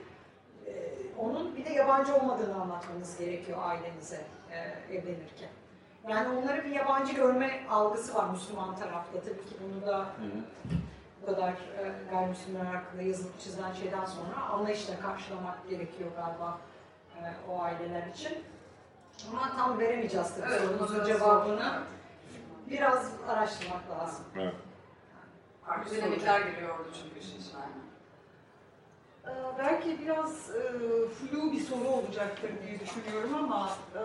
e, 0.68 0.72
onun 1.18 1.56
bir 1.56 1.66
de 1.66 1.70
yabancı 1.70 2.16
olmadığını 2.16 2.62
anlatmanız 2.62 3.18
gerekiyor 3.18 3.58
ailenize 3.62 4.22
e, 4.52 4.58
evlenirken. 4.96 5.50
Yani 6.10 6.38
onları 6.38 6.64
bir 6.64 6.70
yabancı 6.70 7.14
görme 7.14 7.68
algısı 7.70 8.16
var 8.16 8.30
Müslüman 8.30 8.76
tarafta. 8.76 9.20
Tabii 9.20 9.46
ki 9.50 9.56
bunu 9.64 9.88
da 9.88 10.06
bu 11.22 11.26
kadar 11.26 11.50
e, 11.50 11.92
gayrimüslimler 12.12 12.66
hakkında 12.66 13.02
yazılıp 13.02 13.40
çizilen 13.40 13.74
şeyden 13.74 14.06
sonra 14.06 14.46
anlayışla 14.52 15.00
karşılamak 15.00 15.70
gerekiyor 15.70 16.10
galiba 16.16 16.58
e, 17.18 17.22
o 17.52 17.62
aileler 17.62 18.08
için. 18.08 18.38
Ama 19.30 19.55
tam 19.55 19.80
veremeyeceğiz 19.80 20.36
tabii 20.36 20.49
Evet, 20.51 20.61
sorunuzun 20.61 20.95
biraz 20.95 21.07
cevabını. 21.07 21.82
Biraz 22.69 23.11
araştırmak 23.28 23.89
lazım. 23.89 24.26
Evet. 24.36 24.53
Farklı 25.65 25.95
dinamikler 25.95 26.41
giriyor 26.41 26.80
orada 26.80 26.89
çünkü 27.03 27.19
işin 27.19 27.39
içine. 27.41 27.61
Ee, 29.26 29.30
Belki 29.57 29.99
biraz 30.01 30.49
e, 30.55 30.61
flu 31.09 31.51
bir 31.51 31.59
soru 31.59 31.88
olacaktır 31.88 32.49
diye 32.67 32.80
düşünüyorum 32.80 33.36
ama 33.43 33.69
e, 33.95 34.01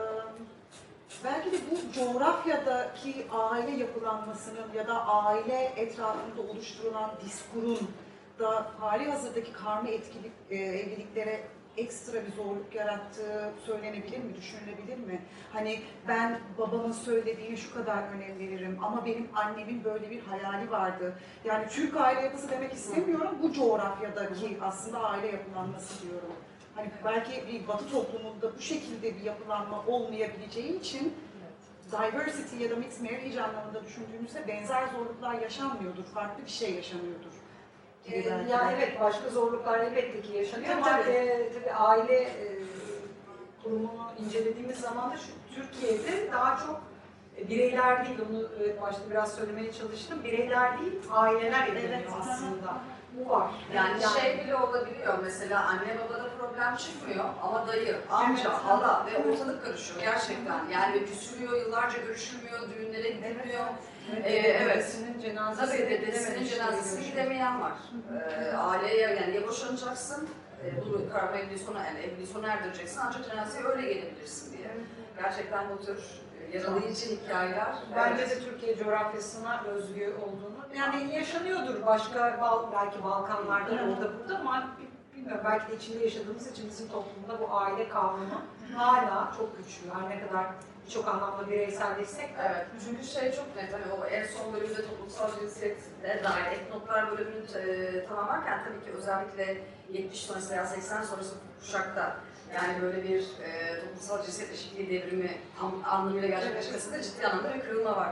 belki 1.25 1.53
de 1.53 1.57
bu 1.71 1.93
coğrafyadaki 1.93 3.27
aile 3.31 3.71
yapılanmasının 3.71 4.73
ya 4.75 4.89
da 4.89 5.07
aile 5.07 5.73
etrafında 5.77 6.43
oluşturulan 6.51 7.11
diskurun 7.25 7.91
da 8.39 8.67
hali 8.81 9.11
hazırdaki 9.11 9.53
karma 9.53 9.89
etkilik, 9.89 10.33
e, 10.51 10.55
evliliklere 10.57 11.49
ekstra 11.77 12.27
bir 12.27 12.33
zorluk 12.33 12.75
yarattığı 12.75 13.53
söylenebilir 13.67 14.19
mi, 14.19 14.37
düşünülebilir 14.37 14.99
mi? 14.99 15.23
Hani 15.53 15.81
ben 16.09 16.39
babamın 16.59 16.93
söylediğine 16.93 17.57
şu 17.57 17.75
kadar 17.75 18.03
önem 18.03 18.39
veririm 18.39 18.79
ama 18.83 19.07
benim 19.07 19.29
annemin 19.35 19.85
böyle 19.85 20.11
bir 20.11 20.21
hayali 20.21 20.71
vardı. 20.71 21.15
Yani 21.45 21.69
Türk 21.69 21.97
aile 21.97 22.21
yapısı 22.21 22.51
demek 22.51 22.73
istemiyorum, 22.73 23.39
bu 23.43 23.53
coğrafyadaki 23.53 24.59
aslında 24.63 25.01
aile 25.01 25.27
yapılanması 25.27 26.03
diyorum. 26.03 26.33
Hani 26.75 26.91
belki 27.05 27.49
bir 27.49 27.69
batı 27.69 27.91
toplumunda 27.91 28.57
bu 28.57 28.61
şekilde 28.61 29.17
bir 29.17 29.23
yapılanma 29.23 29.85
olmayabileceği 29.87 30.81
için 30.81 31.15
diversity 31.93 32.65
ya 32.65 32.71
da 32.71 32.77
mixed 32.77 33.03
marriage 33.03 33.41
anlamında 33.41 33.85
düşündüğümüzde 33.85 34.49
benzer 34.49 34.89
zorluklar 34.89 35.35
yaşanmıyordur, 35.41 36.05
farklı 36.05 36.45
bir 36.45 36.51
şey 36.51 36.75
yaşanıyordur. 36.75 37.36
Gibi 38.07 38.17
Ee, 38.17 38.47
yani 38.51 38.73
evet 38.77 39.01
başka 39.01 39.29
zorluklar 39.29 39.79
elbette 39.81 40.23
ki 40.23 40.33
yaşanıyor 40.33 40.69
Tabii, 40.71 40.83
ama 40.91 41.03
tabii. 41.03 41.11
e, 41.11 41.53
tabii 41.55 41.73
aile 41.73 42.15
e, 42.23 42.57
kurumunu 43.63 44.11
incelediğimiz 44.27 44.77
zaman 44.81 45.11
da 45.11 45.17
şu 45.17 45.55
Türkiye'de 45.55 46.33
daha 46.33 46.57
çok 46.67 46.81
e, 47.39 47.49
bireyler 47.49 48.07
değil, 48.07 48.19
onu 48.31 48.49
evet, 48.61 48.83
başta 48.83 49.11
biraz 49.11 49.35
söylemeye 49.35 49.73
çalıştım, 49.73 50.25
bireyler 50.25 50.79
değil, 50.81 50.93
aileler 51.11 51.67
evleniyor 51.69 51.91
Evet. 51.91 52.09
aslında. 52.21 52.75
Bu 53.13 53.31
var. 53.31 53.51
Yani, 53.75 54.03
şey 54.21 54.39
bile 54.45 54.57
olabiliyor 54.57 55.19
mesela 55.23 55.65
anne 55.65 55.97
babada 56.05 56.29
problem 56.39 56.77
çıkmıyor 56.77 57.25
ama 57.43 57.69
dayı, 57.69 57.97
amca, 58.11 58.65
hala 58.65 59.07
ve 59.07 59.31
ortalık 59.31 59.65
karışıyor 59.65 60.01
gerçekten. 60.01 60.69
Yani 60.73 61.05
küsülüyor, 61.07 61.53
yıllarca 61.61 61.99
görüşülmüyor, 61.99 62.59
düğünlere 62.71 63.09
gidilmiyor. 63.11 63.65
Ee, 64.25 64.33
evet. 64.33 64.77
Dedesinin 64.77 65.21
cenazesi 65.21 65.79
Tabii 65.79 65.91
dedesinin 65.91 66.45
cenazesine 66.47 67.09
gidemeyen 67.09 67.61
var. 67.61 67.73
Ee, 68.31 68.53
aileye 68.57 69.01
yani 69.01 69.37
ya 69.37 69.49
boşanacaksın, 69.49 70.29
e, 70.65 70.85
bunu 70.85 71.13
karma 71.13 71.37
evliliği 71.37 71.59
sona, 71.59 71.85
yani 71.85 71.99
evliliği 71.99 72.27
sona 72.27 72.47
erdireceksin 72.47 73.01
ancak 73.07 73.31
cenazeye 73.31 73.65
öyle 73.65 73.93
gelebilirsin 73.93 74.59
diye. 74.59 74.71
Gerçekten 75.23 75.65
bu 75.71 75.87
tür 75.87 75.99
e, 76.53 76.59
yaralayıcı 76.59 77.07
hikayeler. 77.07 77.75
Bence 77.97 78.23
evet. 78.23 78.37
de 78.37 78.45
Türkiye 78.45 78.77
coğrafyasına 78.77 79.63
özgü 79.65 80.15
olduğunu, 80.23 80.79
yani 80.79 81.15
yaşanıyordur 81.15 81.87
başka 81.87 82.21
belki 82.73 83.05
Balkanlarda 83.05 83.71
orada 83.71 84.19
burada 84.19 84.39
ama 84.39 84.69
belki 85.45 85.73
de 85.73 85.77
içinde 85.77 86.05
yaşadığımız 86.05 86.53
için 86.53 86.69
bizim 86.71 86.89
toplumda 86.89 87.41
bu 87.41 87.57
aile 87.57 87.89
kavramı 87.89 88.43
hala 88.75 89.33
çok 89.39 89.59
güçlü. 89.59 89.91
Her 89.91 90.11
ne 90.11 90.27
kadar 90.27 90.47
birçok 90.87 91.09
anlamda 91.09 91.51
bireyselleşsek 91.51 92.39
de 92.39 92.43
Evet, 92.51 92.67
çünkü 92.85 93.05
şey 93.07 93.33
çok 93.33 93.57
net, 93.57 93.73
hani 93.73 93.93
o 94.01 94.05
en 94.05 94.27
son 94.27 94.55
bölümde 94.55 94.87
toplumsal 94.87 95.41
cinsiyete 95.41 96.25
dair 96.25 96.53
etnotlar 96.53 97.11
bölümünü 97.11 97.45
e, 97.57 98.05
tamamlarken 98.07 98.65
tabii 98.65 98.85
ki 98.85 98.99
özellikle 98.99 99.59
70 99.93 100.21
sonrası 100.21 100.51
veya 100.51 100.67
80 100.67 101.03
sonrası 101.03 101.35
kuşakta 101.61 102.17
yani 102.55 102.83
böyle 102.83 103.05
bir 103.05 103.21
e, 103.21 103.81
toplumsal 103.81 104.23
cinsiyet 104.25 104.53
eşitliği 104.53 104.91
devrimi 104.91 105.31
tam 105.61 105.75
anlamıyla 105.85 106.29
gerçekleşmesinde 106.29 107.03
ciddi 107.03 107.27
anlamda 107.27 107.55
bir 107.55 107.61
kırılma 107.61 107.97
var. 107.97 108.11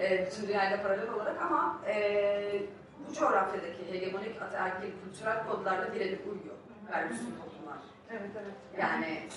E, 0.00 0.26
bütün 0.26 0.48
dünyayla 0.48 0.82
paralel 0.82 1.10
olarak 1.10 1.42
ama 1.42 1.80
e, 1.86 2.62
bu 3.10 3.14
coğrafyadaki 3.14 3.92
hegemonik 3.92 4.42
ataerkil 4.42 4.88
kültürel 5.04 5.46
kodlarla 5.46 5.94
birebir 5.94 6.20
uyuyor 6.24 6.56
gayrimüslim 6.90 7.36
toplumlar. 7.36 7.78
Evet, 8.10 8.30
evet. 8.42 8.54
Yani 8.78 9.28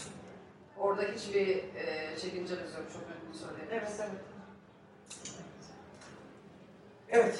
orada 0.77 1.01
hiçbir 1.01 1.57
e, 1.75 2.17
çekincemiz 2.17 2.73
yok, 2.73 2.83
çok 2.93 3.01
net 3.09 3.35
söyleyebiliriz. 3.35 3.99
Evet, 3.99 4.11
evet. 4.11 4.21
Evet. 7.09 7.39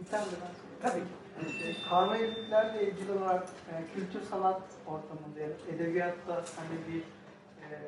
Bir 0.00 0.06
tane 0.06 0.24
de 0.24 0.30
ben 0.30 0.54
söyleyeyim. 0.54 0.82
Tabii 0.82 1.00
ki. 1.00 1.68
E, 1.68 1.88
Karma 1.88 2.16
evliliklerle 2.16 2.90
ilgili 2.90 3.12
olarak 3.12 3.44
e, 3.44 3.94
kültür 3.94 4.22
sanat 4.22 4.62
ortamında, 4.86 5.40
edebiyatta 5.68 6.34
hani 6.34 6.94
bir 6.94 7.00
e, 7.62 7.78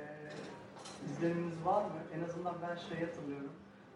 izleniminiz 1.11 1.65
var 1.65 1.83
mı? 1.83 1.91
En 2.17 2.25
azından 2.29 2.55
ben 2.63 2.77
şey 2.77 3.07
hatırlıyorum. 3.07 3.53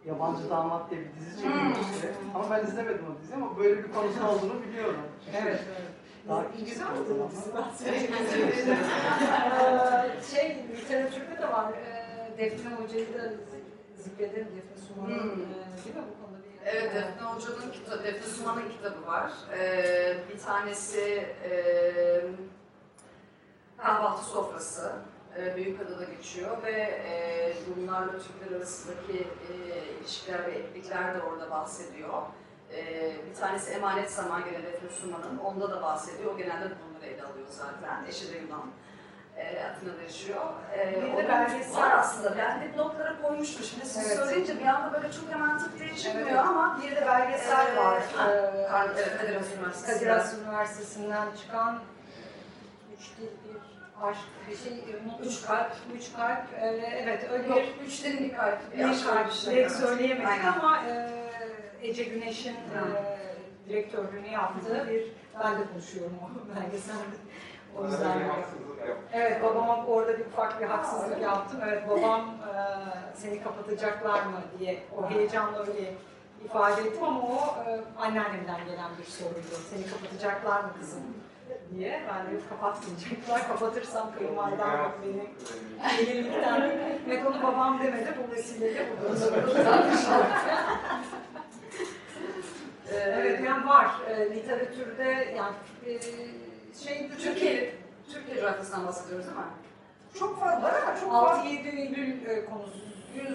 Yabancı 0.08 0.50
Damat 0.50 0.90
diye 0.90 1.00
bir 1.00 1.20
dizi 1.20 1.36
çekilmişti. 1.42 2.08
Ama 2.34 2.50
ben 2.50 2.64
izlemedim 2.66 3.04
o 3.16 3.22
diziyi 3.22 3.36
ama 3.36 3.58
böyle 3.58 3.84
bir 3.84 3.92
konusu 3.92 4.26
olduğunu 4.28 4.62
biliyorum. 4.62 5.00
Evet, 5.42 5.60
Daha 6.28 6.44
Güzel. 8.56 8.78
Ee, 9.60 10.22
şey, 10.34 10.64
literatürde 10.76 11.38
de 11.42 11.48
var. 11.52 11.72
Ee, 11.72 12.38
Defne 12.38 12.70
Hoca'yı 12.74 13.14
da 13.14 13.32
zikredelim. 13.98 14.46
Defne 14.46 14.86
Suman'ın 14.88 15.18
Hmm. 15.22 15.30
e, 15.30 15.84
değil 15.84 15.96
mi 15.96 16.02
bu 16.10 16.24
konuda 16.24 16.38
bir... 16.44 16.66
Evet, 16.66 16.94
Defne 16.94 17.26
Hoca'nın 17.26 17.72
kitabı, 17.72 18.04
Defne 18.04 18.26
Suman'ın 18.32 18.68
kitabı 18.68 19.06
var. 19.06 19.32
Ee, 19.58 20.16
bir 20.34 20.38
tanesi 20.38 21.00
e, 21.50 21.52
kahvaltı 23.78 24.24
sofrası. 24.24 24.92
E, 25.38 25.56
Büyükada'da 25.56 26.04
geçiyor 26.04 26.62
ve 26.62 26.70
e, 26.80 27.52
bunlarla 27.76 28.12
Türkler 28.12 28.56
arasındaki 28.56 29.26
e, 29.52 29.54
ilişkiler 30.00 30.46
ve 30.46 30.50
etnikler 30.52 31.14
de 31.14 31.22
orada 31.22 31.50
bahsediyor. 31.50 32.22
E, 32.74 33.12
bir 33.30 33.34
tanesi 33.40 33.70
Emanet 33.70 34.10
Zaman 34.10 34.44
gene 34.44 34.62
Defne 34.62 34.88
Suman'ın, 35.00 35.38
onda 35.38 35.70
da 35.70 35.82
bahsediyor. 35.82 36.34
O 36.34 36.36
genelde 36.36 36.64
bunları 36.64 37.06
ele 37.06 37.22
alıyor 37.22 37.46
zaten. 37.50 38.04
Eşi 38.08 38.32
de 38.34 38.38
Yunan. 38.38 38.66
E, 39.36 39.64
Atina'da 39.64 40.02
yaşıyor. 40.02 40.42
E, 40.78 41.02
Bir 41.02 41.16
de 41.16 41.28
belgesel. 41.28 41.76
var 41.82 41.90
aslında. 41.98 42.36
Ben 42.38 42.60
de 42.60 42.76
notlara 42.76 43.22
koymuştum. 43.22 43.64
Şimdi 43.64 43.86
siz 43.86 44.06
Evet. 44.06 44.16
söyleyince 44.16 44.58
bir 44.60 44.66
anda 44.66 44.92
böyle 44.92 45.12
çok 45.12 45.30
hemen 45.30 45.58
tık 45.58 45.78
diye 45.78 45.96
çıkmıyor 45.96 46.28
Evet. 46.28 46.38
ama 46.38 46.80
Bir 46.82 46.96
de 46.96 47.06
belgesel 47.06 47.66
Ee, 47.72 47.76
var. 47.76 48.02
Üniversitesi'nden. 49.58 49.94
Kadir 49.98 50.06
Has 50.06 50.34
Üniversitesi'nden 50.38 51.26
çıkan 51.42 51.78
üç 52.98 53.16
dil 53.16 53.26
bir 53.44 53.67
aşk 54.02 54.18
bir 54.50 54.56
şey 54.56 54.72
unuttum. 55.04 55.26
Üç 55.28 55.42
kalp. 55.46 55.72
Üç 55.96 56.12
kalp. 56.12 56.38
Ee, 56.60 56.66
evet 57.02 57.30
öyle 57.32 57.48
Yok, 57.48 57.58
bir 57.58 57.86
üç 57.86 58.04
derin 58.04 58.24
bir 58.24 58.36
kalp. 58.36 58.58
bir 58.76 59.04
kalp. 59.04 59.26
bir 59.28 59.32
şey. 59.34 59.54
Direkt 59.54 59.70
Evet. 59.70 59.80
söyleyemedik 59.80 60.28
Aynen. 60.28 60.52
ama 60.58 60.82
e, 60.88 61.10
Ece 61.82 62.04
Güneş'in 62.04 62.54
e, 62.54 62.58
direktörlüğünü 63.68 64.28
yaptığı 64.28 64.88
bir 64.88 65.12
ben 65.44 65.52
de 65.58 65.62
konuşuyorum 65.72 66.18
o 66.22 66.56
belgeselde. 66.60 67.16
O 67.78 67.84
yüzden. 67.86 68.22
Evet 69.12 69.42
babama 69.42 69.86
orada 69.86 70.18
bir 70.18 70.26
ufak 70.26 70.60
bir 70.60 70.66
haksızlık 70.66 71.22
yaptım. 71.22 71.60
Evet 71.68 71.88
babam 71.88 72.20
e, 72.20 72.54
seni 73.16 73.42
kapatacaklar 73.42 74.22
mı 74.22 74.40
diye 74.58 74.82
o 74.98 75.10
heyecanla 75.10 75.58
öyle 75.58 75.94
ifade 76.44 76.82
ettim 76.82 77.04
ama 77.04 77.20
o 77.22 77.56
e, 77.66 77.80
anneannemden 77.98 78.64
gelen 78.64 78.90
bir 78.98 79.04
soruydu. 79.10 79.56
Seni 79.70 79.86
kapatacaklar 79.86 80.60
mı 80.64 80.70
kızım 80.80 81.00
diye. 81.74 82.02
Ben 82.08 82.26
de 82.30 82.34
yok 82.34 82.48
kapatmayacaklar. 82.48 83.48
Kapatırsam 83.48 84.14
kayınvalidem 84.18 84.92
beni 85.02 85.26
gelinlikten. 86.06 86.62
Ve 87.08 87.26
onu 87.28 87.42
babam 87.42 87.80
demedi. 87.82 88.14
Bu 88.28 88.32
vesileyle 88.34 88.86
burada 88.90 89.26
Evet 92.92 93.40
yani 93.46 93.66
var. 93.68 93.86
E, 94.08 94.34
literatürde 94.34 95.34
yani 95.36 95.54
e, 95.86 96.00
şey 96.84 97.10
Türkiye, 97.18 97.74
Türkiye 98.12 98.40
coğrafyasından 98.40 98.86
bahsediyoruz 98.86 99.26
değil 99.26 99.36
mi? 99.36 99.42
çok 100.18 100.40
fazla 100.40 100.62
var 100.62 100.74
ama 100.82 101.00
çok 101.00 101.12
6-7 101.12 101.76
Eylül 101.76 102.26
e, 102.26 102.44
konusu. 102.44 102.78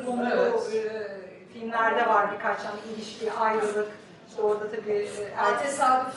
Konu 0.06 0.30
Evet. 0.34 0.74
e, 0.74 1.54
filmlerde 1.54 2.08
var 2.08 2.32
birkaç 2.34 2.58
tane 2.64 2.76
ilişki, 2.96 3.32
ayrılık. 3.34 3.92
İşte 4.30 4.42
orada 4.42 4.72
tabii 4.72 4.92
e, 4.92 5.24
erkek 5.38 5.60
tesadüf, 5.66 6.16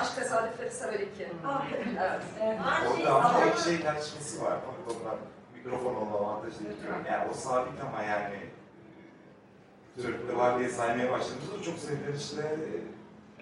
aşk 0.00 0.16
tesadüfleri 0.16 0.70
sever 0.70 1.00
iki. 1.00 1.28
Ah, 1.46 1.66
Evet. 1.76 2.22
Evet. 2.42 2.58
Orada 2.98 3.14
ama 3.14 3.44
tek 3.44 3.58
şey 3.58 3.80
tartışması 3.82 4.44
var. 4.44 4.56
O 4.68 4.88
konuda 4.88 5.14
mikrofon 5.54 5.94
olma 5.94 6.16
avantajı 6.18 6.58
diyorum. 6.60 7.04
Yani 7.10 7.30
o 7.30 7.34
sabit 7.34 7.80
ama 7.88 8.02
yani 8.02 8.34
Türk'te 10.02 10.36
var 10.36 10.58
diye 10.58 10.68
saymaya 10.68 11.12
başladığımızda 11.12 11.62
çok 11.64 11.78
sevilen 11.78 12.16
işte 12.18 12.42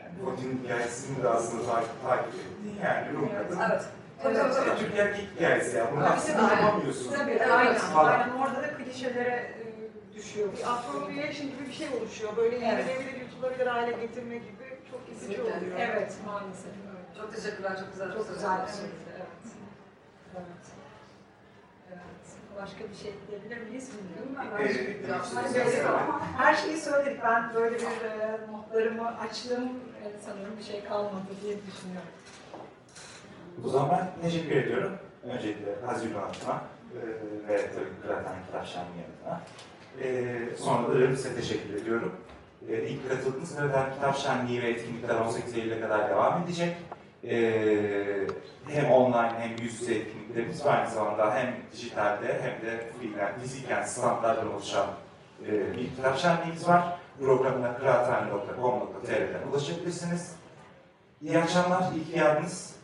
yani 0.00 0.10
Foti'nin 0.24 0.60
hikayesini 0.64 1.22
de 1.22 1.28
aslında 1.28 1.62
takip, 1.72 2.02
takip 2.08 2.34
ettiğin 2.34 2.76
yani 2.84 3.12
Rum 3.12 3.28
kadın. 3.38 3.60
Evet. 3.70 3.82
Tabii 4.22 4.34
tabii 4.34 4.54
tabii. 4.54 4.78
Türk 4.78 4.98
erkek 4.98 5.28
hikayesi 5.36 5.76
ya. 5.76 5.92
Bunu 5.92 6.04
aslında 6.06 6.42
yapamıyorsun. 6.42 7.12
Tabii 7.12 7.30
Evet. 7.30 7.50
aynen, 7.50 7.74
Falan. 7.74 8.12
aynen 8.20 8.34
orada 8.36 8.62
da 8.62 8.74
klişelere 8.76 9.52
e, 10.10 10.14
düşüyor. 10.14 10.48
Bir 10.52 10.72
appropriation 10.72 11.46
gibi 11.50 11.66
bir 11.68 11.72
şey 11.72 11.88
oluşuyor. 12.00 12.36
Böyle 12.36 12.56
Evet. 12.56 12.66
yenilebilir, 12.88 13.20
yutulabilir 13.20 13.66
hale 13.66 13.90
getirme 13.92 14.34
gibi 14.36 14.65
çok 14.97 15.16
üzücü 15.16 15.43
oluyor. 15.43 15.78
Evet 15.78 16.16
maalesef. 16.27 16.73
Evet. 16.90 17.16
Çok 17.18 17.35
teşekkürler, 17.36 17.77
çok 17.81 17.93
güzel. 17.93 18.12
Çok 18.12 18.35
güzel 18.35 18.66
bir 18.66 18.73
şeydi. 18.73 18.94
Evet. 19.16 19.27
Evet. 20.36 20.64
Evet. 21.93 22.27
Başka 22.62 22.90
bir 22.90 22.94
şey 22.94 23.14
diyebilir 23.28 23.68
miyiz 23.68 23.90
bilmiyorum. 23.93 24.52
Ee, 24.60 25.05
Biraz 25.05 25.36
ama 25.86 26.20
her 26.36 26.55
şeyi 26.55 26.77
söyledik. 26.77 27.20
Ben 27.24 27.55
böyle 27.55 27.77
bir 27.77 27.82
e, 27.85 28.39
notlarımı 28.52 29.18
açtım. 29.18 29.64
E, 30.05 30.06
sanırım 30.27 30.59
bir 30.59 30.64
şey 30.64 30.85
kalmadı 30.85 31.32
diye 31.43 31.56
düşünüyorum. 31.56 32.10
O 33.64 33.68
zaman 33.68 33.90
ben 33.90 34.23
teşekkür 34.23 34.56
ediyorum. 34.56 34.93
Öncelikle 35.24 35.77
Haziran 35.86 36.23
adına 36.23 36.62
e, 36.94 37.01
ve 37.48 37.70
tabii 37.74 38.02
Kıraatan 38.02 38.35
Kitap 38.47 38.66
Şenliği 38.66 39.05
adına. 39.23 39.40
E, 40.02 40.56
sonra 40.56 41.10
da 41.12 41.16
size 41.16 41.35
teşekkür 41.35 41.74
ediyorum. 41.74 42.12
E, 42.68 42.82
ilk 42.88 43.09
katıldığınız 43.10 43.56
Kıraatan 43.56 43.94
Kitap 43.94 44.18
Şenliği 44.18 44.62
ve 44.62 44.68
etkinlikler 44.70 45.14
18 45.14 45.55
Eylül'e 45.55 45.80
kadar 45.80 46.10
devam 46.10 46.43
edecek. 46.43 46.76
E, 47.24 47.36
hem 48.68 48.90
online 48.90 49.32
hem 49.38 49.51
yüz 49.62 49.80
yüze 49.80 49.94
etkinliklerimiz 49.94 50.64
var 50.64 50.78
aynı 50.78 50.90
zamanda 50.90 51.34
hem 51.34 51.56
dijitalde 51.72 52.40
hem 52.43 52.70
de 52.70 52.90
fiilen, 53.01 53.38
fiziken 53.43 53.82
standlardan 53.82 54.55
oluşan 54.55 54.86
e, 55.47 55.76
bir 55.76 55.97
kitap 55.97 56.18
şenliğimiz 56.18 56.68
var. 56.68 56.98
Programına 57.20 57.78
kıraathane.com.tr'den 57.78 59.51
ulaşabilirsiniz. 59.52 60.32
İyi 61.22 61.38
akşamlar, 61.38 61.82
iyi 61.94 62.05
ki 62.05 62.12
geldiniz. 62.12 62.76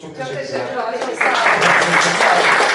Çok 0.00 0.16
Çok 0.16 0.16
teşekkürler. 0.16 0.92
teşekkürler. 0.92 2.67